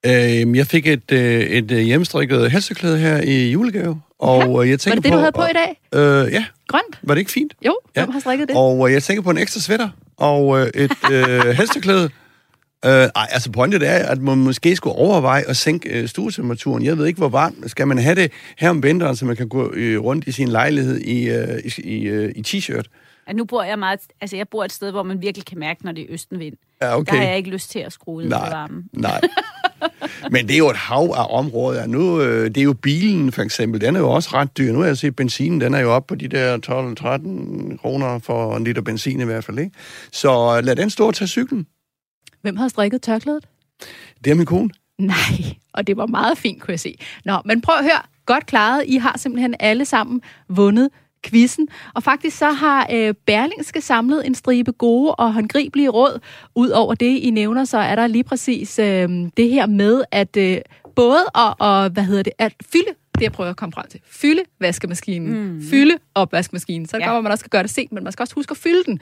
Øh, 0.05 0.57
jeg 0.57 0.67
fik 0.67 0.87
et, 0.87 1.11
øh, 1.11 1.41
et 1.41 1.65
hjemmestrikket 1.65 2.51
halseklæde 2.51 2.97
her 2.97 3.21
i 3.21 3.51
julegave. 3.51 4.01
Og 4.19 4.65
ja. 4.65 4.69
jeg 4.69 4.79
tænker 4.79 4.95
var 4.95 4.95
det 4.95 5.03
det, 5.03 5.11
på, 5.11 5.15
du 5.15 5.19
havde 5.19 5.31
på 5.31 5.41
i 5.41 5.53
dag? 5.53 6.25
Øh, 6.25 6.33
ja. 6.33 6.45
Grønt? 6.67 6.99
Var 7.03 7.13
det 7.13 7.19
ikke 7.19 7.31
fint? 7.31 7.53
Jo, 7.65 7.77
ja. 7.95 8.01
hvem 8.01 8.11
har 8.11 8.19
strikket 8.19 8.47
det? 8.47 8.57
Og 8.57 8.91
jeg 8.91 9.03
tænker 9.03 9.23
på 9.23 9.29
en 9.29 9.37
ekstra 9.37 9.59
sweater 9.59 9.89
og 10.17 10.59
øh, 10.59 10.67
et 10.67 10.91
øh, 11.11 11.39
halseklæde. 11.59 12.09
Øh, 12.85 12.91
ej, 12.91 13.27
altså 13.29 13.51
pointet 13.51 13.89
er, 13.89 14.05
at 14.05 14.21
man 14.21 14.37
måske 14.37 14.75
skulle 14.75 14.95
overveje 14.95 15.43
at 15.47 15.57
sænke 15.57 15.89
øh, 15.89 16.07
stuetemperaturen. 16.07 16.83
Jeg 16.83 16.97
ved 16.97 17.05
ikke, 17.05 17.17
hvor 17.17 17.29
varmt 17.29 17.71
skal 17.71 17.87
man 17.87 17.97
have 17.97 18.15
det 18.15 18.31
her 18.57 18.69
om 18.69 18.83
vinteren, 18.83 19.15
så 19.15 19.25
man 19.25 19.35
kan 19.35 19.47
gå 19.47 19.71
øh, 19.73 20.03
rundt 20.03 20.27
i 20.27 20.31
sin 20.31 20.47
lejlighed 20.47 20.99
i, 20.99 21.29
øh, 21.29 21.59
i, 21.77 22.03
øh, 22.03 22.31
i 22.35 22.43
t-shirt. 22.47 22.85
Ja, 23.27 23.33
nu 23.33 23.45
bor 23.45 23.63
jeg 23.63 23.79
meget, 23.79 23.99
altså 24.21 24.35
jeg 24.35 24.47
bor 24.47 24.65
et 24.65 24.71
sted, 24.71 24.91
hvor 24.91 25.03
man 25.03 25.21
virkelig 25.21 25.45
kan 25.45 25.59
mærke, 25.59 25.85
når 25.85 25.91
det 25.91 26.01
er 26.01 26.07
østenvind. 26.09 26.55
Ja, 26.81 26.97
okay. 26.97 27.11
Der 27.11 27.17
har 27.17 27.27
jeg 27.27 27.37
ikke 27.37 27.49
lyst 27.49 27.69
til 27.69 27.79
at 27.79 27.93
skrue 27.93 28.25
nej, 28.25 28.49
varmen. 28.49 28.89
Nej, 28.93 29.21
Men 30.31 30.47
det 30.47 30.53
er 30.53 30.57
jo 30.57 30.69
et 30.69 30.77
hav 30.77 31.13
af 31.17 31.25
områder. 31.29 31.87
Nu, 31.87 32.21
øh, 32.21 32.45
det 32.45 32.57
er 32.57 32.63
jo 32.63 32.73
bilen, 32.73 33.31
for 33.31 33.41
eksempel. 33.41 33.81
Den 33.81 33.95
er 33.95 33.99
jo 33.99 34.11
også 34.11 34.29
ret 34.33 34.57
dyr. 34.57 34.71
Nu 34.71 34.79
har 34.79 34.85
jeg 34.85 34.97
set, 34.97 35.15
benzinen 35.15 35.61
den 35.61 35.73
er 35.73 35.79
jo 35.79 35.91
oppe 35.91 36.07
på 36.07 36.15
de 36.15 36.27
der 36.27 36.57
12-13 37.73 37.77
kroner 37.77 38.19
for 38.19 38.57
en 38.57 38.63
liter 38.63 38.81
benzin 38.81 39.21
i 39.21 39.23
hvert 39.23 39.43
fald. 39.43 39.59
Ikke? 39.59 39.71
Så 40.11 40.61
lad 40.61 40.75
den 40.75 40.89
stå 40.89 41.07
og 41.07 41.15
tage 41.15 41.27
cyklen. 41.27 41.67
Hvem 42.41 42.57
har 42.57 42.67
strikket 42.67 43.01
tørklædet? 43.01 43.45
Det 44.23 44.31
er 44.31 44.35
min 44.35 44.45
kone. 44.45 44.69
Nej, 44.97 45.55
og 45.73 45.87
det 45.87 45.97
var 45.97 46.05
meget 46.05 46.37
fint, 46.37 46.61
kunne 46.61 46.71
jeg 46.71 46.79
se. 46.79 46.97
Nå, 47.25 47.41
men 47.45 47.61
prøv 47.61 47.75
at 47.75 47.83
høre. 47.83 48.01
Godt 48.25 48.45
klaret. 48.45 48.83
I 48.87 48.97
har 48.97 49.17
simpelthen 49.17 49.55
alle 49.59 49.85
sammen 49.85 50.21
vundet 50.49 50.89
quizzen. 51.23 51.67
Og 51.93 52.03
faktisk 52.03 52.37
så 52.37 52.51
har 52.51 52.87
øh, 52.93 53.13
Berlingske 53.25 53.81
samlet 53.81 54.27
en 54.27 54.35
stribe 54.35 54.71
gode 54.71 55.15
og 55.15 55.33
håndgribelige 55.33 55.89
råd. 55.89 56.19
Udover 56.55 56.95
det, 56.95 57.17
I 57.17 57.29
nævner, 57.29 57.65
så 57.65 57.77
er 57.77 57.95
der 57.95 58.07
lige 58.07 58.23
præcis 58.23 58.79
øh, 58.79 59.09
det 59.37 59.49
her 59.49 59.65
med, 59.65 60.03
at 60.11 60.37
øh, 60.37 60.57
både 60.95 61.25
at, 61.35 61.53
og, 61.59 61.89
hvad 61.89 62.03
hedder 62.03 62.23
det, 62.23 62.33
at 62.37 62.53
fylde 62.71 62.93
det 63.15 63.21
jeg 63.21 63.31
prøver 63.31 63.49
at 63.49 63.55
komme 63.55 63.73
frem 63.73 63.85
til. 63.89 63.99
Fylde 64.05 64.41
vaskemaskinen. 64.59 65.53
Mm. 65.53 65.63
Fylde 65.69 65.97
opvaskemaskinen. 66.15 66.87
Så 66.87 66.97
det 66.97 67.01
ja. 67.01 67.07
kommer, 67.07 67.21
man 67.21 67.31
også 67.31 67.41
skal 67.41 67.49
gøre 67.49 67.63
det 67.63 67.69
sent, 67.69 67.91
men 67.91 68.03
man 68.03 68.13
skal 68.13 68.23
også 68.23 68.35
huske 68.35 68.51
at 68.51 68.57
fylde 68.57 68.83
den. 68.85 68.99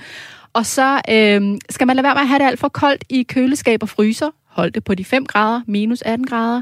Og 0.54 0.66
så 0.66 1.02
øh, 1.10 1.58
skal 1.70 1.88
man 1.88 1.96
lade 1.96 2.04
være 2.04 2.14
med 2.14 2.22
at 2.22 2.28
have 2.28 2.40
det 2.40 2.46
alt 2.46 2.60
for 2.60 2.68
koldt 2.68 3.04
i 3.10 3.24
køleskab 3.24 3.84
og 3.84 3.90
fryser. 3.90 4.30
Hold 4.46 4.72
det 4.72 4.84
på 4.84 4.96
de 4.96 5.06
5 5.06 5.26
grader, 5.26 5.62
minus 5.68 6.02
18 6.02 6.28
grader. 6.28 6.62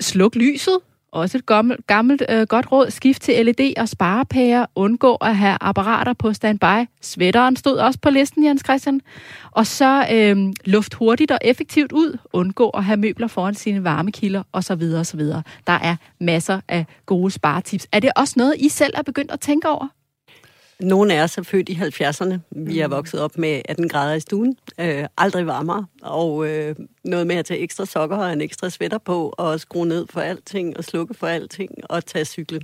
Sluk 0.00 0.34
lyset, 0.34 0.78
også 1.12 1.38
et 1.38 1.46
gammelt, 1.46 1.86
gammelt 1.86 2.22
øh, 2.28 2.46
godt 2.46 2.72
råd. 2.72 2.90
Skift 2.90 3.22
til 3.22 3.46
LED 3.46 3.72
og 3.76 3.88
sparepærer. 3.88 4.66
Undgå 4.74 5.14
at 5.14 5.36
have 5.36 5.58
apparater 5.60 6.12
på 6.12 6.32
standby. 6.32 6.88
Sweateren 7.00 7.56
stod 7.56 7.76
også 7.76 7.98
på 8.02 8.10
listen, 8.10 8.44
Jens 8.44 8.62
Christian. 8.64 9.00
Og 9.50 9.66
så 9.66 10.06
øh, 10.12 10.52
luft 10.64 10.94
hurtigt 10.94 11.30
og 11.30 11.38
effektivt 11.42 11.92
ud. 11.92 12.18
Undgå 12.32 12.70
at 12.70 12.84
have 12.84 12.96
møbler 12.96 13.26
foran 13.26 13.54
sine 13.54 13.84
varmekilder 13.84 14.42
osv. 14.52 14.82
osv. 15.00 15.20
Der 15.66 15.72
er 15.82 15.96
masser 16.20 16.60
af 16.68 16.86
gode 17.06 17.30
sparetips. 17.30 17.86
Er 17.92 18.00
det 18.00 18.10
også 18.16 18.34
noget, 18.36 18.54
I 18.58 18.68
selv 18.68 18.92
er 18.96 19.02
begyndt 19.02 19.30
at 19.30 19.40
tænke 19.40 19.68
over? 19.68 19.88
Nogle 20.80 21.14
af 21.14 21.22
os 21.22 21.38
er 21.38 21.42
født 21.42 21.68
i 21.68 21.72
70'erne. 21.72 22.38
Vi 22.50 22.80
er 22.80 22.86
mm. 22.86 22.92
vokset 22.92 23.20
op 23.20 23.38
med 23.38 23.62
18 23.64 23.88
grader 23.88 24.14
i 24.14 24.20
stuen. 24.20 24.56
Øh, 24.80 25.04
aldrig 25.16 25.46
varmere. 25.46 25.86
Og 26.02 26.48
øh, 26.48 26.76
noget 27.04 27.26
med 27.26 27.36
at 27.36 27.44
tage 27.44 27.60
ekstra 27.60 27.86
sokker 27.86 28.16
og 28.16 28.32
en 28.32 28.40
ekstra 28.40 28.70
sweater 28.70 28.98
på, 28.98 29.34
og 29.38 29.60
skrue 29.60 29.86
ned 29.86 30.06
for 30.10 30.20
alting, 30.20 30.76
og 30.76 30.84
slukke 30.84 31.14
for 31.14 31.26
alting, 31.26 31.70
og 31.90 32.06
tage 32.06 32.24
cykle. 32.24 32.60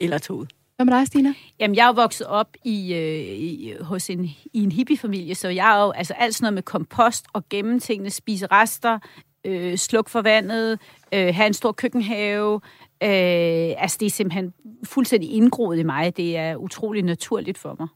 Eller 0.00 0.18
toget. 0.18 0.50
Hvad 0.76 0.84
med 0.84 0.98
dig, 0.98 1.06
Stina? 1.06 1.34
Jamen, 1.60 1.76
jeg 1.76 1.82
er 1.82 1.86
jo 1.86 1.92
vokset 1.92 2.26
op 2.26 2.48
i, 2.64 2.94
øh, 2.94 3.20
i, 3.20 3.74
hos 3.80 4.10
en, 4.10 4.24
i 4.52 4.62
en 4.62 4.72
hippiefamilie, 4.72 5.34
så 5.34 5.48
jeg 5.48 5.76
er 5.76 5.84
jo 5.84 5.90
altså 5.90 6.14
alt 6.14 6.34
sådan 6.34 6.44
noget 6.44 6.54
med 6.54 6.62
kompost 6.62 7.24
og 7.32 7.48
gemme 7.48 7.80
tingene, 7.80 8.10
spise 8.10 8.46
rester, 8.46 8.98
øh, 9.44 9.78
sluk 9.78 10.08
for 10.08 10.22
vandet, 10.22 10.78
øh, 11.14 11.34
have 11.34 11.46
en 11.46 11.54
stor 11.54 11.72
køkkenhave, 11.72 12.60
Øh, 13.02 13.82
altså, 13.82 13.96
det 14.00 14.06
er 14.06 14.10
simpelthen 14.10 14.52
fuldstændig 14.84 15.32
indgroet 15.32 15.78
i 15.78 15.82
mig. 15.82 16.16
Det 16.16 16.36
er 16.36 16.56
utrolig 16.56 17.02
naturligt 17.02 17.58
for 17.58 17.76
mig. 17.78 17.88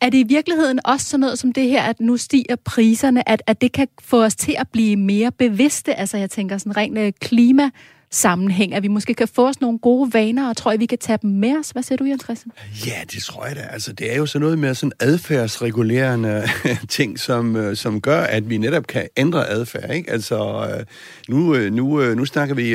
Er 0.00 0.10
det 0.10 0.18
i 0.18 0.28
virkeligheden 0.28 0.80
også 0.84 1.06
sådan 1.06 1.20
noget 1.20 1.38
som 1.38 1.52
det 1.52 1.68
her, 1.68 1.82
at 1.82 2.00
nu 2.00 2.16
stiger 2.16 2.56
priserne, 2.56 3.28
at, 3.28 3.42
at 3.46 3.60
det 3.60 3.72
kan 3.72 3.88
få 4.02 4.24
os 4.24 4.36
til 4.36 4.54
at 4.58 4.68
blive 4.68 4.96
mere 4.96 5.32
bevidste? 5.32 5.94
Altså, 5.94 6.16
jeg 6.16 6.30
tænker 6.30 6.58
sådan 6.58 6.76
rent 6.76 6.98
øh, 6.98 7.12
klima 7.20 7.70
sammenhæng, 8.12 8.74
at 8.74 8.82
vi 8.82 8.88
måske 8.88 9.14
kan 9.14 9.28
få 9.28 9.48
os 9.48 9.60
nogle 9.60 9.78
gode 9.78 10.14
vaner, 10.14 10.48
og 10.48 10.56
tror 10.56 10.70
jeg, 10.70 10.80
vi 10.80 10.86
kan 10.86 10.98
tage 10.98 11.18
dem 11.22 11.30
med 11.30 11.58
os. 11.58 11.70
Hvad 11.70 11.82
siger 11.82 11.96
du, 11.96 12.04
Jens 12.04 12.22
Christian? 12.22 12.52
Ja, 12.86 13.00
det 13.12 13.22
tror 13.22 13.46
jeg 13.46 13.56
da. 13.56 13.60
Altså, 13.60 13.92
det 13.92 14.12
er 14.12 14.16
jo 14.16 14.26
sådan 14.26 14.40
noget 14.40 14.58
med 14.58 14.74
sådan 14.74 14.92
adfærdsregulerende 15.00 16.42
ting, 16.88 17.18
som, 17.18 17.56
øh, 17.56 17.76
som 17.76 18.00
gør, 18.00 18.20
at 18.20 18.50
vi 18.50 18.58
netop 18.58 18.86
kan 18.86 19.08
ændre 19.16 19.48
adfærd. 19.48 19.90
Ikke? 19.90 20.10
Altså, 20.10 20.68
øh, 20.70 20.84
nu, 21.28 21.54
øh, 21.54 21.72
nu, 21.72 22.14
nu 22.14 22.24
snakker 22.24 22.54
vi 22.54 22.70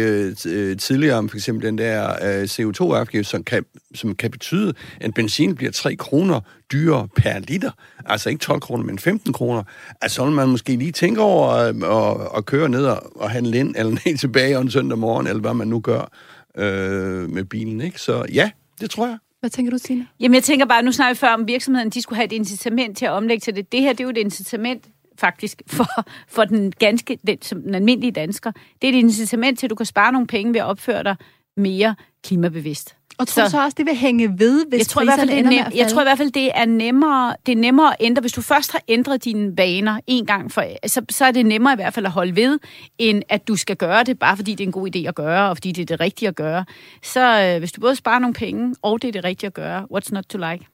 tidligere 0.75 1.17
om 1.17 1.29
for 1.29 1.37
eksempel 1.37 1.67
den 1.67 1.77
der 1.77 2.13
CO2-afgift, 2.45 3.29
som 3.29 3.43
kan, 3.43 3.65
som 3.95 4.15
kan 4.15 4.31
betyde, 4.31 4.73
at 5.01 5.13
benzin 5.13 5.55
bliver 5.55 5.71
3 5.71 5.95
kroner 5.95 6.39
dyrere 6.71 7.07
per 7.15 7.39
liter. 7.39 7.71
Altså 8.05 8.29
ikke 8.29 8.39
12 8.39 8.61
kroner, 8.61 8.83
men 8.83 8.99
15 8.99 9.33
kroner. 9.33 9.63
Altså 10.01 10.15
så 10.15 10.25
vil 10.25 10.33
man 10.33 10.49
måske 10.49 10.75
lige 10.75 10.91
tænke 10.91 11.21
over 11.21 11.49
at, 11.49 11.75
at, 11.83 12.37
at 12.37 12.45
køre 12.45 12.69
ned 12.69 12.85
og, 12.85 13.21
og 13.21 13.29
handle 13.29 13.57
ind, 13.57 13.75
eller 13.77 13.91
ned 14.05 14.17
tilbage 14.17 14.57
om 14.57 14.69
søndag 14.69 14.97
morgen, 14.97 15.24
eller 15.27 15.41
hvad 15.41 15.53
man 15.53 15.67
nu 15.67 15.79
gør 15.79 16.11
øh, 16.57 17.29
med 17.29 17.45
bilen. 17.45 17.81
Ikke? 17.81 18.01
Så 18.01 18.25
ja, 18.33 18.51
det 18.81 18.89
tror 18.89 19.07
jeg. 19.07 19.17
Hvad 19.39 19.49
tænker 19.49 19.71
du, 19.71 19.77
Signe? 19.77 20.07
Jamen 20.19 20.35
jeg 20.35 20.43
tænker 20.43 20.65
bare, 20.65 20.83
nu 20.83 20.91
snakker 20.91 21.13
vi 21.13 21.17
før 21.17 21.33
om 21.33 21.47
virksomheden, 21.47 21.89
de 21.89 22.01
skulle 22.01 22.17
have 22.17 22.25
et 22.25 22.31
incitament 22.31 22.97
til 22.97 23.05
at 23.05 23.11
omlægge 23.11 23.39
til 23.39 23.55
det. 23.55 23.71
Det 23.71 23.81
her, 23.81 23.89
det 23.89 23.99
er 23.99 24.03
jo 24.03 24.09
et 24.09 24.17
incitament 24.17 24.87
faktisk 25.17 25.61
for, 25.67 25.87
for 26.27 26.45
den 26.45 26.71
ganske, 26.71 27.19
den, 27.27 27.41
som 27.41 27.61
den 27.61 27.75
almindelige 27.75 28.11
dansker. 28.11 28.51
Det 28.81 28.89
er 28.89 28.93
et 28.93 28.97
incitament 28.97 29.59
til, 29.59 29.65
at 29.65 29.69
du 29.69 29.75
kan 29.75 29.85
spare 29.85 30.11
nogle 30.11 30.27
penge 30.27 30.53
ved 30.53 30.59
at 30.59 30.65
opføre 30.65 31.03
dig 31.03 31.15
mere 31.57 31.95
klimabevidst. 32.23 32.95
Og 33.17 33.27
tror 33.27 33.45
så, 33.45 33.51
så 33.51 33.63
også, 33.63 33.75
det 33.77 33.85
vil 33.85 33.95
hænge 33.95 34.39
ved, 34.39 34.65
hvis 34.69 34.79
jeg 34.79 34.87
tror, 34.87 35.01
i 35.01 35.05
hvert 35.05 35.19
fald, 35.19 35.29
det 35.29 35.39
er 35.39 35.49
nem, 35.49 35.63
Jeg 35.75 35.87
tror 35.87 36.01
i 36.01 36.05
hvert 36.05 36.17
fald, 36.17 36.31
det 36.31 36.51
er 36.55 36.65
nemmere, 36.65 37.35
det 37.45 37.51
er 37.51 37.55
nemmere 37.55 37.89
at 37.89 37.95
ændre. 37.99 38.21
Hvis 38.21 38.31
du 38.31 38.41
først 38.41 38.71
har 38.71 38.81
ændret 38.87 39.23
dine 39.23 39.57
vaner 39.57 39.99
en 40.07 40.25
gang, 40.25 40.51
for, 40.51 40.65
så, 40.87 41.01
så 41.09 41.25
er 41.25 41.31
det 41.31 41.45
nemmere 41.45 41.73
i 41.73 41.75
hvert 41.75 41.93
fald 41.93 42.05
at 42.05 42.11
holde 42.11 42.35
ved, 42.35 42.59
end 42.97 43.23
at 43.29 43.47
du 43.47 43.55
skal 43.55 43.75
gøre 43.75 44.03
det, 44.03 44.19
bare 44.19 44.37
fordi 44.37 44.51
det 44.51 44.63
er 44.63 44.67
en 44.67 44.71
god 44.71 44.95
idé 44.95 44.99
at 45.07 45.15
gøre, 45.15 45.49
og 45.49 45.57
fordi 45.57 45.71
det 45.71 45.81
er 45.81 45.85
det 45.85 45.99
rigtige 45.99 46.29
at 46.29 46.35
gøre. 46.35 46.65
Så 47.03 47.41
øh, 47.41 47.59
hvis 47.59 47.71
du 47.71 47.81
både 47.81 47.95
sparer 47.95 48.19
nogle 48.19 48.33
penge, 48.33 48.75
og 48.81 49.01
det 49.01 49.07
er 49.07 49.11
det 49.11 49.23
rigtige 49.23 49.47
at 49.47 49.53
gøre, 49.53 49.87
what's 49.93 50.09
not 50.11 50.25
to 50.25 50.37
like? 50.37 50.65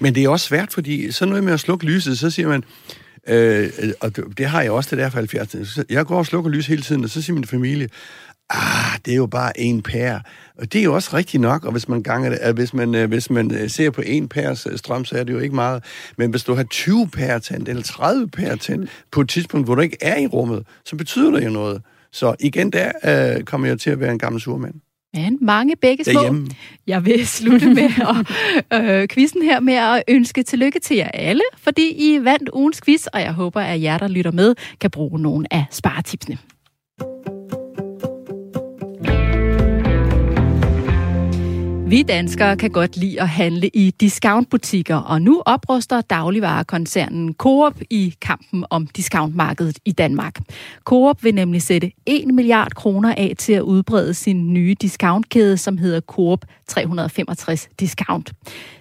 Men 0.00 0.14
det 0.14 0.24
er 0.24 0.28
også 0.28 0.46
svært, 0.46 0.72
fordi 0.72 1.12
så 1.12 1.26
noget 1.26 1.44
med 1.44 1.52
at 1.52 1.60
slukke 1.60 1.86
lyset, 1.86 2.18
så 2.18 2.30
siger 2.30 2.48
man, 2.48 2.64
øh, 3.28 3.70
og 4.00 4.16
det 4.38 4.46
har 4.46 4.62
jeg 4.62 4.70
også 4.70 4.90
det 4.90 4.98
der 4.98 5.10
for 5.10 5.18
70. 5.18 5.78
Jeg 5.90 6.06
går 6.06 6.18
og 6.18 6.26
slukker 6.26 6.50
lys 6.50 6.66
hele 6.66 6.82
tiden, 6.82 7.04
og 7.04 7.10
så 7.10 7.22
siger 7.22 7.34
min 7.34 7.44
familie, 7.44 7.88
ah, 8.50 8.98
det 9.04 9.12
er 9.12 9.16
jo 9.16 9.26
bare 9.26 9.60
en 9.60 9.82
pære. 9.82 10.20
Og 10.58 10.72
det 10.72 10.78
er 10.78 10.82
jo 10.84 10.94
også 10.94 11.16
rigtigt 11.16 11.40
nok, 11.40 11.64
og 11.64 11.72
hvis 11.72 11.88
man, 11.88 12.02
ganger 12.02 12.30
det, 12.30 12.54
hvis 12.54 12.74
man, 12.74 12.94
øh, 12.94 13.08
hvis 13.08 13.30
man 13.30 13.54
øh, 13.54 13.70
ser 13.70 13.90
på 13.90 14.02
en 14.06 14.28
pæres 14.28 14.66
øh, 14.70 14.78
strøm, 14.78 15.04
så 15.04 15.18
er 15.18 15.24
det 15.24 15.32
jo 15.32 15.38
ikke 15.38 15.54
meget. 15.54 15.84
Men 16.16 16.30
hvis 16.30 16.44
du 16.44 16.54
har 16.54 16.62
20 16.62 17.08
pærer 17.08 17.38
tændt, 17.38 17.68
eller 17.68 17.82
30 17.82 18.28
pærer 18.28 18.56
tændt, 18.56 18.90
på 19.12 19.20
et 19.20 19.28
tidspunkt, 19.28 19.66
hvor 19.66 19.74
du 19.74 19.80
ikke 19.80 19.96
er 20.00 20.18
i 20.18 20.26
rummet, 20.26 20.66
så 20.84 20.96
betyder 20.96 21.30
det 21.30 21.44
jo 21.44 21.50
noget. 21.50 21.82
Så 22.12 22.34
igen, 22.40 22.70
der 22.70 22.92
øh, 23.36 23.44
kommer 23.44 23.66
jeg 23.66 23.80
til 23.80 23.90
at 23.90 24.00
være 24.00 24.12
en 24.12 24.18
gammel 24.18 24.40
surmand. 24.40 24.74
Men 25.14 25.38
mange 25.40 25.76
begge 25.76 26.04
små. 26.04 26.12
Derhjemme. 26.12 26.48
Jeg 26.86 27.04
vil 27.04 27.26
slutte 27.26 27.74
med 27.74 27.90
at, 28.70 28.84
øh, 28.84 29.08
quizzen 29.08 29.42
her 29.42 29.60
med 29.60 29.74
at 29.74 30.02
ønske 30.08 30.42
tillykke 30.42 30.80
til 30.80 30.96
jer 30.96 31.10
alle, 31.14 31.42
fordi 31.58 31.90
I 31.90 32.24
vandt 32.24 32.50
ugens 32.52 32.80
quiz, 32.80 33.06
og 33.06 33.20
jeg 33.20 33.32
håber, 33.32 33.60
at 33.60 33.82
jer, 33.82 33.98
der 33.98 34.08
lytter 34.08 34.32
med, 34.32 34.54
kan 34.80 34.90
bruge 34.90 35.20
nogle 35.20 35.52
af 35.54 35.64
sparetipsene. 35.70 36.38
Vi 41.88 42.02
danskere 42.02 42.56
kan 42.56 42.70
godt 42.70 42.96
lide 42.96 43.20
at 43.20 43.28
handle 43.28 43.68
i 43.68 43.90
discountbutikker, 43.90 44.96
og 44.96 45.22
nu 45.22 45.42
opruster 45.46 46.00
dagligvarekoncernen 46.00 47.34
Coop 47.34 47.80
i 47.90 48.14
kampen 48.20 48.64
om 48.70 48.86
discountmarkedet 48.86 49.78
i 49.84 49.92
Danmark. 49.92 50.38
Coop 50.84 51.24
vil 51.24 51.34
nemlig 51.34 51.62
sætte 51.62 51.92
1 52.06 52.34
milliard 52.34 52.74
kroner 52.74 53.14
af 53.14 53.34
til 53.38 53.52
at 53.52 53.60
udbrede 53.60 54.14
sin 54.14 54.52
nye 54.54 54.74
discountkæde, 54.80 55.56
som 55.56 55.78
hedder 55.78 56.00
Coop 56.00 56.44
365 56.66 57.68
Discount. 57.80 58.32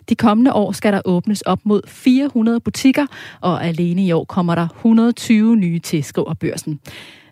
De 0.09 0.15
kommende 0.15 0.53
år 0.53 0.71
skal 0.71 0.93
der 0.93 1.01
åbnes 1.05 1.41
op 1.41 1.59
mod 1.63 1.81
400 1.87 2.59
butikker, 2.59 3.05
og 3.41 3.65
alene 3.65 4.05
i 4.05 4.11
år 4.11 4.23
kommer 4.23 4.55
der 4.55 4.67
120 4.67 5.55
nye 5.55 5.79
til, 5.79 6.03
skriver 6.03 6.33
børsen. 6.33 6.79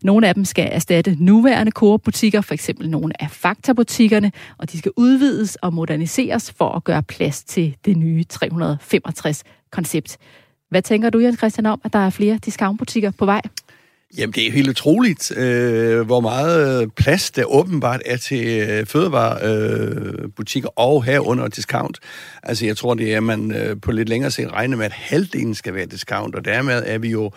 Nogle 0.05 0.27
af 0.27 0.35
dem 0.35 0.45
skal 0.45 0.69
erstatte 0.71 1.15
nuværende 1.19 1.71
Coop-butikker, 1.71 2.41
for 2.41 2.53
eksempel 2.53 2.89
nogle 2.89 3.21
af 3.21 3.31
faktabutikkerne, 3.31 4.31
og 4.57 4.71
de 4.71 4.77
skal 4.77 4.91
udvides 4.95 5.55
og 5.55 5.73
moderniseres 5.73 6.51
for 6.51 6.69
at 6.69 6.83
gøre 6.83 7.03
plads 7.03 7.43
til 7.43 7.75
det 7.85 7.97
nye 7.97 8.23
365-koncept. 8.33 10.17
Hvad 10.69 10.81
tænker 10.81 11.09
du, 11.09 11.19
Jens 11.19 11.37
Christian, 11.37 11.65
om, 11.65 11.81
at 11.83 11.93
der 11.93 11.99
er 11.99 12.09
flere 12.09 12.37
discountbutikker 12.37 13.11
på 13.11 13.25
vej? 13.25 13.41
Jamen, 14.17 14.34
det 14.34 14.47
er 14.47 14.51
helt 14.51 14.69
utroligt, 14.69 15.38
øh, 15.38 16.01
hvor 16.01 16.19
meget 16.19 16.82
øh, 16.82 16.88
plads 16.88 17.32
der 17.32 17.45
åbenbart 17.45 18.01
er 18.06 18.17
til 18.17 18.47
øh, 18.69 18.86
fødevarebutikker 18.86 20.69
øh, 20.69 20.86
og 20.86 21.04
herunder 21.04 21.47
discount. 21.47 21.99
Altså, 22.43 22.65
jeg 22.65 22.78
tror, 22.78 22.93
det 22.93 23.13
er, 23.13 23.17
at 23.17 23.23
man 23.23 23.56
øh, 23.56 23.82
på 23.82 23.91
lidt 23.91 24.10
længere 24.10 24.32
sigt 24.32 24.51
regner 24.51 24.78
med, 24.78 24.86
at 24.86 24.91
halvdelen 24.91 25.56
skal 25.56 25.73
være 25.73 25.86
discount, 25.86 26.36
og 26.36 26.45
dermed 26.45 26.84
er 26.86 26.97
vi 26.97 27.10
jo 27.10 27.32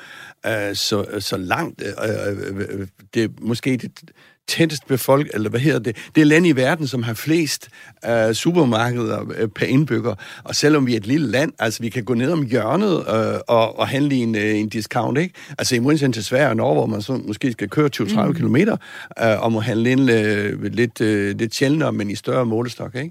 øh, 0.46 0.74
så, 0.74 1.06
så 1.18 1.36
langt. 1.36 1.82
Øh, 1.82 2.10
øh, 2.30 2.56
øh 2.56 2.86
det 3.14 3.24
er 3.24 3.28
måske 3.40 3.76
det, 3.76 4.10
tættest 4.48 4.86
befolket, 4.86 5.34
eller 5.34 5.50
hvad 5.50 5.60
hedder 5.60 5.78
det, 5.78 5.96
det 6.14 6.20
er 6.20 6.24
land 6.24 6.46
i 6.46 6.52
verden, 6.52 6.86
som 6.86 7.02
har 7.02 7.14
flest 7.14 7.68
uh, 8.08 8.32
supermarkeder 8.32 9.20
uh, 9.20 9.48
per 9.54 9.66
indbygger. 9.66 10.14
Og 10.44 10.54
selvom 10.54 10.86
vi 10.86 10.92
er 10.92 10.96
et 10.96 11.06
lille 11.06 11.30
land, 11.30 11.52
altså 11.58 11.82
vi 11.82 11.88
kan 11.88 12.04
gå 12.04 12.14
ned 12.14 12.32
om 12.32 12.46
hjørnet 12.46 12.96
uh, 12.96 13.40
og, 13.46 13.78
og 13.78 13.88
handle 13.88 14.16
i 14.16 14.18
en, 14.18 14.34
uh, 14.34 14.42
en 14.42 14.68
discount, 14.68 15.18
ikke? 15.18 15.34
Altså 15.58 15.74
i 15.74 15.78
modsætning 15.78 16.14
til 16.14 16.24
Sverige 16.24 16.48
og 16.48 16.56
Norge, 16.56 16.74
hvor 16.74 16.86
man 16.86 17.02
så 17.02 17.20
måske 17.26 17.52
skal 17.52 17.68
køre 17.68 17.90
20-30 17.96 18.22
mm. 18.22 18.34
km 18.34 18.56
uh, 18.56 19.44
om 19.44 19.56
at 19.56 19.64
handle 19.64 19.90
ind 19.90 20.00
uh, 20.00 20.64
lidt, 20.64 21.00
uh, 21.00 21.38
lidt 21.38 21.54
sjældnere, 21.54 21.92
men 21.92 22.10
i 22.10 22.14
større 22.14 22.46
målestok, 22.46 22.94
ikke? 22.94 23.10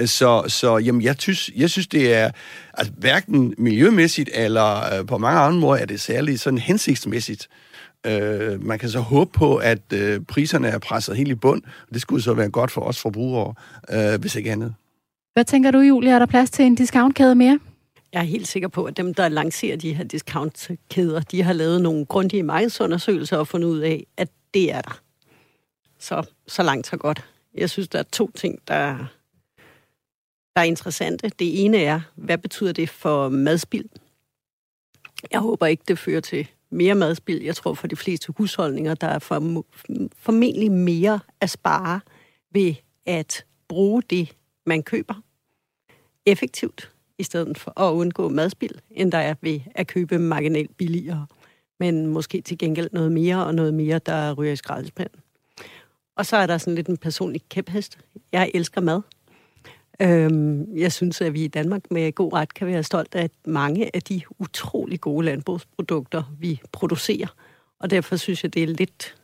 Uh, 0.00 0.06
så, 0.06 0.44
så 0.48 0.78
jamen, 0.78 1.02
jeg, 1.02 1.14
synes, 1.18 1.50
jeg 1.56 1.70
synes, 1.70 1.86
det 1.86 2.14
er 2.14 2.30
altså 2.74 2.92
hverken 2.98 3.54
miljømæssigt 3.58 4.30
eller 4.34 5.00
uh, 5.00 5.06
på 5.06 5.18
mange 5.18 5.40
andre 5.40 5.60
måder 5.60 5.80
er 5.80 5.86
det 5.86 6.00
særligt 6.00 6.40
sådan 6.40 6.58
hensigtsmæssigt 6.58 7.48
Øh, 8.06 8.64
man 8.64 8.78
kan 8.78 8.88
så 8.88 9.00
håbe 9.00 9.30
på, 9.32 9.56
at 9.56 9.92
øh, 9.92 10.20
priserne 10.20 10.68
er 10.68 10.78
presset 10.78 11.16
helt 11.16 11.30
i 11.30 11.34
bund. 11.34 11.62
Det 11.92 12.00
skulle 12.00 12.22
så 12.22 12.34
være 12.34 12.50
godt 12.50 12.70
for 12.70 12.80
os 12.80 13.00
forbrugere, 13.00 13.54
øh, 13.90 14.20
hvis 14.20 14.36
ikke 14.36 14.52
andet. 14.52 14.74
Hvad 15.32 15.44
tænker 15.44 15.70
du, 15.70 15.78
Julia? 15.78 16.10
Er 16.10 16.18
der 16.18 16.26
plads 16.26 16.50
til 16.50 16.64
en 16.64 16.74
discountkæde 16.74 17.34
mere? 17.34 17.60
Jeg 18.12 18.18
er 18.18 18.24
helt 18.24 18.48
sikker 18.48 18.68
på, 18.68 18.84
at 18.84 18.96
dem, 18.96 19.14
der 19.14 19.28
lancerer 19.28 19.76
de 19.76 19.94
her 19.94 20.04
discountkæder, 20.04 21.20
de 21.20 21.42
har 21.42 21.52
lavet 21.52 21.82
nogle 21.82 22.06
grundige 22.06 22.42
markedsundersøgelser 22.42 23.36
og 23.36 23.48
fundet 23.48 23.68
ud 23.68 23.78
af, 23.78 24.06
at 24.16 24.28
det 24.54 24.72
er 24.72 24.80
der. 24.80 25.00
Så, 25.98 26.26
så 26.46 26.62
langt, 26.62 26.86
så 26.86 26.96
godt. 26.96 27.24
Jeg 27.54 27.70
synes, 27.70 27.88
der 27.88 27.98
er 27.98 28.02
to 28.02 28.30
ting, 28.30 28.58
der, 28.68 28.96
der 30.56 30.60
er 30.60 30.62
interessante. 30.62 31.28
Det 31.28 31.64
ene 31.64 31.78
er, 31.78 32.00
hvad 32.14 32.38
betyder 32.38 32.72
det 32.72 32.88
for 32.88 33.28
madspild? 33.28 33.88
Jeg 35.30 35.40
håber 35.40 35.66
ikke, 35.66 35.82
det 35.88 35.98
fører 35.98 36.20
til 36.20 36.48
mere 36.70 36.94
madspild. 36.94 37.42
Jeg 37.42 37.56
tror 37.56 37.74
for 37.74 37.86
de 37.86 37.96
fleste 37.96 38.32
husholdninger, 38.36 38.94
der 38.94 39.06
er 39.06 39.18
for, 39.18 39.64
formentlig 40.16 40.72
mere 40.72 41.20
at 41.40 41.50
spare 41.50 42.00
ved 42.50 42.74
at 43.06 43.44
bruge 43.68 44.02
det, 44.10 44.36
man 44.66 44.82
køber 44.82 45.14
effektivt, 46.26 46.90
i 47.18 47.22
stedet 47.22 47.58
for 47.58 47.80
at 47.80 47.92
undgå 47.92 48.28
madspild, 48.28 48.74
end 48.90 49.12
der 49.12 49.18
er 49.18 49.34
ved 49.40 49.60
at 49.74 49.86
købe 49.86 50.18
marginalt 50.18 50.76
billigere, 50.76 51.26
men 51.80 52.06
måske 52.06 52.40
til 52.40 52.58
gengæld 52.58 52.88
noget 52.92 53.12
mere 53.12 53.46
og 53.46 53.54
noget 53.54 53.74
mere, 53.74 53.98
der 53.98 54.32
ryger 54.32 54.52
i 54.52 54.56
skraldespanden. 54.56 55.20
Og 56.16 56.26
så 56.26 56.36
er 56.36 56.46
der 56.46 56.58
sådan 56.58 56.74
lidt 56.74 56.86
en 56.86 56.96
personlig 56.96 57.42
kæphest. 57.48 57.98
Jeg 58.32 58.50
elsker 58.54 58.80
mad. 58.80 59.00
Øhm, 60.02 60.76
jeg 60.76 60.92
synes, 60.92 61.20
at 61.20 61.34
vi 61.34 61.44
i 61.44 61.48
Danmark 61.48 61.90
med 61.90 62.12
god 62.12 62.32
ret 62.32 62.54
kan 62.54 62.66
være 62.66 62.82
stolt 62.82 63.14
af 63.14 63.30
mange 63.46 63.96
af 63.96 64.02
de 64.02 64.20
utrolig 64.38 65.00
gode 65.00 65.24
landbrugsprodukter, 65.24 66.22
vi 66.38 66.60
producerer. 66.72 67.34
Og 67.80 67.90
derfor 67.90 68.16
synes 68.16 68.42
jeg, 68.42 68.54
det 68.54 68.62
er 68.62 68.66
lidt... 68.66 69.14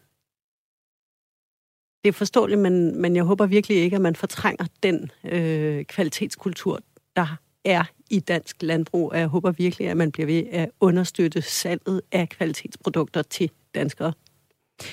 Det 2.05 2.09
er 2.09 2.13
forståeligt, 2.13 2.61
men, 2.61 3.01
men 3.01 3.17
jeg 3.17 3.25
håber 3.25 3.47
virkelig 3.47 3.77
ikke, 3.77 3.97
at 3.97 4.03
man 4.03 4.17
fortrænger 4.17 4.67
den 4.83 5.11
øh, 5.25 5.85
kvalitetskultur, 5.85 6.81
der 7.17 7.37
er 7.65 7.85
i 8.11 8.21
dansk 8.21 8.63
landbrug. 8.63 9.11
Og 9.11 9.19
jeg 9.19 9.27
håber 9.27 9.53
virkelig, 9.53 9.89
at 9.89 9.97
man 9.97 10.13
bliver 10.13 10.27
ved 10.27 10.45
at 10.51 10.71
understøtte 10.81 11.43
salget 11.43 12.01
af 12.13 12.29
kvalitetsprodukter 12.29 13.23
til 13.23 13.51
danskere. 13.75 14.13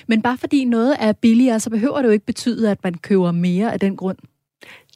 Men 0.07 0.21
bare 0.21 0.37
fordi 0.37 0.65
noget 0.65 0.95
er 0.99 1.11
billigere, 1.11 1.59
så 1.59 1.69
behøver 1.69 1.97
det 1.97 2.07
jo 2.07 2.11
ikke 2.11 2.25
betyde, 2.25 2.71
at 2.71 2.83
man 2.83 2.93
køber 2.93 3.31
mere 3.31 3.73
af 3.73 3.79
den 3.79 3.97
grund. 3.97 4.17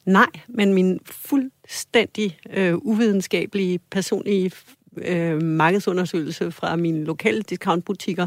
Nej, 0.06 0.30
men 0.48 0.74
min 0.74 1.00
fuldstændig 1.04 2.38
øh, 2.50 2.74
uvidenskabelige, 2.76 3.78
personlige 3.78 4.50
øh, 4.96 5.42
markedsundersøgelse 5.42 6.52
fra 6.52 6.76
mine 6.76 7.04
lokale 7.04 7.42
discountbutikker, 7.42 8.26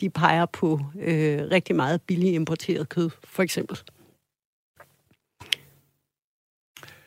de 0.00 0.10
peger 0.10 0.46
på 0.46 0.80
øh, 1.02 1.38
rigtig 1.50 1.76
meget 1.76 2.02
billig 2.02 2.34
importeret 2.34 2.88
kød, 2.88 3.10
for 3.24 3.42
eksempel. 3.42 3.78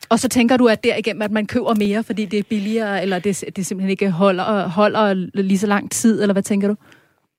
Og 0.10 0.20
så 0.20 0.30
tænker 0.30 0.58
du, 0.58 0.68
at 0.68 0.84
derigennem, 0.84 1.22
at 1.22 1.32
man 1.32 1.48
køber 1.48 1.76
mere, 1.76 2.04
fordi 2.04 2.26
det 2.26 2.40
er 2.40 2.44
billigere, 2.44 3.02
eller 3.02 3.20
det, 3.20 3.44
det 3.56 3.66
simpelthen 3.66 3.90
ikke 3.90 4.12
holder, 4.12 4.68
holder 4.68 5.14
lige 5.34 5.58
så 5.58 5.68
lang 5.68 5.92
tid, 5.92 6.22
eller 6.22 6.34
hvad 6.34 6.44
tænker 6.44 6.68
du? 6.68 6.76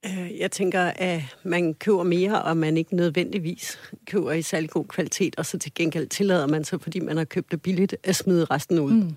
Øh, 0.05 0.39
jeg 0.39 0.51
tænker, 0.51 0.81
at 0.81 1.21
man 1.43 1.73
køber 1.73 2.03
mere, 2.03 2.41
og 2.41 2.57
man 2.57 2.77
ikke 2.77 2.95
nødvendigvis 2.95 3.79
køber 4.05 4.31
i 4.31 4.41
særlig 4.41 4.69
god 4.69 4.85
kvalitet, 4.85 5.35
og 5.35 5.45
så 5.45 5.57
til 5.57 5.73
gengæld 5.73 6.07
tillader 6.07 6.47
man 6.47 6.63
sig, 6.63 6.81
fordi 6.81 6.99
man 6.99 7.17
har 7.17 7.23
købt 7.23 7.51
det 7.51 7.61
billigt, 7.61 7.95
at 8.03 8.15
smide 8.15 8.45
resten 8.45 8.79
ud. 8.79 8.91
Mm. 8.91 9.15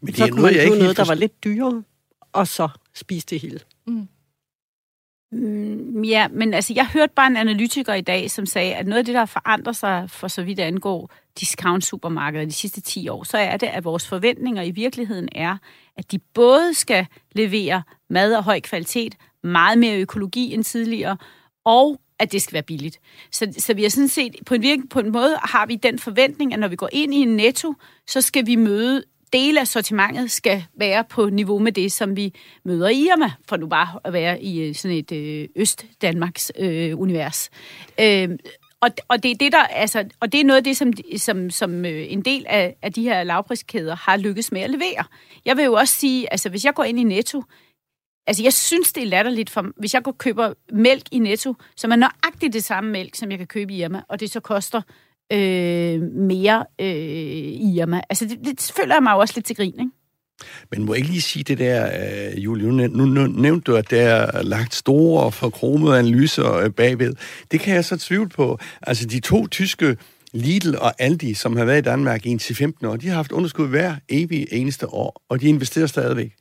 Men 0.00 0.06
det 0.06 0.16
så 0.16 0.24
er 0.24 0.28
kunne 0.28 0.40
noget, 0.40 0.56
man 0.56 0.66
købe 0.66 0.78
noget, 0.78 0.96
der 0.96 1.04
var 1.04 1.14
lidt 1.14 1.44
dyrere, 1.44 1.82
og 2.32 2.46
så 2.46 2.68
spise 2.94 3.26
det 3.26 3.40
hele. 3.40 3.60
Mm. 3.86 4.08
Mm, 5.32 6.04
ja, 6.04 6.28
men 6.28 6.54
altså, 6.54 6.72
jeg 6.74 6.86
hørte 6.86 7.12
bare 7.16 7.26
en 7.26 7.36
analytiker 7.36 7.94
i 7.94 8.00
dag, 8.00 8.30
som 8.30 8.46
sagde, 8.46 8.74
at 8.74 8.86
noget 8.86 8.98
af 8.98 9.04
det, 9.04 9.14
der 9.14 9.24
forandrer 9.24 9.72
sig 9.72 10.10
for 10.10 10.28
så 10.28 10.42
vidt 10.42 10.60
angår 10.60 11.10
discount-supermarkeder 11.40 12.44
de 12.44 12.52
sidste 12.52 12.80
10 12.80 13.08
år, 13.08 13.24
så 13.24 13.38
er 13.38 13.56
det, 13.56 13.66
at 13.66 13.84
vores 13.84 14.08
forventninger 14.08 14.62
i 14.62 14.70
virkeligheden 14.70 15.28
er, 15.32 15.56
at 15.96 16.12
de 16.12 16.18
både 16.18 16.74
skal 16.74 17.06
levere 17.32 17.82
mad 18.08 18.34
af 18.34 18.44
høj 18.44 18.60
kvalitet, 18.60 19.16
meget 19.42 19.78
mere 19.78 20.00
økologi 20.00 20.54
end 20.54 20.64
tidligere, 20.64 21.16
og 21.64 22.00
at 22.18 22.32
det 22.32 22.42
skal 22.42 22.52
være 22.52 22.62
billigt. 22.62 23.00
Så, 23.32 23.54
så 23.58 23.74
vi 23.74 23.82
har 23.82 23.90
sådan 23.90 24.08
set, 24.08 24.36
på 24.46 24.54
en, 24.54 24.62
virke, 24.62 24.82
på 24.90 25.00
en 25.00 25.12
måde 25.12 25.36
har 25.42 25.66
vi 25.66 25.76
den 25.76 25.98
forventning, 25.98 26.52
at 26.52 26.58
når 26.58 26.68
vi 26.68 26.76
går 26.76 26.88
ind 26.92 27.14
i 27.14 27.16
en 27.16 27.36
netto, 27.36 27.74
så 28.06 28.20
skal 28.20 28.46
vi 28.46 28.56
møde 28.56 29.04
dele 29.32 29.60
af 29.60 29.66
sortimentet 29.66 30.30
skal 30.30 30.64
være 30.74 31.04
på 31.04 31.28
niveau 31.28 31.58
med 31.58 31.72
det, 31.72 31.92
som 31.92 32.16
vi 32.16 32.34
møder 32.64 32.88
i 32.88 32.94
Irma, 32.94 33.32
for 33.48 33.56
nu 33.56 33.66
bare 33.66 33.98
at 34.04 34.12
være 34.12 34.42
i 34.42 34.60
øh, 34.60 34.74
sådan 34.74 34.96
et 34.96 35.12
øh, 35.12 35.48
Øst-Danmarks 35.56 36.52
øh, 36.58 37.00
univers. 37.00 37.50
Øh, 38.00 38.28
og, 38.80 38.90
og 39.08 39.22
det 39.22 39.30
er 39.30 39.34
det 39.34 39.52
der, 39.52 39.62
altså, 39.62 40.04
og 40.20 40.32
det 40.32 40.40
er 40.40 40.44
noget 40.44 40.56
af 40.56 40.64
det, 40.64 40.76
som, 40.76 40.92
som, 41.16 41.50
som 41.50 41.84
øh, 41.84 42.12
en 42.12 42.22
del 42.22 42.46
af, 42.48 42.76
af 42.82 42.92
de 42.92 43.02
her 43.02 43.24
lavpriskæder 43.24 43.96
har 43.96 44.16
lykkes 44.16 44.52
med 44.52 44.60
at 44.60 44.70
levere. 44.70 45.04
Jeg 45.44 45.56
vil 45.56 45.64
jo 45.64 45.72
også 45.72 45.94
sige, 45.94 46.32
altså 46.32 46.48
hvis 46.48 46.64
jeg 46.64 46.74
går 46.74 46.84
ind 46.84 47.00
i 47.00 47.04
Netto, 47.04 47.42
Altså, 48.30 48.42
jeg 48.42 48.52
synes, 48.52 48.92
det 48.92 49.02
er 49.02 49.06
latterligt, 49.06 49.50
for 49.50 49.66
hvis 49.76 49.94
jeg 49.94 50.02
går 50.02 50.12
køber 50.18 50.52
mælk 50.72 51.02
i 51.10 51.18
Netto, 51.18 51.54
som 51.76 51.92
er 51.92 51.96
nøjagtigt 51.96 52.52
det 52.52 52.64
samme 52.64 52.90
mælk, 52.90 53.14
som 53.14 53.30
jeg 53.30 53.38
kan 53.38 53.46
købe 53.46 53.72
i 53.72 53.82
Irma, 53.82 54.02
og 54.08 54.20
det 54.20 54.30
så 54.30 54.40
koster 54.40 54.82
øh, 55.32 56.02
mere 56.02 56.64
øh, 56.80 56.86
i 56.86 57.78
Irma. 57.78 58.00
Altså, 58.10 58.24
det, 58.24 58.38
det 58.44 58.72
føler 58.76 58.94
jeg 58.94 59.02
mig 59.02 59.12
jo 59.12 59.18
også 59.18 59.34
lidt 59.36 59.46
til 59.46 59.56
grin, 59.56 59.74
ikke? 59.80 59.90
Men 60.70 60.84
må 60.84 60.92
jeg 60.92 60.98
ikke 60.98 61.10
lige 61.10 61.22
sige 61.22 61.42
det 61.42 61.58
der, 61.58 61.90
øh, 62.32 62.44
Julie? 62.44 62.66
Nu, 62.72 62.86
nu, 62.86 63.04
nu 63.04 63.26
nævnte 63.26 63.72
du, 63.72 63.76
at 63.76 63.90
der 63.90 64.02
er 64.02 64.42
lagt 64.42 64.74
store 64.74 65.22
og 65.22 65.34
forkromede 65.34 65.98
analyser 65.98 66.54
øh, 66.54 66.70
bagved. 66.70 67.12
Det 67.50 67.60
kan 67.60 67.74
jeg 67.74 67.84
så 67.84 67.96
tvivle 67.96 68.28
på. 68.28 68.58
Altså, 68.82 69.06
de 69.06 69.20
to 69.20 69.46
tyske 69.46 69.96
Lidl 70.32 70.76
og 70.78 70.92
Aldi, 70.98 71.34
som 71.34 71.56
har 71.56 71.64
været 71.64 71.78
i 71.78 71.82
Danmark 71.82 72.26
i 72.26 72.38
15 72.38 72.86
år, 72.86 72.96
de 72.96 73.08
har 73.08 73.14
haft 73.14 73.32
underskud 73.32 73.68
hver 73.68 73.94
evig 74.08 74.46
eneste 74.52 74.88
år, 74.88 75.22
og 75.28 75.40
de 75.40 75.48
investerer 75.48 75.86
stadigvæk. 75.86 76.32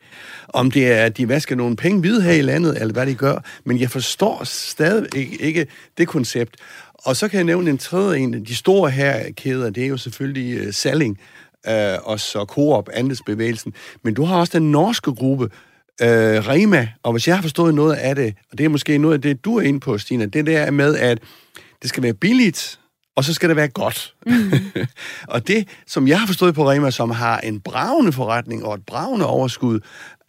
Om 0.48 0.72
det 0.72 0.92
er, 0.92 1.06
at 1.06 1.18
de 1.18 1.30
vasker 1.30 1.56
nogle 1.56 1.76
penge 1.76 2.02
videre 2.02 2.22
her 2.22 2.32
i 2.32 2.42
landet, 2.42 2.82
eller 2.82 2.94
hvad 2.94 3.06
de 3.06 3.16
gør, 3.16 3.46
men 3.64 3.80
jeg 3.80 3.92
forstår 3.92 4.44
stadig 4.44 5.42
ikke, 5.42 5.68
det 5.98 6.08
koncept. 6.08 6.56
Og 6.94 7.16
så 7.16 7.28
kan 7.28 7.38
jeg 7.38 7.44
nævne 7.44 7.70
en 7.70 7.78
tredje 7.78 8.20
en. 8.20 8.46
De 8.46 8.56
store 8.56 8.90
her 8.90 9.32
kæder, 9.32 9.70
det 9.70 9.84
er 9.84 9.88
jo 9.88 9.98
selvfølgelig 9.98 10.68
uh, 10.68 10.74
Salling, 10.74 11.20
uh, 11.68 11.74
og 12.04 12.20
så 12.20 12.46
Coop, 12.46 12.90
Andelsbevægelsen. 12.94 13.74
Men 14.04 14.14
du 14.14 14.24
har 14.24 14.40
også 14.40 14.60
den 14.60 14.72
norske 14.72 15.12
gruppe, 15.12 15.44
uh, 15.44 16.08
Rema, 16.48 16.90
og 17.04 17.12
hvis 17.12 17.28
jeg 17.28 17.36
har 17.36 17.42
forstået 17.42 17.76
noget 17.76 17.96
af 17.96 18.16
det, 18.16 18.34
og 18.52 18.58
det 18.58 18.66
er 18.66 18.70
måske 18.70 18.98
noget 18.98 19.14
af 19.14 19.22
det, 19.22 19.46
du 19.46 19.58
er 19.58 19.62
inde 19.62 19.80
på, 19.80 19.98
Stina, 19.98 20.26
det 20.26 20.46
der 20.46 20.72
med, 20.72 20.96
at 20.96 21.20
det 21.82 21.90
skal 21.90 22.04
være 22.04 22.14
billigt, 22.14 22.80
og 23.16 23.24
så 23.24 23.34
skal 23.34 23.50
det 23.50 23.56
være 23.56 23.68
godt. 23.68 24.16
Mm. 24.26 24.52
og 25.34 25.48
det, 25.48 25.68
som 25.88 26.08
jeg 26.08 26.20
har 26.20 26.28
forstået 26.28 26.56
på 26.56 26.72
Rema, 26.72 26.92
som 26.92 27.12
har 27.12 27.40
en 27.40 27.60
bravende 27.60 28.12
forretning 28.12 28.66
og 28.66 28.76
et 28.76 28.86
bravende 28.86 29.26
overskud, 29.26 29.80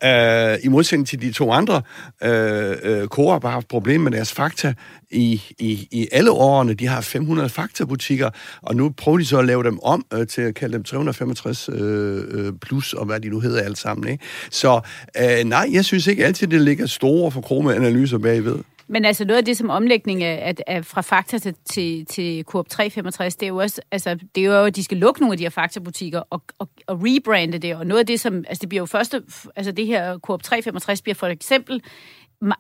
øh, 0.05 0.59
i 0.63 0.69
modsætning 0.69 1.09
til 1.09 1.23
de 1.23 1.33
to 1.33 1.53
andre, 1.53 1.83
øh, 2.25 2.77
øh, 2.83 3.07
Coop 3.09 3.43
har 3.43 3.51
haft 3.51 3.69
problemer 3.69 4.05
med 4.05 4.13
deres 4.13 4.33
fakta 4.33 4.75
i, 5.11 5.43
i, 5.59 5.89
i 5.91 6.09
alle 6.13 6.31
årene. 6.31 6.75
De 6.75 6.87
har 6.87 7.01
500 7.01 7.49
faktabutikker, 7.49 8.31
og 8.63 8.77
nu 8.77 8.91
prøver 8.97 9.19
de 9.19 9.25
så 9.25 9.39
at 9.39 9.45
lave 9.45 9.65
dem 9.65 9.79
om 9.83 10.05
øh, 10.15 10.27
til 10.27 10.43
at 10.43 10.55
kalde 10.55 10.73
dem 10.73 10.85
365 10.85 11.69
øh, 11.73 12.25
øh, 12.31 12.53
plus, 12.63 12.93
og 12.93 13.07
hvad 13.07 13.21
de 13.21 13.29
nu 13.29 13.41
hedder 13.41 13.63
alt 13.63 13.79
sammen. 13.79 14.09
Ikke? 14.09 14.25
Så 14.51 14.81
øh, 15.21 15.45
nej, 15.45 15.69
jeg 15.73 15.85
synes 15.85 16.07
ikke 16.07 16.27
altid, 16.27 16.47
det 16.47 16.61
ligger 16.61 16.87
store 16.87 17.31
for 17.31 17.41
krome 17.41 17.75
analyser 17.75 18.19
bagved. 18.19 18.59
Men 18.93 19.05
altså 19.05 19.25
noget 19.25 19.39
af 19.39 19.45
det 19.45 19.57
som 19.57 19.71
omlægning 19.71 20.23
af, 20.23 20.49
af, 20.49 20.55
af 20.67 20.85
fra 20.85 21.01
Fakta 21.01 21.39
til, 21.39 21.55
til, 21.65 22.07
til 22.07 22.45
Coop 22.45 22.69
365, 22.69 23.37
det 23.37 23.47
er 23.47 23.49
jo 23.49 23.57
også, 23.57 23.81
altså, 23.91 24.19
det 24.35 24.45
er 24.45 24.59
jo, 24.59 24.65
at 24.65 24.77
de 24.77 24.85
skal 24.85 24.99
lukke 24.99 25.21
nogle 25.21 25.33
af 25.33 25.39
de 25.39 25.45
her 25.45 25.51
Fakta-butikker 25.51 26.23
og, 26.31 26.43
og, 26.59 26.69
og 26.87 26.99
rebrande 27.03 27.59
det, 27.59 27.77
og 27.77 27.87
noget 27.87 28.01
af 28.01 28.07
det 28.07 28.21
som, 28.21 28.37
altså 28.37 28.61
det 28.61 28.69
bliver 28.69 28.83
jo 28.83 28.87
første, 28.87 29.23
altså 29.57 29.73
det 29.73 29.87
her 29.87 30.19
Coop 30.19 30.43
365 30.43 31.03
bliver 31.03 31.15
for 31.15 31.27
eksempel 31.27 31.83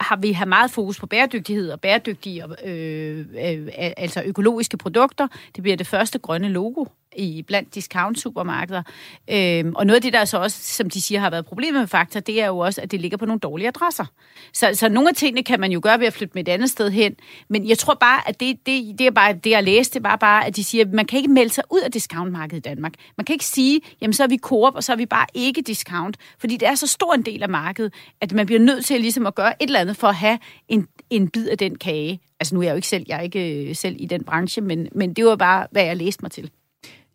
har 0.00 0.16
vi 0.16 0.32
har 0.32 0.44
meget 0.44 0.70
fokus 0.70 1.00
på 1.00 1.06
bæredygtighed 1.06 1.70
og 1.70 1.80
bæredygtige, 1.80 2.44
øh, 2.64 3.18
øh, 3.18 3.68
altså 3.96 4.22
økologiske 4.26 4.76
produkter. 4.76 5.28
Det 5.56 5.62
bliver 5.62 5.76
det 5.76 5.86
første 5.86 6.18
grønne 6.18 6.48
logo 6.48 6.84
i 7.16 7.42
blandt 7.42 7.74
discount-supermarkeder. 7.74 8.82
Øhm, 9.30 9.74
og 9.74 9.86
noget 9.86 9.96
af 9.96 10.02
det, 10.02 10.12
der 10.12 10.24
så 10.24 10.38
også, 10.38 10.74
som 10.74 10.90
de 10.90 11.00
siger, 11.00 11.20
har 11.20 11.30
været 11.30 11.46
problemet 11.46 11.80
med 11.80 11.86
Fakta, 11.86 12.20
det 12.20 12.42
er 12.42 12.46
jo 12.46 12.58
også, 12.58 12.80
at 12.80 12.90
det 12.90 13.00
ligger 13.00 13.18
på 13.18 13.26
nogle 13.26 13.40
dårlige 13.40 13.68
adresser. 13.68 14.04
Så, 14.52 14.70
så 14.72 14.88
nogle 14.88 15.08
af 15.08 15.14
tingene 15.14 15.42
kan 15.42 15.60
man 15.60 15.72
jo 15.72 15.80
gøre 15.82 16.00
ved 16.00 16.06
at 16.06 16.12
flytte 16.12 16.32
med 16.34 16.48
et 16.48 16.52
andet 16.52 16.70
sted 16.70 16.90
hen. 16.90 17.16
Men 17.48 17.68
jeg 17.68 17.78
tror 17.78 17.94
bare, 17.94 18.28
at 18.28 18.40
det, 18.40 18.66
det, 18.66 18.98
det 18.98 19.06
er 19.06 19.10
bare 19.10 19.32
det, 19.32 19.50
jeg 19.50 19.64
læste, 19.64 19.94
det 19.94 20.02
var 20.02 20.16
bare, 20.16 20.46
at 20.46 20.56
de 20.56 20.64
siger, 20.64 20.84
at 20.84 20.92
man 20.92 21.06
kan 21.06 21.16
ikke 21.16 21.30
melde 21.30 21.50
sig 21.50 21.64
ud 21.70 21.80
af 21.80 21.92
discountmarkedet 21.92 22.66
i 22.66 22.68
Danmark. 22.68 22.92
Man 23.16 23.24
kan 23.24 23.32
ikke 23.32 23.44
sige, 23.44 23.80
jamen 24.00 24.12
så 24.14 24.22
er 24.22 24.28
vi 24.28 24.38
Coop, 24.38 24.74
og 24.74 24.84
så 24.84 24.92
er 24.92 24.96
vi 24.96 25.06
bare 25.06 25.26
ikke 25.34 25.62
discount. 25.62 26.16
Fordi 26.38 26.56
det 26.56 26.68
er 26.68 26.74
så 26.74 26.86
stor 26.86 27.14
en 27.14 27.22
del 27.22 27.42
af 27.42 27.48
markedet, 27.48 27.94
at 28.20 28.32
man 28.32 28.46
bliver 28.46 28.60
nødt 28.60 28.84
til 28.84 29.00
ligesom 29.00 29.26
at 29.26 29.34
gøre 29.34 29.62
et 29.62 29.66
eller 29.66 29.80
andet 29.80 29.96
for 29.96 30.06
at 30.06 30.14
have 30.14 30.38
en, 30.68 30.86
en 31.10 31.28
bid 31.28 31.48
af 31.48 31.58
den 31.58 31.78
kage. 31.78 32.20
Altså 32.40 32.54
nu 32.54 32.60
er 32.60 32.64
jeg 32.64 32.72
jo 32.72 32.76
ikke 32.76 32.88
selv, 32.88 33.04
jeg 33.08 33.18
er 33.18 33.22
ikke 33.22 33.68
øh, 33.68 33.76
selv 33.76 33.96
i 33.98 34.06
den 34.06 34.24
branche, 34.24 34.62
men, 34.62 34.88
men 34.92 35.14
det 35.14 35.24
var 35.24 35.36
bare, 35.36 35.66
hvad 35.70 35.84
jeg 35.84 35.96
læste 35.96 36.22
mig 36.22 36.30
til. 36.30 36.50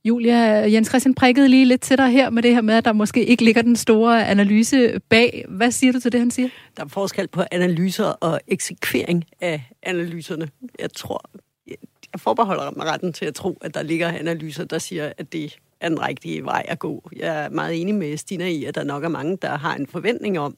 Julia, 0.06 0.72
Jens 0.72 0.88
Christian 0.88 1.16
prikkede 1.16 1.50
lige 1.50 1.66
lidt 1.66 1.82
til 1.82 1.98
dig 1.98 2.10
her 2.10 2.30
med 2.30 2.44
det 2.44 2.54
her 2.54 2.62
med, 2.62 2.74
at 2.74 2.86
der 2.86 2.94
måske 2.94 3.26
ikke 3.26 3.44
ligger 3.44 3.62
den 3.62 3.76
store 3.76 4.28
analyse 4.28 5.00
bag. 5.10 5.46
Hvad 5.50 5.72
siger 5.72 5.94
du 5.94 6.00
til 6.00 6.12
det, 6.12 6.20
han 6.20 6.32
siger? 6.32 6.50
Der 6.78 6.84
er 6.84 6.88
forskel 6.88 7.28
på 7.28 7.44
analyser 7.52 8.06
og 8.06 8.40
eksekvering 8.48 9.26
af 9.42 9.70
analyserne. 9.84 10.50
Jeg 10.80 10.94
tror, 10.94 11.30
jeg 12.14 12.20
forbeholder 12.20 12.72
mig 12.72 12.86
retten 12.86 13.14
til 13.14 13.26
at 13.26 13.36
tro, 13.36 13.58
at 13.62 13.74
der 13.74 13.84
ligger 13.84 14.08
analyser, 14.08 14.66
der 14.66 14.78
siger, 14.78 15.14
at 15.18 15.34
det 15.34 15.58
er 15.82 15.90
den 15.90 16.02
rigtige 16.02 16.44
vej 16.44 16.66
at 16.68 16.80
gå. 16.80 17.10
Jeg 17.16 17.46
er 17.46 17.50
meget 17.50 17.82
enig 17.82 17.96
med 17.96 18.18
Stina 18.18 18.48
i, 18.48 18.66
at 18.66 18.76
der 18.76 18.84
nok 18.84 19.04
er 19.04 19.10
mange, 19.10 19.38
der 19.42 19.58
har 19.58 19.76
en 19.76 19.88
forventning 19.88 20.40
om, 20.40 20.56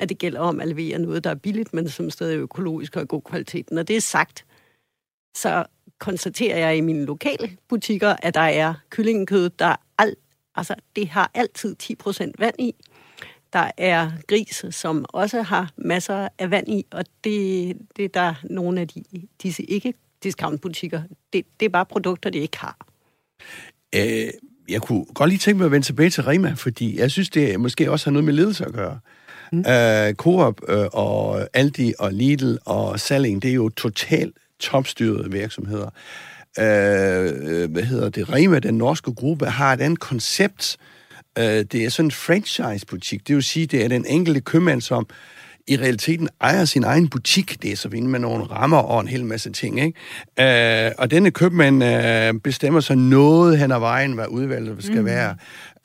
at 0.00 0.08
det 0.08 0.18
gælder 0.18 0.40
om 0.40 0.60
at 0.60 0.68
levere 0.68 0.98
noget, 0.98 1.24
der 1.24 1.30
er 1.30 1.34
billigt, 1.34 1.74
men 1.74 1.88
som 1.88 2.10
stadig 2.10 2.36
er 2.36 2.42
økologisk 2.42 2.96
og 2.96 3.02
af 3.02 3.08
god 3.08 3.22
kvalitet. 3.22 3.70
Når 3.70 3.82
det 3.82 3.96
er 3.96 4.00
sagt, 4.00 4.44
så 5.36 5.64
konstaterer 5.98 6.58
jeg 6.58 6.76
i 6.76 6.80
mine 6.80 7.04
lokale 7.04 7.56
butikker, 7.68 8.16
at 8.22 8.34
der 8.34 8.40
er 8.40 8.74
kyllingekød, 8.90 9.50
der 9.58 9.76
al, 9.98 10.16
altså, 10.54 10.74
det 10.96 11.08
har 11.08 11.30
altid 11.34 11.76
10% 11.82 12.30
vand 12.38 12.54
i. 12.58 12.74
Der 13.52 13.70
er 13.76 14.10
gris, 14.26 14.64
som 14.70 15.04
også 15.08 15.42
har 15.42 15.70
masser 15.76 16.28
af 16.38 16.50
vand 16.50 16.68
i, 16.68 16.86
og 16.90 17.04
det, 17.24 17.76
det 17.96 18.04
er 18.04 18.08
der 18.08 18.34
nogle 18.50 18.80
af 18.80 18.88
de, 18.88 19.02
disse 19.42 19.62
ikke 19.62 19.94
discountbutikker. 20.22 21.02
Det, 21.32 21.46
det 21.60 21.66
er 21.66 21.70
bare 21.70 21.86
produkter, 21.86 22.30
de 22.30 22.38
ikke 22.38 22.58
har. 22.58 22.76
Øh, 23.94 24.28
jeg 24.68 24.82
kunne 24.82 25.04
godt 25.04 25.30
lige 25.30 25.38
tænke 25.38 25.58
mig 25.58 25.64
at 25.64 25.70
vende 25.70 25.86
tilbage 25.86 26.10
til 26.10 26.22
Rema, 26.22 26.52
fordi 26.52 26.98
jeg 26.98 27.10
synes, 27.10 27.30
det 27.30 27.60
måske 27.60 27.90
også 27.90 28.06
har 28.06 28.12
noget 28.12 28.24
med 28.24 28.32
ledelse 28.32 28.64
at 28.64 28.72
gøre. 28.72 28.98
Mm. 29.52 29.58
Uh, 29.58 30.14
Coop 30.14 30.60
uh, 30.62 30.86
og 30.92 31.48
Aldi 31.54 31.92
og 31.98 32.12
Lidl 32.12 32.56
og 32.64 33.00
Salling, 33.00 33.42
det 33.42 33.50
er 33.50 33.54
jo 33.54 33.68
totalt 33.68 34.36
topstyrede 34.60 35.30
virksomheder. 35.30 35.90
Øh, 36.58 37.70
hvad 37.70 37.82
hedder 37.82 38.08
det? 38.08 38.32
Rema, 38.32 38.58
den 38.58 38.74
norske 38.74 39.14
gruppe, 39.14 39.46
har 39.46 39.72
et 39.72 39.80
andet 39.80 40.00
koncept. 40.00 40.76
Øh, 41.38 41.44
det 41.44 41.74
er 41.74 41.88
sådan 41.88 42.06
en 42.06 42.10
franchise-butik. 42.10 43.28
Det 43.28 43.34
vil 43.34 43.42
sige, 43.42 43.66
det 43.66 43.84
er 43.84 43.88
den 43.88 44.06
enkelte 44.06 44.40
købmand, 44.40 44.80
som 44.80 45.06
i 45.68 45.76
realiteten 45.76 46.28
ejer 46.40 46.64
sin 46.64 46.84
egen 46.84 47.08
butik. 47.08 47.62
Det 47.62 47.72
er 47.72 47.76
så 47.76 47.88
med 47.88 48.20
nogle 48.20 48.44
rammer 48.44 48.78
og 48.78 49.00
en 49.00 49.08
hel 49.08 49.24
masse 49.24 49.50
ting. 49.50 49.80
Ikke? 49.80 50.86
Øh, 50.86 50.92
og 50.98 51.10
denne 51.10 51.30
købmand 51.30 51.84
øh, 51.84 52.34
bestemmer 52.40 52.80
så 52.80 52.94
noget 52.94 53.58
hen 53.58 53.72
ad 53.72 53.78
vejen, 53.78 54.12
hvad 54.12 54.26
udvalget 54.28 54.84
skal 54.84 55.00
mm. 55.00 55.04
være. 55.04 55.36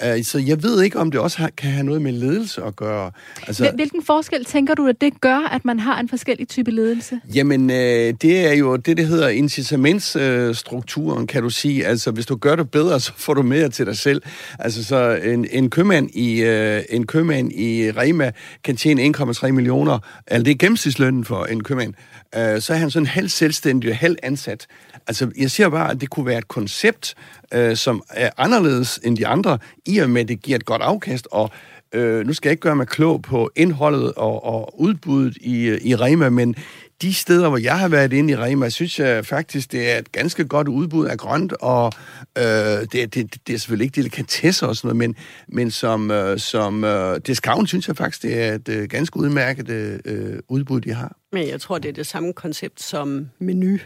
Øh, 0.01 0.23
så 0.23 0.39
jeg 0.39 0.63
ved 0.63 0.81
ikke, 0.81 0.99
om 0.99 1.11
det 1.11 1.19
også 1.19 1.49
kan 1.57 1.71
have 1.71 1.83
noget 1.83 2.01
med 2.01 2.11
ledelse 2.11 2.63
at 2.63 2.75
gøre. 2.75 3.11
Altså, 3.47 3.71
Hvilken 3.75 4.03
forskel 4.03 4.45
tænker 4.45 4.75
du, 4.75 4.87
at 4.87 5.01
det 5.01 5.21
gør, 5.21 5.49
at 5.51 5.65
man 5.65 5.79
har 5.79 5.99
en 5.99 6.09
forskellig 6.09 6.47
type 6.47 6.71
ledelse? 6.71 7.19
Jamen, 7.35 7.69
øh, 7.69 8.13
det 8.21 8.47
er 8.47 8.53
jo 8.53 8.75
det, 8.75 8.97
det 8.97 9.07
hedder 9.07 9.29
incitamentsstrukturen, 9.29 11.27
kan 11.27 11.43
du 11.43 11.49
sige. 11.49 11.85
Altså, 11.85 12.11
hvis 12.11 12.25
du 12.25 12.35
gør 12.35 12.55
det 12.55 12.71
bedre, 12.71 12.99
så 12.99 13.13
får 13.17 13.33
du 13.33 13.41
mere 13.41 13.69
til 13.69 13.85
dig 13.85 13.97
selv. 13.97 14.21
Altså, 14.59 14.83
så 14.83 15.19
en, 15.23 15.47
en, 15.51 15.69
købmand, 15.69 16.09
i, 16.13 16.41
øh, 16.41 16.81
en 16.89 17.07
købmand 17.07 17.51
i 17.51 17.91
Rema 17.91 18.31
kan 18.63 18.77
tjene 18.77 19.17
1,3 19.17 19.51
millioner, 19.51 19.99
altså 20.27 20.43
det 20.43 20.51
er 20.51 20.55
gennemsnitslønnen 20.57 21.25
for 21.25 21.45
en 21.45 21.63
købmand, 21.63 21.93
øh, 22.35 22.61
så 22.61 22.73
er 22.73 22.77
han 22.77 22.91
sådan 22.91 23.05
halv 23.05 23.29
selvstændig 23.29 23.89
og 23.89 23.97
halv 23.97 24.15
ansat. 24.23 24.67
Altså, 25.07 25.31
jeg 25.37 25.51
siger 25.51 25.69
bare, 25.69 25.91
at 25.91 26.01
det 26.01 26.09
kunne 26.09 26.25
være 26.25 26.37
et 26.37 26.47
koncept, 26.47 27.15
øh, 27.53 27.75
som 27.75 28.03
er 28.09 28.29
anderledes 28.37 28.99
end 29.03 29.17
de 29.17 29.27
andre, 29.27 29.57
i 29.85 29.97
og 29.97 30.09
med, 30.09 30.21
at 30.21 30.27
det 30.27 30.41
giver 30.41 30.55
et 30.55 30.65
godt 30.65 30.81
afkast, 30.81 31.27
og 31.31 31.51
øh, 31.93 32.27
nu 32.27 32.33
skal 32.33 32.49
jeg 32.49 32.51
ikke 32.51 32.61
gøre 32.61 32.75
mig 32.75 32.87
klog 32.87 33.21
på 33.21 33.51
indholdet 33.55 34.13
og, 34.13 34.45
og 34.45 34.81
udbuddet 34.81 35.37
i, 35.41 35.89
i 35.89 35.95
Rema, 35.95 36.29
men 36.29 36.55
de 37.01 37.13
steder, 37.13 37.49
hvor 37.49 37.57
jeg 37.57 37.79
har 37.79 37.87
været 37.87 38.13
inde 38.13 38.33
i 38.33 38.35
Rema, 38.35 38.69
synes 38.69 38.99
jeg 38.99 39.25
faktisk, 39.25 39.71
det 39.71 39.91
er 39.91 39.97
et 39.97 40.11
ganske 40.11 40.45
godt 40.45 40.67
udbud 40.67 41.05
af 41.05 41.17
grønt, 41.17 41.53
og 41.53 41.91
øh, 42.37 42.43
det, 42.43 43.15
det, 43.15 43.35
det 43.47 43.53
er 43.53 43.57
selvfølgelig 43.57 43.85
ikke 43.85 43.95
delikatesser 43.95 44.67
og 44.67 44.75
sådan 44.75 44.87
noget, 44.87 44.97
men, 44.97 45.15
men 45.47 45.71
som, 45.71 46.11
øh, 46.11 46.39
som 46.39 46.83
øh, 46.83 47.19
discount 47.27 47.69
synes 47.69 47.87
jeg 47.87 47.97
faktisk, 47.97 48.23
det 48.23 48.41
er 48.43 48.53
et 48.53 48.69
øh, 48.69 48.87
ganske 48.89 49.17
udmærket 49.17 49.69
øh, 50.05 50.39
udbud, 50.47 50.81
de 50.81 50.93
har. 50.93 51.17
Men 51.33 51.47
jeg 51.47 51.61
tror, 51.61 51.77
det 51.77 51.89
er 51.89 51.93
det 51.93 52.07
samme 52.07 52.33
koncept 52.33 52.81
som 52.81 53.29
menu 53.39 53.77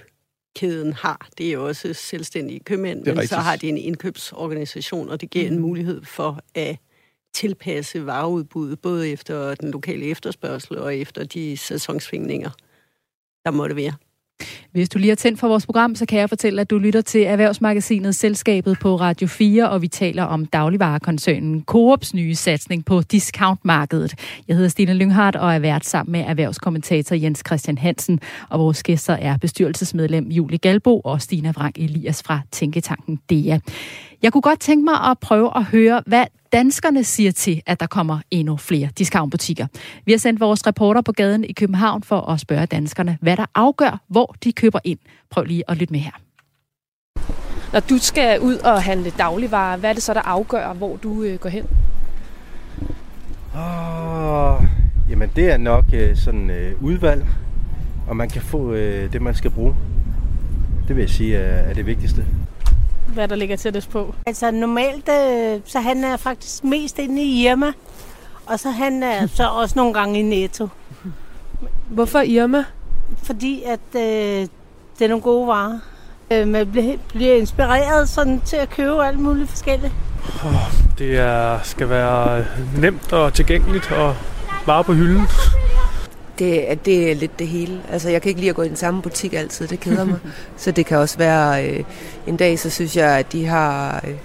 kæden 0.56 0.94
har. 0.94 1.30
Det 1.38 1.48
er 1.48 1.52
jo 1.52 1.68
også 1.68 1.94
selvstændige 1.94 2.60
købmænd, 2.60 3.00
men 3.00 3.08
rigtigt. 3.08 3.30
så 3.30 3.36
har 3.36 3.56
de 3.56 3.70
en 3.70 3.78
indkøbsorganisation, 3.78 5.10
og 5.10 5.22
det 5.22 5.30
giver 5.30 5.50
mm. 5.50 5.56
en 5.56 5.62
mulighed 5.62 6.06
for 6.06 6.40
at 6.56 6.78
tilpasse 7.34 8.06
vareudbuddet, 8.06 8.82
både 8.82 9.10
efter 9.10 9.56
den 9.56 9.72
lokale 9.72 10.06
efterspørgsel 10.06 10.78
og 10.78 10.96
efter 10.96 11.24
de 11.24 11.58
sæsonsvingninger, 11.58 12.50
der 13.46 13.52
måtte 13.52 13.76
være. 13.76 13.94
Hvis 14.72 14.90
du 14.90 15.00
lige 15.00 15.10
har 15.10 15.16
tændt 15.16 15.40
for 15.40 15.48
vores 15.48 15.66
program, 15.66 15.96
så 15.96 16.06
kan 16.06 16.20
jeg 16.20 16.30
fortælle, 16.30 16.62
at 16.62 16.70
du 16.70 16.78
lytter 16.78 17.02
til 17.02 17.24
Erhvervsmagasinet 17.24 18.16
Selskabet 18.16 18.80
på 18.80 18.96
Radio 18.96 19.28
4, 19.28 19.70
og 19.70 19.82
vi 19.82 19.88
taler 19.88 20.24
om 20.24 20.46
dagligvarekoncernen 20.46 21.64
Coops 21.64 22.14
nye 22.14 22.36
satsning 22.36 22.86
på 22.86 23.02
discountmarkedet. 23.02 24.16
Jeg 24.48 24.56
hedder 24.56 24.70
Stine 24.70 24.94
Lynghardt 24.94 25.36
og 25.36 25.54
er 25.54 25.60
vært 25.60 25.86
sammen 25.86 26.12
med 26.12 26.20
erhvervskommentator 26.28 27.16
Jens 27.16 27.44
Christian 27.48 27.78
Hansen, 27.78 28.20
og 28.50 28.60
vores 28.60 28.84
gæster 28.84 29.14
er 29.14 29.38
bestyrelsesmedlem 29.38 30.28
Julie 30.28 30.58
Galbo 30.58 31.00
og 31.00 31.22
Stina 31.22 31.52
Frank 31.52 31.78
Elias 31.78 32.24
fra 32.24 32.42
Tænketanken 32.52 33.20
DEA. 33.30 33.60
Jeg 34.22 34.34
kunne 34.34 34.42
godt 34.42 34.60
tænke 34.60 34.86
mig 34.86 35.02
at 35.12 35.20
prøve 35.20 35.58
at 35.58 35.64
høre, 35.64 36.04
hvad 36.06 36.26
danskerne 36.52 37.04
siger 37.04 37.32
til, 37.32 37.62
at 37.66 37.80
der 37.80 37.88
kommer 37.88 38.20
endnu 38.32 38.58
flere 38.58 38.90
discountbutikker. 38.98 39.68
Vi 40.06 40.12
har 40.12 40.20
sendt 40.20 40.40
vores 40.40 40.68
reporter 40.68 41.02
på 41.02 41.12
gaden 41.12 41.44
i 41.44 41.54
København 41.54 42.04
for 42.04 42.22
at 42.22 42.40
spørge 42.40 42.66
danskerne, 42.66 43.18
hvad 43.22 43.38
der 43.38 43.46
afgør, 43.56 44.02
hvor 44.08 44.36
de 44.44 44.52
køber 44.52 44.80
ind. 44.84 45.00
Prøv 45.30 45.44
lige 45.44 45.64
at 45.68 45.78
lytte 45.78 45.92
med 45.92 46.00
her. 46.00 46.12
Når 47.74 47.80
du 47.80 47.98
skal 47.98 48.40
ud 48.40 48.56
og 48.56 48.84
handle 48.84 49.10
dagligvarer, 49.18 49.78
hvad 49.78 49.90
er 49.90 49.94
det 49.94 50.04
så, 50.04 50.14
der 50.14 50.22
afgør, 50.22 50.74
hvor 50.74 50.96
du 50.96 51.24
øh, 51.24 51.40
går 51.40 51.50
hen? 51.50 51.66
Oh, 53.56 54.64
jamen 55.10 55.32
det 55.36 55.52
er 55.52 55.58
nok 55.58 55.86
øh, 55.94 56.18
sådan 56.18 56.50
øh, 56.50 56.84
udvalg, 56.84 57.26
og 58.08 58.16
man 58.16 58.30
kan 58.30 58.42
få 58.42 58.74
øh, 58.74 59.14
det, 59.14 59.22
man 59.22 59.36
skal 59.36 59.52
bruge. 59.52 59.76
Det 60.88 60.96
vil 60.96 61.02
jeg 61.02 61.10
sige 61.10 61.36
er, 61.36 61.70
er 61.70 61.74
det 61.74 61.86
vigtigste 61.86 62.26
hvad 63.18 63.28
der 63.28 63.36
ligger 63.36 63.56
tættest 63.56 63.90
på? 63.90 64.16
Altså 64.26 64.52
normalt, 64.52 65.10
øh, 65.10 65.60
så 65.66 65.80
han 65.80 66.04
er 66.04 66.18
faktisk 66.18 66.64
mest 66.64 67.00
inde 67.00 67.22
i 67.22 67.46
Irma, 67.46 67.72
og 68.46 68.60
så 68.60 68.70
han 68.72 69.04
er 69.04 69.28
så 69.28 69.48
også 69.62 69.74
nogle 69.76 69.94
gange 69.94 70.20
i 70.20 70.22
Netto. 70.22 70.68
Hvorfor 71.90 72.20
Irma? 72.20 72.64
Fordi 73.24 73.64
at 73.64 73.80
øh, 73.96 74.48
det 75.00 75.06
er 75.06 75.08
nogle 75.08 75.22
gode 75.22 75.48
varer. 75.48 75.80
Øh, 76.32 76.48
man 76.48 76.68
bliver 77.14 77.36
inspireret 77.36 78.10
sådan 78.10 78.42
til 78.46 78.56
at 78.56 78.70
købe 78.70 79.06
alt 79.06 79.20
muligt 79.20 79.50
forskelligt. 79.50 79.94
Det 80.98 81.18
er, 81.18 81.60
skal 81.64 81.90
være 81.90 82.46
nemt 82.78 83.14
og 83.14 83.34
tilgængeligt 83.34 83.92
og 83.92 84.16
varer 84.66 84.84
på 84.84 84.94
hylden. 84.94 85.28
Det, 86.40 86.86
det 86.86 87.12
er 87.12 87.16
lidt 87.16 87.40
det 87.40 87.48
hele. 87.48 87.82
Altså, 87.92 88.10
jeg 88.10 88.22
kan 88.22 88.30
ikke 88.30 88.42
lide 88.42 88.50
at 88.50 88.56
gå 88.56 88.62
i 88.62 88.68
den 88.68 88.76
samme 88.76 89.02
butik 89.02 89.34
altid, 89.34 89.68
det 89.68 89.80
keder 89.80 90.04
mig. 90.06 90.20
så 90.58 90.72
det 90.72 90.86
kan 90.86 90.98
også 90.98 91.18
være, 91.18 91.68
øh, 91.68 91.84
en 92.28 92.38
dag 92.38 92.60
så 92.60 92.70
synes 92.70 92.98
jeg, 92.98 93.10
at 93.20 93.32
de 93.32 93.46
har... 93.46 94.04
Øh, 94.08 94.16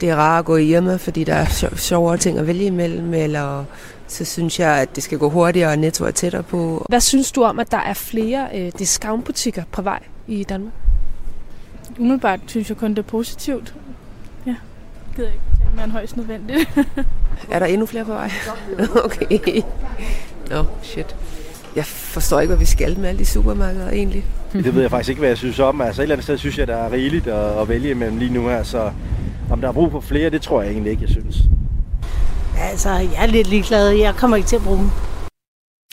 det 0.00 0.08
er 0.10 0.16
rart 0.16 0.38
at 0.38 0.44
gå 0.44 0.56
i 0.56 0.64
hjemme, 0.64 0.98
fordi 0.98 1.24
der 1.24 1.34
er 1.34 1.74
sjovere 1.76 2.16
ting 2.16 2.38
at 2.38 2.46
vælge 2.46 2.64
imellem, 2.64 3.14
eller 3.14 3.64
så 4.06 4.24
synes 4.24 4.60
jeg, 4.60 4.78
at 4.80 4.96
det 4.96 5.02
skal 5.02 5.18
gå 5.18 5.28
hurtigere, 5.28 5.70
og 5.70 5.78
Netto 5.78 6.04
er 6.04 6.10
tættere 6.10 6.42
på. 6.42 6.86
Hvad 6.88 7.00
synes 7.00 7.32
du 7.32 7.42
om, 7.42 7.58
at 7.58 7.70
der 7.70 7.78
er 7.78 7.94
flere 7.94 8.48
øh, 8.54 8.72
discountbutikker 8.78 9.62
på 9.72 9.82
vej 9.82 10.02
i 10.26 10.44
Danmark? 10.44 10.72
Umiddelbart 11.98 12.40
synes 12.46 12.68
jeg 12.68 12.76
kun, 12.76 12.90
det 12.90 12.98
er 12.98 13.02
positivt. 13.02 13.74
Ja, 14.46 14.54
gider 15.16 15.28
ikke 15.28 15.40
tale 15.58 15.74
mere 15.74 15.84
end 15.84 15.92
højst 15.92 16.16
nødvendigt. 16.16 16.70
er 17.50 17.58
der 17.58 17.66
endnu 17.66 17.86
flere 17.86 18.04
på 18.04 18.12
vej? 18.12 18.30
okay. 19.04 19.62
Nå, 20.50 20.64
shit. 20.82 21.16
Jeg 21.76 21.84
forstår 21.86 22.40
ikke, 22.40 22.48
hvad 22.48 22.58
vi 22.58 22.64
skal 22.64 22.98
med 22.98 23.08
alle 23.08 23.18
de 23.18 23.24
supermarkeder 23.24 23.90
egentlig. 23.90 24.24
Det 24.52 24.74
ved 24.74 24.82
jeg 24.82 24.90
faktisk 24.90 25.08
ikke, 25.08 25.18
hvad 25.18 25.28
jeg 25.28 25.38
synes 25.38 25.58
om. 25.58 25.80
Altså 25.80 26.02
et 26.02 26.04
eller 26.04 26.14
andet 26.14 26.24
sted 26.24 26.38
synes 26.38 26.58
jeg, 26.58 26.66
der 26.66 26.76
er 26.76 26.92
rigeligt 26.92 27.26
at, 27.26 27.60
at 27.60 27.68
vælge 27.68 27.90
imellem 27.90 28.18
lige 28.18 28.32
nu 28.32 28.48
her. 28.48 28.62
Så 28.62 28.92
om 29.50 29.60
der 29.60 29.68
er 29.68 29.72
brug 29.72 29.90
for 29.90 30.00
flere, 30.00 30.30
det 30.30 30.42
tror 30.42 30.62
jeg 30.62 30.72
egentlig 30.72 30.90
ikke, 30.90 31.02
jeg 31.02 31.10
synes. 31.10 31.36
Altså, 32.58 32.90
jeg 32.90 33.22
er 33.22 33.26
lidt 33.26 33.48
ligeglad. 33.48 33.88
Jeg 33.90 34.14
kommer 34.14 34.36
ikke 34.36 34.48
til 34.48 34.56
at 34.56 34.62
bruge 34.62 34.78
dem. 34.78 34.90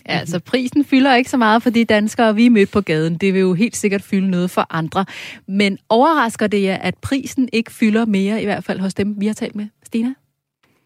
Ja, 0.10 0.20
altså 0.20 0.39
prisen 0.39 0.86
fylder 0.86 1.16
ikke 1.16 1.30
så 1.30 1.38
meget 1.38 1.64
for 1.64 1.70
de 1.70 1.86
danskere, 1.86 2.36
vi 2.36 2.45
er 2.45 2.49
mødt 2.49 2.72
på 2.72 2.82
gaden. 2.82 3.18
Det 3.18 3.34
vil 3.34 3.39
jo 3.39 3.53
helt 3.53 3.76
sikkert 3.76 4.01
fylde 4.01 4.30
noget 4.30 4.51
for 4.51 4.68
andre. 4.70 5.05
Men 5.47 5.78
overrasker 5.89 6.47
det 6.47 6.64
jer, 6.64 6.78
at 6.78 6.95
prisen 6.97 7.49
ikke 7.53 7.72
fylder 7.72 8.05
mere, 8.05 8.41
i 8.41 8.45
hvert 8.45 8.64
fald 8.64 8.80
hos 8.80 8.93
dem, 8.93 9.16
vi 9.18 9.28
har 9.28 9.34
talt 9.34 9.55
med? 9.55 9.68
Stina? 9.86 10.14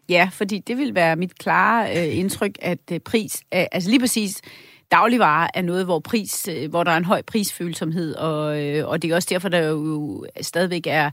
Ja, 0.08 0.28
fordi 0.32 0.58
det 0.58 0.78
vil 0.78 0.94
være 0.94 1.16
mit 1.16 1.38
klare 1.38 1.96
øh, 1.96 2.18
indtryk, 2.20 2.58
at 2.62 2.78
øh, 2.92 3.00
pris, 3.00 3.42
øh, 3.54 3.64
altså 3.72 3.90
lige 3.90 4.00
præcis 4.00 4.42
dagligvarer 4.90 5.48
er 5.54 5.62
noget, 5.62 5.84
hvor, 5.84 5.98
pris, 5.98 6.48
øh, 6.48 6.70
hvor 6.70 6.84
der 6.84 6.90
er 6.90 6.96
en 6.96 7.04
høj 7.04 7.22
prisfølsomhed, 7.22 8.14
og, 8.14 8.62
øh, 8.64 8.88
og 8.88 9.02
det 9.02 9.10
er 9.10 9.14
også 9.14 9.28
derfor, 9.30 9.48
der 9.48 9.68
jo 9.68 10.26
stadigvæk 10.40 10.86
er 10.86 11.10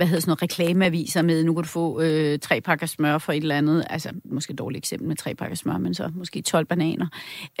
hvad 0.00 0.06
hedder 0.06 0.20
sådan 0.20 0.30
noget, 0.30 0.42
reklameaviser 0.42 1.22
med, 1.22 1.44
nu 1.44 1.54
kan 1.54 1.62
du 1.62 1.68
få 1.68 2.00
øh, 2.00 2.38
tre 2.38 2.60
pakker 2.60 2.86
smør 2.86 3.18
for 3.18 3.32
et 3.32 3.36
eller 3.36 3.58
andet, 3.58 3.86
altså 3.90 4.10
måske 4.24 4.50
et 4.50 4.58
dårligt 4.58 4.78
eksempel 4.78 5.08
med 5.08 5.16
tre 5.16 5.34
pakker 5.34 5.56
smør, 5.56 5.78
men 5.78 5.94
så 5.94 6.10
måske 6.14 6.42
12 6.42 6.66
bananer. 6.66 7.06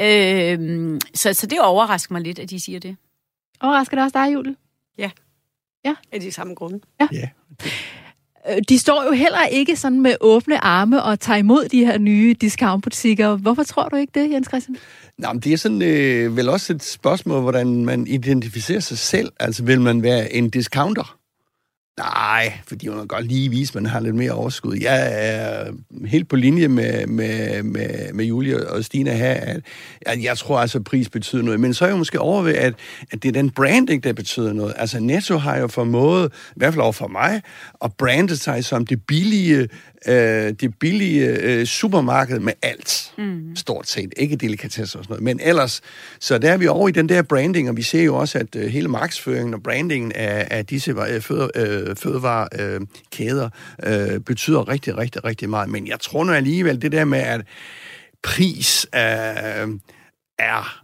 Øh, 0.00 1.00
så, 1.14 1.32
så 1.32 1.46
det 1.46 1.60
overrasker 1.60 2.14
mig 2.14 2.22
lidt, 2.22 2.38
at 2.38 2.50
de 2.50 2.60
siger 2.60 2.80
det. 2.80 2.96
Overrasker 3.60 3.96
det 3.96 4.04
også 4.04 4.18
dig, 4.18 4.34
Julie? 4.34 4.56
Ja. 4.98 5.10
Ja. 5.84 5.94
Af 6.12 6.20
de 6.20 6.32
samme 6.32 6.54
grunde. 6.54 6.80
Ja. 7.00 7.08
ja. 7.12 7.28
Øh, 8.48 8.56
de 8.68 8.78
står 8.78 9.04
jo 9.04 9.12
heller 9.12 9.46
ikke 9.46 9.76
sådan 9.76 10.00
med 10.00 10.14
åbne 10.20 10.64
arme 10.64 11.02
og 11.02 11.20
tager 11.20 11.36
imod 11.36 11.68
de 11.68 11.84
her 11.84 11.98
nye 11.98 12.34
discountbutikker. 12.40 13.36
Hvorfor 13.36 13.62
tror 13.62 13.88
du 13.88 13.96
ikke 13.96 14.20
det, 14.20 14.30
Jens 14.30 14.48
Christian? 14.48 14.76
Nå, 15.18 15.32
men 15.32 15.40
det 15.40 15.52
er 15.52 15.56
sådan 15.56 15.82
øh, 15.82 16.36
vel 16.36 16.48
også 16.48 16.72
et 16.72 16.82
spørgsmål, 16.82 17.40
hvordan 17.40 17.84
man 17.84 18.06
identificerer 18.06 18.80
sig 18.80 18.98
selv. 18.98 19.32
Altså, 19.40 19.64
vil 19.64 19.80
man 19.80 20.02
være 20.02 20.32
en 20.32 20.50
discounter? 20.50 21.19
Nej, 22.00 22.52
fordi 22.66 22.88
man 22.88 22.98
kan 22.98 23.06
godt 23.06 23.26
lige 23.26 23.50
vise, 23.50 23.70
at 23.70 23.74
man 23.74 23.86
har 23.86 24.00
lidt 24.00 24.14
mere 24.14 24.32
overskud. 24.32 24.76
Jeg 24.80 25.08
er 25.12 25.72
helt 26.06 26.28
på 26.28 26.36
linje 26.36 26.68
med, 26.68 27.06
med, 27.06 27.62
med, 27.62 28.12
med 28.12 28.24
Julie 28.24 28.70
og 28.70 28.84
Stina 28.84 29.14
her, 29.14 29.34
at, 29.34 29.60
at 30.00 30.22
jeg 30.22 30.38
tror 30.38 30.58
altså, 30.58 30.78
at 30.78 30.84
pris 30.84 31.08
betyder 31.08 31.42
noget. 31.42 31.60
Men 31.60 31.74
så 31.74 31.84
er 31.84 31.88
jeg 31.88 31.98
måske 31.98 32.20
over 32.20 32.42
ved, 32.42 32.54
at, 32.54 32.74
at 33.10 33.22
det 33.22 33.28
er 33.28 33.32
den 33.32 33.50
branding, 33.50 34.04
der 34.04 34.12
betyder 34.12 34.52
noget. 34.52 34.74
Altså 34.76 35.00
Netto 35.00 35.36
har 35.36 35.58
jo 35.58 35.68
formået, 35.68 36.32
i 36.50 36.52
hvert 36.56 36.74
fald 36.74 36.82
over 36.82 36.92
for 36.92 37.08
mig, 37.08 37.42
at 37.84 37.92
brande 37.92 38.36
sig 38.36 38.64
som 38.64 38.86
det 38.86 39.06
billige 39.06 39.68
øh, 40.08 40.52
det 40.60 40.78
billige 40.80 41.26
øh, 41.26 41.66
supermarked 41.66 42.38
med 42.38 42.52
alt, 42.62 43.12
mm. 43.18 43.56
stort 43.56 43.88
set. 43.88 44.12
Ikke 44.16 44.36
delikatesser 44.36 44.98
og 44.98 45.04
sådan 45.04 45.12
noget, 45.12 45.22
men 45.22 45.40
ellers. 45.48 45.80
Så 46.20 46.38
der 46.38 46.52
er 46.52 46.56
vi 46.56 46.66
over 46.66 46.88
i 46.88 46.92
den 46.92 47.08
der 47.08 47.22
branding, 47.22 47.68
og 47.68 47.76
vi 47.76 47.82
ser 47.82 48.02
jo 48.02 48.16
også, 48.16 48.38
at 48.38 48.56
øh, 48.56 48.66
hele 48.66 48.88
markedsføringen 48.88 49.54
og 49.54 49.62
brandingen 49.62 50.12
af, 50.12 50.48
af 50.50 50.66
disse 50.66 50.90
øh, 50.90 51.20
føde, 51.20 51.50
øh, 51.56 51.96
fødevarekæder 51.96 53.48
øh, 53.82 54.14
øh, 54.14 54.20
betyder 54.20 54.68
rigtig, 54.68 54.98
rigtig, 54.98 55.24
rigtig 55.24 55.50
meget. 55.50 55.68
Men 55.68 55.86
jeg 55.86 56.00
tror 56.00 56.24
nu 56.24 56.32
alligevel, 56.32 56.82
det 56.82 56.92
der 56.92 57.04
med, 57.04 57.18
at 57.18 57.40
pris 58.22 58.86
øh, 58.94 59.68
er 60.38 60.79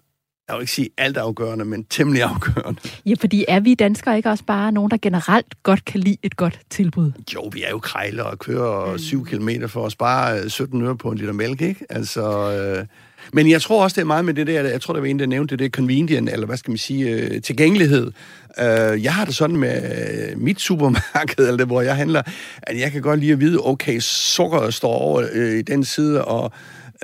jeg 0.48 0.56
vil 0.56 0.62
ikke 0.62 0.72
sige 0.72 0.88
alt 0.98 1.16
afgørende, 1.16 1.64
men 1.64 1.84
temmelig 1.84 2.22
afgørende. 2.22 2.80
Ja, 3.06 3.14
fordi 3.20 3.44
er 3.48 3.60
vi 3.60 3.74
danskere 3.74 4.16
ikke 4.16 4.30
også 4.30 4.44
bare 4.44 4.72
nogen, 4.72 4.90
der 4.90 4.96
generelt 5.02 5.62
godt 5.62 5.84
kan 5.84 6.00
lide 6.00 6.16
et 6.22 6.36
godt 6.36 6.60
tilbud? 6.70 7.12
Jo, 7.34 7.50
vi 7.52 7.62
er 7.62 7.70
jo 7.70 7.78
krejler 7.78 8.22
og 8.22 8.38
kører 8.38 8.92
mm. 8.92 8.98
7 8.98 9.26
km 9.26 9.48
for 9.68 9.86
at 9.86 9.92
spare 9.92 10.50
17 10.50 10.82
øre 10.82 10.96
på 10.96 11.10
en 11.10 11.18
liter 11.18 11.32
mælk, 11.32 11.60
ikke? 11.62 11.84
Altså, 11.90 12.52
øh, 12.52 12.86
men 13.32 13.50
jeg 13.50 13.62
tror 13.62 13.82
også, 13.82 13.94
det 13.94 14.00
er 14.00 14.06
meget 14.06 14.24
med 14.24 14.34
det 14.34 14.46
der, 14.46 14.62
jeg 14.62 14.80
tror, 14.80 14.94
der 14.94 15.00
var 15.00 15.06
en, 15.06 15.18
der 15.18 15.26
nævnte 15.26 15.52
det, 15.52 15.58
det 15.58 15.72
convenient, 15.72 16.30
eller 16.30 16.46
hvad 16.46 16.56
skal 16.56 16.70
man 16.70 16.78
sige, 16.78 17.10
øh, 17.10 17.42
tilgængelighed. 17.42 18.12
Øh, 18.58 19.04
jeg 19.04 19.14
har 19.14 19.24
det 19.24 19.34
sådan 19.34 19.56
med 19.56 19.82
øh, 20.30 20.38
mit 20.40 20.60
supermarked, 20.60 21.44
eller 21.46 21.56
det, 21.56 21.66
hvor 21.66 21.80
jeg 21.80 21.96
handler, 21.96 22.22
at 22.62 22.80
jeg 22.80 22.92
kan 22.92 23.02
godt 23.02 23.20
lide 23.20 23.32
at 23.32 23.40
vide, 23.40 23.58
okay, 23.64 23.98
sukkeret 24.00 24.74
står 24.74 24.94
over 24.94 25.26
øh, 25.32 25.58
i 25.58 25.62
den 25.62 25.84
side, 25.84 26.24
og 26.24 26.52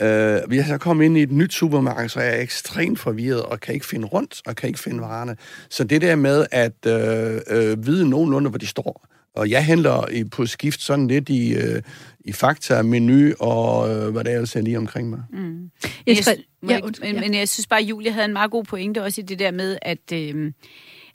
Øh, 0.00 0.38
hvis 0.48 0.68
jeg 0.68 0.80
kommer 0.80 1.04
ind 1.04 1.18
i 1.18 1.22
et 1.22 1.32
nyt 1.32 1.54
supermarked, 1.54 2.08
så 2.08 2.20
er 2.20 2.24
jeg 2.24 2.42
ekstremt 2.42 2.98
forvirret 2.98 3.42
og 3.42 3.60
kan 3.60 3.74
ikke 3.74 3.86
finde 3.86 4.06
rundt 4.06 4.42
og 4.46 4.56
kan 4.56 4.68
ikke 4.68 4.80
finde 4.80 5.00
varerne. 5.00 5.36
Så 5.70 5.84
det 5.84 6.02
der 6.02 6.16
med 6.16 6.46
at 6.50 6.86
øh, 6.86 7.40
øh, 7.50 7.86
vide 7.86 8.10
nogenlunde, 8.10 8.50
hvor 8.50 8.58
de 8.58 8.66
står. 8.66 9.06
Og 9.36 9.50
jeg 9.50 9.64
handler 9.64 10.08
i, 10.08 10.24
på 10.24 10.46
skift 10.46 10.82
sådan 10.82 11.08
lidt 11.08 11.28
i, 11.28 11.54
øh, 11.54 11.82
i 12.24 12.32
fakta, 12.32 12.82
menu 12.82 13.32
og 13.40 13.90
øh, 13.90 14.12
hvad 14.12 14.24
det 14.24 14.32
ellers 14.32 14.56
er 14.56 14.60
lige 14.60 14.78
omkring 14.78 15.10
mig. 15.10 15.22
Mm. 15.32 15.70
Jeg, 16.06 16.16
jeg, 16.26 16.38
ja, 16.68 16.80
men, 17.00 17.20
men 17.20 17.34
jeg 17.34 17.48
synes 17.48 17.66
bare, 17.66 17.80
at 17.80 17.86
Julie 17.86 18.12
havde 18.12 18.24
en 18.24 18.32
meget 18.32 18.50
god 18.50 18.64
pointe 18.64 19.02
også 19.02 19.20
i 19.20 19.24
det 19.24 19.38
der 19.38 19.50
med, 19.50 19.78
at... 19.82 20.12
Øh, 20.12 20.52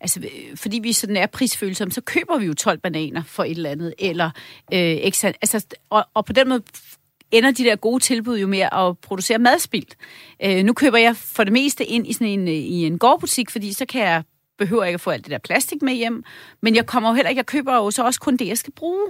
altså, 0.02 0.30
fordi 0.56 0.80
vi 0.80 0.94
sådan 0.94 1.18
er 1.18 1.26
prisfølsomme, 1.26 1.92
så 1.92 2.02
køber 2.02 2.38
vi 2.38 2.46
jo 2.46 2.54
12 2.54 2.80
bananer 2.80 3.24
for 3.24 3.44
et 3.44 3.52
eller 3.52 3.70
andet, 3.70 3.94
eller 4.00 4.26
øh, 4.74 4.80
ekstra, 4.80 5.28
altså, 5.28 5.66
og, 5.90 6.06
og 6.14 6.26
på 6.26 6.34
den 6.34 6.50
måde 6.50 6.64
ender 7.32 7.52
de 7.52 7.64
der 7.64 7.76
gode 7.76 8.04
tilbud 8.04 8.40
jo 8.40 8.48
med 8.48 8.60
at 8.60 8.98
producere 9.02 9.38
madspild. 9.38 9.88
Øh, 10.44 10.64
nu 10.64 10.74
køber 10.74 10.98
jeg 10.98 11.16
for 11.16 11.44
det 11.44 11.54
meste 11.54 11.86
ind 11.86 12.08
i 12.08 12.14
sådan 12.14 12.28
en, 12.28 12.48
øh, 12.48 12.54
i 12.54 12.86
en 12.86 13.00
gårdbutik, 13.00 13.50
fordi 13.50 13.74
så 13.74 13.86
kan 13.86 14.02
jeg 14.02 14.24
behøver 14.58 14.84
ikke 14.84 14.96
at 14.96 15.02
få 15.02 15.10
alt 15.10 15.24
det 15.24 15.32
der 15.32 15.38
plastik 15.38 15.82
med 15.82 15.94
hjem, 15.94 16.24
men 16.62 16.76
jeg 16.76 16.86
kommer 16.86 17.10
jo 17.10 17.16
heller 17.16 17.30
ikke, 17.30 17.40
jeg 17.40 17.46
køber 17.46 17.76
jo 17.76 17.92
så 17.92 18.04
også 18.04 18.20
kun 18.20 18.38
det, 18.38 18.48
jeg 18.48 18.58
skal 18.58 18.74
bruge. 18.74 19.08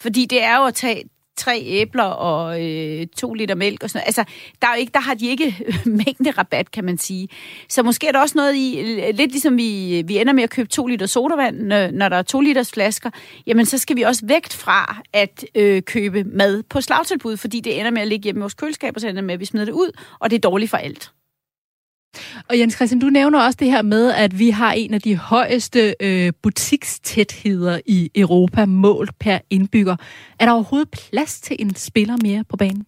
Fordi 0.00 0.26
det 0.26 0.42
er 0.42 0.56
jo 0.56 0.64
at 0.64 0.74
tage 0.74 1.04
tre 1.36 1.62
æbler 1.64 2.04
og 2.04 2.64
øh, 2.64 3.06
to 3.16 3.34
liter 3.34 3.54
mælk 3.54 3.82
og 3.82 3.90
sådan 3.90 3.98
noget. 3.98 4.06
Altså, 4.06 4.24
der, 4.62 4.68
er 4.68 4.74
jo 4.74 4.80
ikke, 4.80 4.92
der 4.92 5.00
har 5.00 5.14
de 5.14 5.26
ikke 5.26 5.56
mængde 6.04 6.30
rabat, 6.30 6.70
kan 6.70 6.84
man 6.84 6.98
sige. 6.98 7.28
Så 7.68 7.82
måske 7.82 8.08
er 8.08 8.12
der 8.12 8.20
også 8.20 8.38
noget 8.38 8.54
i, 8.54 8.82
lidt 9.12 9.30
ligesom 9.30 9.56
vi, 9.56 10.02
vi 10.06 10.18
ender 10.18 10.32
med 10.32 10.42
at 10.42 10.50
købe 10.50 10.68
to 10.68 10.86
liter 10.86 11.06
sodavand, 11.06 11.60
når 11.92 12.08
der 12.08 12.16
er 12.16 12.22
to 12.22 12.40
liters 12.40 12.72
flasker, 12.72 13.10
jamen 13.46 13.66
så 13.66 13.78
skal 13.78 13.96
vi 13.96 14.02
også 14.02 14.26
vægt 14.26 14.54
fra 14.54 15.02
at 15.12 15.44
øh, 15.54 15.82
købe 15.82 16.24
mad 16.24 16.62
på 16.62 16.80
slagtilbud, 16.80 17.36
fordi 17.36 17.60
det 17.60 17.78
ender 17.78 17.90
med 17.90 18.02
at 18.02 18.08
ligge 18.08 18.24
hjemme 18.24 18.38
i 18.38 18.40
vores 18.40 18.54
køleskab, 18.54 18.92
og 18.94 19.00
så 19.00 19.08
ender 19.08 19.22
med, 19.22 19.34
at 19.34 19.40
vi 19.40 19.44
smider 19.44 19.66
det 19.66 19.72
ud, 19.72 19.90
og 20.18 20.30
det 20.30 20.36
er 20.36 20.40
dårligt 20.40 20.70
for 20.70 20.76
alt. 20.76 21.10
Og 22.48 22.58
Jens 22.58 22.74
Christian, 22.74 23.00
du 23.00 23.06
nævner 23.06 23.40
også 23.40 23.56
det 23.60 23.70
her 23.70 23.82
med, 23.82 24.12
at 24.12 24.38
vi 24.38 24.50
har 24.50 24.72
en 24.72 24.94
af 24.94 25.00
de 25.00 25.16
højeste 25.16 25.94
øh, 26.00 26.32
butikstætheder 26.42 27.80
i 27.86 28.10
Europa 28.14 28.66
målt 28.66 29.18
per 29.18 29.38
indbygger. 29.50 29.96
Er 30.40 30.44
der 30.44 30.52
overhovedet 30.52 30.90
plads 30.90 31.40
til 31.40 31.56
en 31.58 31.74
spiller 31.74 32.16
mere 32.22 32.44
på 32.48 32.56
banen? 32.56 32.86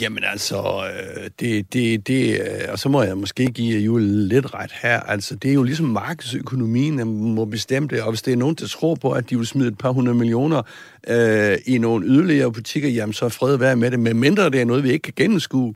Jamen 0.00 0.24
altså, 0.32 0.56
øh, 0.56 1.30
det, 1.40 1.72
det, 1.72 2.06
det, 2.06 2.40
øh, 2.40 2.72
og 2.72 2.78
så 2.78 2.88
må 2.88 3.02
jeg 3.02 3.18
måske 3.18 3.46
give 3.46 3.80
Jule 3.80 4.28
lidt 4.28 4.54
ret 4.54 4.72
her. 4.82 5.00
Altså, 5.00 5.34
det 5.34 5.50
er 5.50 5.54
jo 5.54 5.62
ligesom 5.62 5.86
markedsøkonomien, 5.86 6.98
der 6.98 7.04
må 7.04 7.44
bestemme 7.44 7.88
det, 7.88 8.02
og 8.02 8.08
hvis 8.08 8.22
det 8.22 8.32
er 8.32 8.36
nogen, 8.36 8.54
der 8.54 8.66
tror 8.66 8.94
på, 8.94 9.10
at 9.10 9.30
de 9.30 9.36
vil 9.36 9.46
smide 9.46 9.68
et 9.68 9.78
par 9.78 9.90
hundrede 9.90 10.18
millioner 10.18 10.62
øh, 11.08 11.58
i 11.66 11.78
nogle 11.78 12.06
yderligere 12.06 12.52
butikker, 12.52 12.88
jamen 12.88 13.12
så 13.12 13.24
er 13.24 13.28
fred 13.28 13.56
være 13.56 13.76
med 13.76 13.90
det, 13.90 14.00
men 14.00 14.16
mindre 14.16 14.50
det 14.50 14.60
er 14.60 14.64
noget, 14.64 14.84
vi 14.84 14.90
ikke 14.90 15.02
kan 15.02 15.14
gennemskue. 15.16 15.74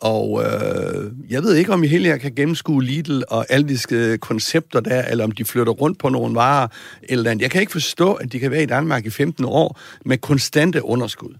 Og 0.00 0.44
øh, 0.44 1.12
jeg 1.28 1.42
ved 1.42 1.54
ikke, 1.54 1.72
om 1.72 1.84
I 1.84 1.86
hele 1.86 2.18
kan 2.18 2.34
gennemskue 2.34 2.84
Lidl 2.84 3.22
og 3.28 3.46
alle 3.48 3.68
de 3.68 3.78
øh, 3.94 4.18
koncepter 4.18 4.80
der, 4.80 5.02
eller 5.02 5.24
om 5.24 5.32
de 5.32 5.44
flytter 5.44 5.72
rundt 5.72 5.98
på 5.98 6.08
nogle 6.08 6.34
varer 6.34 6.68
eller 7.02 7.30
andet. 7.30 7.42
Jeg 7.42 7.50
kan 7.50 7.60
ikke 7.60 7.72
forstå, 7.72 8.14
at 8.14 8.32
de 8.32 8.38
kan 8.38 8.50
være 8.50 8.62
i 8.62 8.66
Danmark 8.66 9.06
i 9.06 9.10
15 9.10 9.44
år 9.44 9.80
med 10.04 10.18
konstante 10.18 10.84
underskud. 10.84 11.34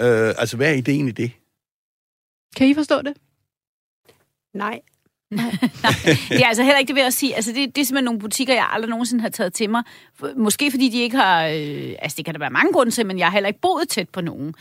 Øh, 0.00 0.34
altså, 0.38 0.56
hvad 0.56 0.70
er 0.70 0.74
ideen 0.74 1.08
i 1.08 1.10
det? 1.10 1.30
Kan 2.56 2.68
I 2.68 2.74
forstå 2.74 3.02
det? 3.02 3.14
Nej. 4.54 4.80
Nej, 5.36 5.50
det 6.28 6.42
er 6.42 6.46
altså 6.46 6.62
heller 6.62 6.78
ikke 6.78 6.88
det 6.88 6.96
ved 6.96 7.02
at 7.02 7.14
sige. 7.14 7.34
Altså, 7.34 7.52
det, 7.52 7.76
det 7.76 7.80
er 7.80 7.84
simpelthen 7.84 8.04
nogle 8.04 8.20
butikker, 8.20 8.54
jeg 8.54 8.66
aldrig 8.70 8.90
nogensinde 8.90 9.22
har 9.22 9.28
taget 9.28 9.52
til 9.52 9.70
mig. 9.70 9.82
Måske 10.36 10.70
fordi 10.70 10.88
de 10.88 11.00
ikke 11.00 11.16
har... 11.16 11.46
Øh, 11.46 11.94
altså, 11.98 12.16
det 12.16 12.24
kan 12.24 12.34
der 12.34 12.38
være 12.38 12.50
mange 12.50 12.72
grunde 12.72 12.92
til, 12.92 13.06
men 13.06 13.18
jeg 13.18 13.26
har 13.26 13.32
heller 13.32 13.48
ikke 13.48 13.60
boet 13.60 13.88
tæt 13.88 14.08
på 14.08 14.20
nogen. 14.20 14.54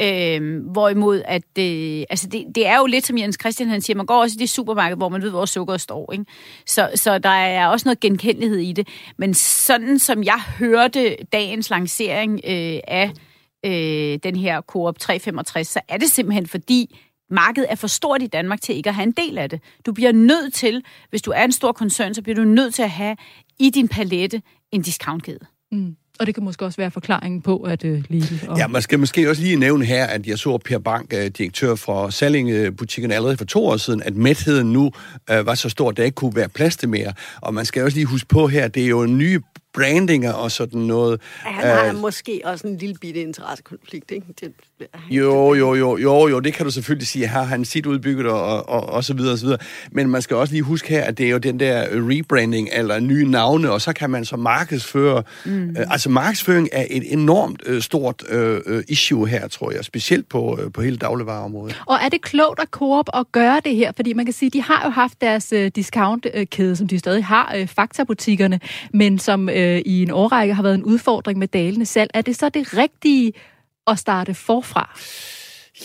Øh, 0.00 0.62
hvorimod, 0.72 1.22
at 1.24 1.58
øh, 1.58 2.04
altså, 2.10 2.28
det, 2.28 2.44
det 2.54 2.66
er 2.66 2.78
jo 2.78 2.86
lidt, 2.86 3.06
som 3.06 3.18
Jens 3.18 3.36
Christian 3.40 3.68
han 3.68 3.80
siger, 3.80 3.96
man 3.96 4.06
går 4.06 4.20
også 4.20 4.36
i 4.38 4.40
det 4.40 4.50
supermarked, 4.50 4.96
hvor 4.96 5.08
man 5.08 5.22
ved, 5.22 5.30
hvor 5.30 5.44
sukkeret 5.44 5.80
står. 5.80 6.12
Ikke? 6.12 6.24
Så, 6.66 6.90
så 6.94 7.18
der 7.18 7.28
er 7.28 7.66
også 7.66 7.88
noget 7.88 8.00
genkendelighed 8.00 8.58
i 8.58 8.72
det. 8.72 8.88
Men 9.16 9.34
sådan 9.34 9.98
som 9.98 10.24
jeg 10.24 10.40
hørte 10.58 11.16
dagens 11.32 11.70
lancering 11.70 12.40
øh, 12.44 12.80
af 12.88 13.12
øh, 13.64 14.18
den 14.22 14.36
her 14.36 14.60
Coop 14.60 14.98
365, 14.98 15.68
så 15.68 15.80
er 15.88 15.96
det 15.96 16.10
simpelthen 16.10 16.46
fordi, 16.46 16.98
markedet 17.30 17.66
er 17.70 17.74
for 17.74 17.86
stort 17.86 18.22
i 18.22 18.26
Danmark 18.26 18.60
til 18.60 18.76
ikke 18.76 18.88
at 18.88 18.94
have 18.94 19.06
en 19.06 19.12
del 19.12 19.38
af 19.38 19.50
det. 19.50 19.60
Du 19.86 19.92
bliver 19.92 20.12
nødt 20.12 20.54
til, 20.54 20.82
hvis 21.10 21.22
du 21.22 21.30
er 21.30 21.44
en 21.44 21.52
stor 21.52 21.72
koncern, 21.72 22.14
så 22.14 22.22
bliver 22.22 22.36
du 22.36 22.44
nødt 22.44 22.74
til 22.74 22.82
at 22.82 22.90
have 22.90 23.16
i 23.58 23.70
din 23.70 23.88
palette 23.88 24.42
en 24.72 24.82
discountkæde. 24.82 25.46
Mm. 25.72 25.96
Og 26.20 26.26
det 26.26 26.34
kan 26.34 26.44
måske 26.44 26.64
også 26.64 26.76
være 26.76 26.90
forklaringen 26.90 27.42
på, 27.42 27.56
at 27.56 27.84
uh, 27.84 27.90
Lidl... 28.08 28.48
Og... 28.48 28.58
Ja, 28.58 28.66
man 28.66 28.82
skal 28.82 28.98
måske 28.98 29.30
også 29.30 29.42
lige 29.42 29.56
nævne 29.56 29.84
her, 29.84 30.06
at 30.06 30.26
jeg 30.26 30.38
så 30.38 30.58
Per 30.58 30.78
Bank, 30.78 31.12
uh, 31.14 31.26
direktør 31.26 31.74
for 31.74 32.10
Salling-butikken 32.10 33.10
allerede 33.10 33.36
for 33.36 33.44
to 33.44 33.66
år 33.66 33.76
siden, 33.76 34.02
at 34.02 34.14
mætheden 34.14 34.72
nu 34.72 34.84
uh, 34.84 35.46
var 35.46 35.54
så 35.54 35.68
stor, 35.68 35.88
at 35.88 35.96
der 35.96 36.04
ikke 36.04 36.14
kunne 36.14 36.36
være 36.36 36.48
plads 36.48 36.76
til 36.76 36.88
mere. 36.88 37.12
Og 37.40 37.54
man 37.54 37.64
skal 37.64 37.82
også 37.82 37.96
lige 37.96 38.06
huske 38.06 38.28
på 38.28 38.48
her, 38.48 38.68
det 38.68 38.84
er 38.84 38.88
jo 38.88 39.06
nye 39.06 39.40
brandinger 39.74 40.32
og 40.32 40.50
sådan 40.50 40.80
noget. 40.80 41.20
Han 41.42 41.66
har 41.66 41.94
uh, 41.94 42.00
måske 42.00 42.40
også 42.44 42.66
en 42.66 42.76
lille 42.76 42.94
bitte 43.00 43.20
interessekonflikt, 43.20 44.10
ikke? 44.10 44.26
Det, 44.40 44.52
jo, 45.10 45.54
jo, 45.54 45.74
jo, 45.74 45.96
jo, 45.96 46.28
jo, 46.28 46.40
det 46.40 46.54
kan 46.54 46.66
du 46.66 46.72
selvfølgelig 46.72 47.08
sige. 47.08 47.28
Her 47.28 47.38
har 47.38 47.44
han 47.44 47.64
sit 47.64 47.86
udbygget 47.86 48.26
og, 48.26 48.68
og, 48.68 48.88
og 48.88 49.04
så 49.04 49.14
videre 49.14 49.32
og 49.32 49.38
så 49.38 49.44
videre. 49.44 49.58
Men 49.92 50.10
man 50.10 50.22
skal 50.22 50.36
også 50.36 50.54
lige 50.54 50.62
huske 50.62 50.88
her, 50.88 51.04
at 51.04 51.18
det 51.18 51.26
er 51.26 51.30
jo 51.30 51.38
den 51.38 51.60
der 51.60 51.86
rebranding 51.92 52.68
eller 52.72 53.00
nye 53.00 53.30
navne, 53.30 53.70
og 53.70 53.80
så 53.80 53.92
kan 53.92 54.10
man 54.10 54.24
så 54.24 54.36
markedsføre. 54.36 55.22
Mm. 55.46 55.68
Uh, 55.68 55.92
altså 55.92 56.10
markedsføring 56.10 56.68
er 56.72 56.86
et 56.90 57.12
enormt 57.12 57.62
uh, 57.68 57.78
stort 57.80 58.22
uh, 58.32 58.82
issue 58.88 59.28
her, 59.28 59.48
tror 59.48 59.70
jeg, 59.70 59.84
specielt 59.84 60.28
på, 60.28 60.52
uh, 60.52 60.72
på 60.72 60.82
hele 60.82 60.96
dagligvareområdet. 60.96 61.82
Og 61.86 61.96
er 62.04 62.08
det 62.08 62.22
klogt 62.22 62.60
at 62.60 62.68
Coop 62.70 63.06
at 63.14 63.32
gøre 63.32 63.60
det 63.64 63.76
her? 63.76 63.92
Fordi 63.96 64.12
man 64.12 64.24
kan 64.24 64.34
sige, 64.34 64.50
de 64.50 64.62
har 64.62 64.82
jo 64.84 64.90
haft 64.90 65.20
deres 65.20 65.52
uh, 65.56 65.66
discountkæde, 65.66 66.76
som 66.76 66.88
de 66.88 66.98
stadig 66.98 67.24
har, 67.24 67.56
uh, 67.60 67.68
faktabutikkerne, 67.68 68.60
men 68.94 69.18
som 69.18 69.48
uh, 69.48 69.54
i 69.54 70.02
en 70.02 70.10
årrække 70.10 70.54
har 70.54 70.62
været 70.62 70.74
en 70.74 70.84
udfordring 70.84 71.38
med 71.38 71.48
dalende 71.48 71.86
salg. 71.86 72.10
Er 72.14 72.22
det 72.22 72.36
så 72.36 72.48
det 72.48 72.76
rigtige 72.76 73.32
at 73.86 73.98
starte 73.98 74.34
forfra? 74.34 74.98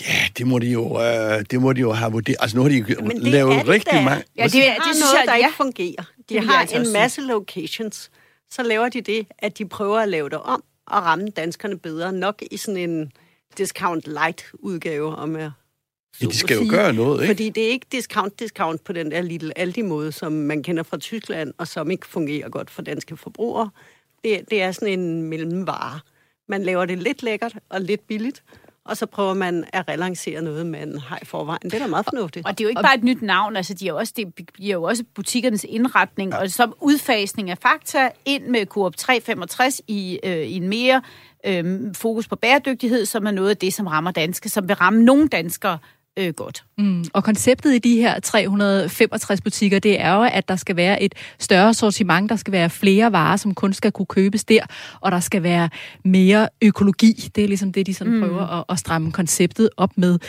Ja, 0.02 0.28
det 0.38 0.48
må 0.48 0.60
de 0.60 0.68
jo, 0.68 1.02
øh, 1.02 1.46
det 1.52 1.62
må 1.62 1.74
de 1.74 1.82
jo 1.82 1.93
have 1.93 2.12
vurderet. 2.12 2.38
Altså, 2.39 2.58
nu 2.58 2.64
har 2.64 2.70
de 2.70 2.78
jo 2.78 2.86
lavet 3.16 3.68
rigtig 3.68 4.04
mange... 4.04 4.24
Ja, 4.38 4.43
det, 4.43 4.54
det, 4.54 4.62
det, 4.62 4.96
synes 4.96 5.14
jeg, 5.14 5.24
der 5.26 5.34
ja. 5.34 5.38
ikke 5.38 5.58
fungerer. 5.58 6.04
De 6.30 6.34
det 6.34 6.46
har 6.46 6.54
altså 6.54 6.78
en 6.78 6.93
masse 6.93 7.22
locations. 7.22 8.12
Så 8.52 8.64
laver 8.64 8.89
de 8.89 9.02
det, 9.02 9.28
at 9.39 9.58
de 9.58 9.66
prøver 9.66 10.00
at 10.00 10.10
lave 10.10 10.30
det 10.30 10.38
om 10.38 10.64
og 10.88 11.04
ramme 11.04 11.30
danskerne 11.30 11.80
bedre. 11.80 12.12
Nok 12.12 12.41
i 12.52 12.58
sådan 12.58 12.89
en 12.89 13.12
discount 13.58 14.08
light 14.08 14.46
udgave, 14.54 15.16
om 15.16 15.36
jeg 15.36 15.52
Ja, 16.22 16.26
de 16.26 16.38
skal 16.38 16.58
jo 16.58 16.66
gøre 16.70 16.93
noget, 16.93 17.22
ikke? 17.22 17.34
Fordi 17.34 17.50
det 17.50 17.66
er 17.66 17.70
ikke 17.70 17.86
discount-discount 17.91 18.84
på 18.84 18.93
den 18.93 19.12
der 19.12 19.22
lille 19.22 19.58
Aldi-måde, 19.58 20.12
som 20.12 20.32
man 20.32 20.64
kender 20.64 20.84
fra 20.84 20.98
Tyskland, 20.98 21.54
og 21.58 21.68
som 21.68 21.91
ikke 21.91 22.08
fungerer 22.08 22.50
godt 22.50 22.70
for 22.70 22.82
danske 22.82 23.18
forbrugere. 23.18 23.70
Det, 24.24 24.41
det 24.50 24.62
er 24.62 24.72
sådan 24.72 25.00
en 25.00 25.24
mellemvare. 25.24 26.00
Man 26.48 26.64
laver 26.64 26.86
det 26.86 26.98
lidt 26.98 27.24
lækkert 27.24 27.56
og 27.70 27.82
lidt 27.82 28.08
billigt, 28.08 28.43
og 28.86 28.98
så 28.98 29.06
prøver 29.06 29.34
man 29.34 29.66
at 29.74 29.88
relancere 29.88 30.41
noget, 30.41 30.66
man 30.66 30.98
har 30.98 31.20
i 31.22 31.26
forvejen. 31.26 31.62
Det 31.64 31.74
er 31.74 31.80
da 31.80 31.88
meget 31.88 32.06
fornuftigt. 32.06 32.48
Og 32.48 32.58
det 32.58 32.64
er 32.64 32.66
jo 32.66 32.70
ikke 32.70 32.82
bare 32.82 32.96
et 32.96 33.04
nyt 33.04 33.22
navn, 33.22 33.56
altså 33.56 33.74
de 33.74 33.88
er 33.88 33.93
også, 33.93 34.14
det 34.16 34.34
bliver 34.54 34.74
jo 34.74 34.84
også 34.84 35.04
butikkernes 35.16 35.66
indretning, 35.70 36.32
ja. 36.32 36.41
og 36.41 36.50
som 36.52 36.74
udfasning 36.82 37.50
af 37.50 37.58
fakta 37.58 38.10
ind 38.26 38.48
med 38.48 38.66
Coop 38.66 38.96
365 38.96 39.82
i, 39.88 40.20
øh, 40.24 40.38
i 40.38 40.56
en 40.56 40.70
mere 40.70 41.02
øh, 41.46 41.96
fokus 41.96 42.28
på 42.28 42.36
bæredygtighed, 42.36 43.06
som 43.06 43.26
er 43.26 43.32
noget 43.32 43.50
af 43.50 43.58
det, 43.58 43.74
som 43.74 43.88
rammer 43.88 44.12
danske, 44.12 44.50
som 44.50 44.68
vil 44.68 44.76
ramme 44.76 45.04
nogle 45.04 45.28
danskere 45.28 45.78
øh, 46.18 46.34
godt. 46.34 46.63
Mm. 46.78 47.05
Og 47.13 47.24
konceptet 47.24 47.76
i 47.76 47.80
de 47.80 47.95
her 47.95 48.20
365 48.20 49.41
butikker, 49.41 49.80
det 49.80 50.01
er 50.01 50.13
jo, 50.13 50.24
at 50.24 50.49
der 50.49 50.55
skal 50.55 50.76
være 50.76 51.03
et 51.03 51.16
større 51.39 51.74
sortiment, 51.74 52.30
der 52.30 52.36
skal 52.36 52.51
være 52.51 52.70
flere 52.70 53.11
varer, 53.11 53.38
som 53.38 53.53
kun 53.53 53.74
skal 53.74 53.91
kunne 53.91 54.05
købes 54.05 54.43
der, 54.43 54.66
og 55.01 55.11
der 55.11 55.20
skal 55.20 55.43
være 55.43 55.70
mere 56.03 56.49
økologi. 56.61 57.30
Det 57.36 57.43
er 57.43 57.47
ligesom 57.47 57.72
det, 57.72 57.88
de 57.88 57.93
sådan 57.93 58.13
mm. 58.13 58.20
prøver 58.20 58.59
at, 58.59 58.66
at 58.70 58.80
stramme 58.80 59.11
konceptet 59.11 59.70
op 59.78 59.97
med. 59.97 60.20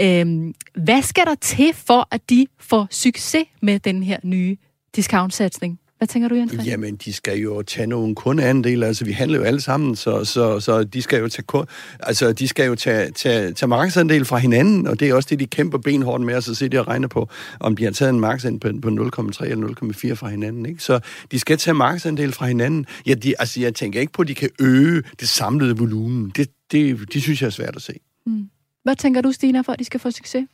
Øhm, 0.00 0.54
hvad 0.74 1.02
skal 1.02 1.24
der 1.24 1.34
til 1.34 1.72
for, 1.74 2.08
at 2.10 2.30
de 2.30 2.46
får 2.58 2.88
succes 2.90 3.44
med 3.62 3.78
den 3.78 4.02
her 4.02 4.18
nye 4.22 4.56
discount-satsning? 4.96 5.79
Hvad 6.00 6.08
tænker 6.08 6.28
du, 6.28 6.34
Jens? 6.34 6.54
Jamen, 6.66 6.96
de 6.96 7.12
skal 7.12 7.38
jo 7.38 7.62
tage 7.62 7.86
nogle 7.86 8.14
kundeandel. 8.14 8.82
Altså, 8.82 9.04
vi 9.04 9.12
handler 9.12 9.38
jo 9.38 9.44
alle 9.44 9.60
sammen, 9.60 9.96
så, 9.96 10.24
så, 10.24 10.60
så 10.60 10.84
de 10.84 11.02
skal 11.02 11.20
jo 11.20 11.28
tage, 11.28 11.66
altså, 12.00 12.32
de 12.32 12.48
skal 12.48 12.66
jo 12.66 12.74
tage, 12.74 13.10
tage, 13.10 13.52
tage 13.52 13.68
markedsandel 13.68 14.24
fra 14.24 14.38
hinanden, 14.38 14.86
og 14.86 15.00
det 15.00 15.08
er 15.08 15.14
også 15.14 15.26
det, 15.30 15.40
de 15.40 15.46
kæmper 15.46 15.78
benhårdt 15.78 16.24
med, 16.24 16.34
og 16.34 16.42
så 16.42 16.54
sidder 16.54 16.70
de 16.70 16.80
og 16.80 16.88
regner 16.88 17.08
på, 17.08 17.28
om 17.60 17.76
de 17.76 17.84
har 17.84 17.90
taget 17.90 18.10
en 18.10 18.20
markedsandel 18.20 18.60
på, 18.60 18.68
på 18.82 18.88
0,3 18.88 19.44
eller 19.44 19.68
0,4 19.68 20.14
fra 20.14 20.28
hinanden. 20.28 20.66
Ikke? 20.66 20.82
Så 20.82 21.00
de 21.30 21.38
skal 21.38 21.58
tage 21.58 21.74
markedsandel 21.74 22.32
fra 22.32 22.46
hinanden. 22.46 22.86
Ja, 23.06 23.14
de, 23.14 23.34
altså, 23.38 23.60
jeg 23.60 23.74
tænker 23.74 24.00
ikke 24.00 24.12
på, 24.12 24.22
at 24.22 24.28
de 24.28 24.34
kan 24.34 24.50
øge 24.60 25.02
det 25.20 25.28
samlede 25.28 25.76
volumen. 25.76 26.32
Det, 26.36 26.48
det, 26.72 27.12
det 27.12 27.22
synes 27.22 27.42
jeg 27.42 27.46
er 27.46 27.50
svært 27.50 27.76
at 27.76 27.82
se. 27.82 27.92
Mm. 28.26 28.48
Hvad 28.82 28.96
tænker 28.96 29.20
du, 29.20 29.32
Stina, 29.32 29.60
for 29.60 29.72
at 29.72 29.78
de 29.78 29.84
skal 29.84 30.00
få 30.00 30.10
succes? 30.10 30.46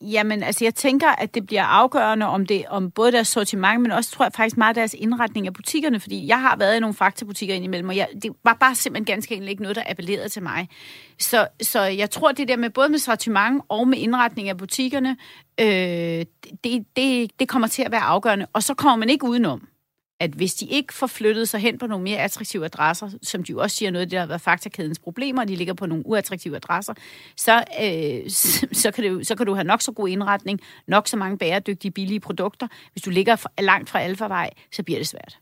Jamen, 0.00 0.42
altså 0.42 0.64
jeg 0.64 0.74
tænker, 0.74 1.08
at 1.08 1.34
det 1.34 1.46
bliver 1.46 1.64
afgørende 1.64 2.26
om 2.26 2.46
det 2.46 2.64
om 2.68 2.90
både 2.90 3.12
deres 3.12 3.28
sortiment, 3.28 3.82
men 3.82 3.90
også 3.90 4.10
tror 4.10 4.24
jeg 4.24 4.32
faktisk 4.32 4.56
meget 4.56 4.76
deres 4.76 4.94
indretning 4.98 5.46
af 5.46 5.54
butikkerne, 5.54 6.00
fordi 6.00 6.26
jeg 6.26 6.40
har 6.40 6.56
været 6.56 6.76
i 6.76 6.80
nogle 6.80 6.94
faktabutikker 6.94 7.54
indimellem, 7.54 7.88
og 7.88 7.96
jeg, 7.96 8.08
det 8.22 8.30
var 8.44 8.56
bare 8.60 8.74
simpelthen 8.74 9.14
ganske 9.14 9.34
enkelt 9.34 9.50
ikke 9.50 9.62
noget, 9.62 9.76
der 9.76 9.82
appellerede 9.86 10.28
til 10.28 10.42
mig. 10.42 10.68
Så, 11.18 11.48
så 11.62 11.82
jeg 11.82 12.10
tror, 12.10 12.32
det 12.32 12.48
der 12.48 12.56
med 12.56 12.70
både 12.70 12.88
med 12.88 12.98
sortiment 12.98 13.62
og 13.68 13.88
med 13.88 13.98
indretning 13.98 14.48
af 14.48 14.56
butikkerne, 14.56 15.16
øh, 15.60 15.66
det, 16.64 16.86
det, 16.96 17.30
det 17.40 17.48
kommer 17.48 17.68
til 17.68 17.82
at 17.82 17.92
være 17.92 18.00
afgørende, 18.00 18.46
og 18.52 18.62
så 18.62 18.74
kommer 18.74 18.96
man 18.96 19.10
ikke 19.10 19.26
udenom 19.26 19.68
at 20.20 20.30
hvis 20.30 20.54
de 20.54 20.66
ikke 20.66 20.94
får 20.94 21.06
flyttet 21.06 21.48
sig 21.48 21.60
hen 21.60 21.78
på 21.78 21.86
nogle 21.86 22.04
mere 22.04 22.18
attraktive 22.18 22.64
adresser, 22.64 23.10
som 23.22 23.44
de 23.44 23.52
jo 23.52 23.58
også 23.58 23.76
siger 23.76 23.90
noget 23.90 24.00
af 24.00 24.06
det, 24.06 24.12
der 24.12 24.20
har 24.20 24.26
været 24.26 24.40
faktakædens 24.40 24.98
problemer, 24.98 25.44
de 25.44 25.56
ligger 25.56 25.74
på 25.74 25.86
nogle 25.86 26.06
uattraktive 26.06 26.56
adresser, 26.56 26.94
så, 27.36 27.64
øh, 27.82 28.30
så, 28.82 28.90
kan 28.94 29.04
det, 29.04 29.26
så 29.26 29.34
kan 29.34 29.46
du 29.46 29.54
have 29.54 29.64
nok 29.64 29.82
så 29.82 29.92
god 29.92 30.08
indretning, 30.08 30.60
nok 30.86 31.08
så 31.08 31.16
mange 31.16 31.38
bæredygtige, 31.38 31.90
billige 31.90 32.20
produkter. 32.20 32.68
Hvis 32.92 33.02
du 33.02 33.10
ligger 33.10 33.46
langt 33.62 33.90
fra 33.90 34.00
alfavej, 34.00 34.50
så 34.72 34.82
bliver 34.82 34.98
det 34.98 35.08
svært. 35.08 35.38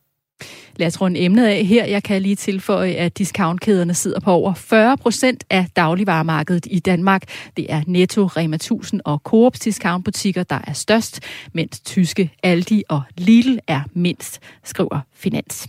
Lad 0.76 0.86
os 0.86 1.00
runde 1.00 1.20
emnet 1.20 1.46
af 1.46 1.64
her. 1.64 1.84
Jeg 1.84 2.02
kan 2.02 2.22
lige 2.22 2.36
tilføje, 2.36 2.92
at 2.92 3.18
discountkæderne 3.18 3.94
sidder 3.94 4.20
på 4.20 4.30
over 4.30 4.54
40 4.54 4.96
procent 4.96 5.44
af 5.50 5.66
dagligvaremarkedet 5.76 6.66
i 6.70 6.78
Danmark. 6.78 7.22
Det 7.56 7.66
er 7.68 7.82
Netto, 7.86 8.26
Rema 8.26 8.54
1000 8.54 9.00
og 9.04 9.20
Coops 9.24 9.58
discountbutikker, 9.58 10.42
der 10.42 10.58
er 10.66 10.72
størst, 10.72 11.20
mens 11.52 11.80
tyske 11.80 12.30
Aldi 12.42 12.82
og 12.88 13.02
Lidl 13.16 13.58
er 13.66 13.80
mindst, 13.92 14.40
skriver 14.64 15.00
Finans. 15.14 15.68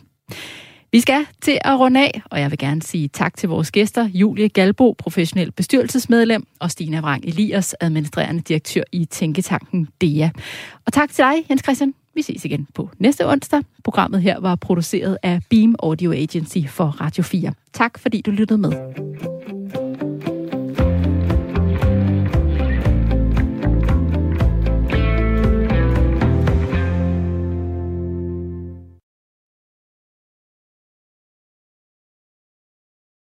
Vi 0.92 1.00
skal 1.00 1.26
til 1.42 1.58
at 1.62 1.80
runde 1.80 2.00
af, 2.00 2.22
og 2.32 2.40
jeg 2.40 2.52
vil 2.52 2.58
gerne 2.58 2.82
sige 2.82 3.08
tak 3.08 3.38
til 3.38 3.50
vores 3.50 3.72
gæster, 3.72 4.10
Julie 4.14 4.50
Galbo, 4.50 4.96
professionel 4.98 5.52
bestyrelsesmedlem, 5.52 6.48
og 6.60 6.72
Stina 6.72 7.00
Vrang 7.00 7.26
Elias, 7.26 7.76
administrerende 7.80 8.42
direktør 8.42 8.84
i 8.92 9.06
Tænketanken 9.06 9.88
DEA. 10.02 10.30
Og 10.86 10.94
tak 10.94 11.10
til 11.10 11.24
dig, 11.24 11.50
Jens 11.50 11.64
Christian. 11.64 12.05
Vi 12.16 12.22
ses 12.22 12.46
igen 12.46 12.68
på 12.74 12.90
næste 13.00 13.28
onsdag. 13.28 13.62
Programmet 13.84 14.22
her 14.22 14.40
var 14.40 14.56
produceret 14.56 15.18
af 15.24 15.40
Beam 15.50 15.76
Audio 15.84 16.12
Agency 16.12 16.58
for 16.68 16.86
Radio 16.86 17.24
4. 17.24 17.54
Tak 17.74 18.00
fordi 18.00 18.22
du 18.22 18.32
lyttede 18.32 18.58
med. 18.58 18.72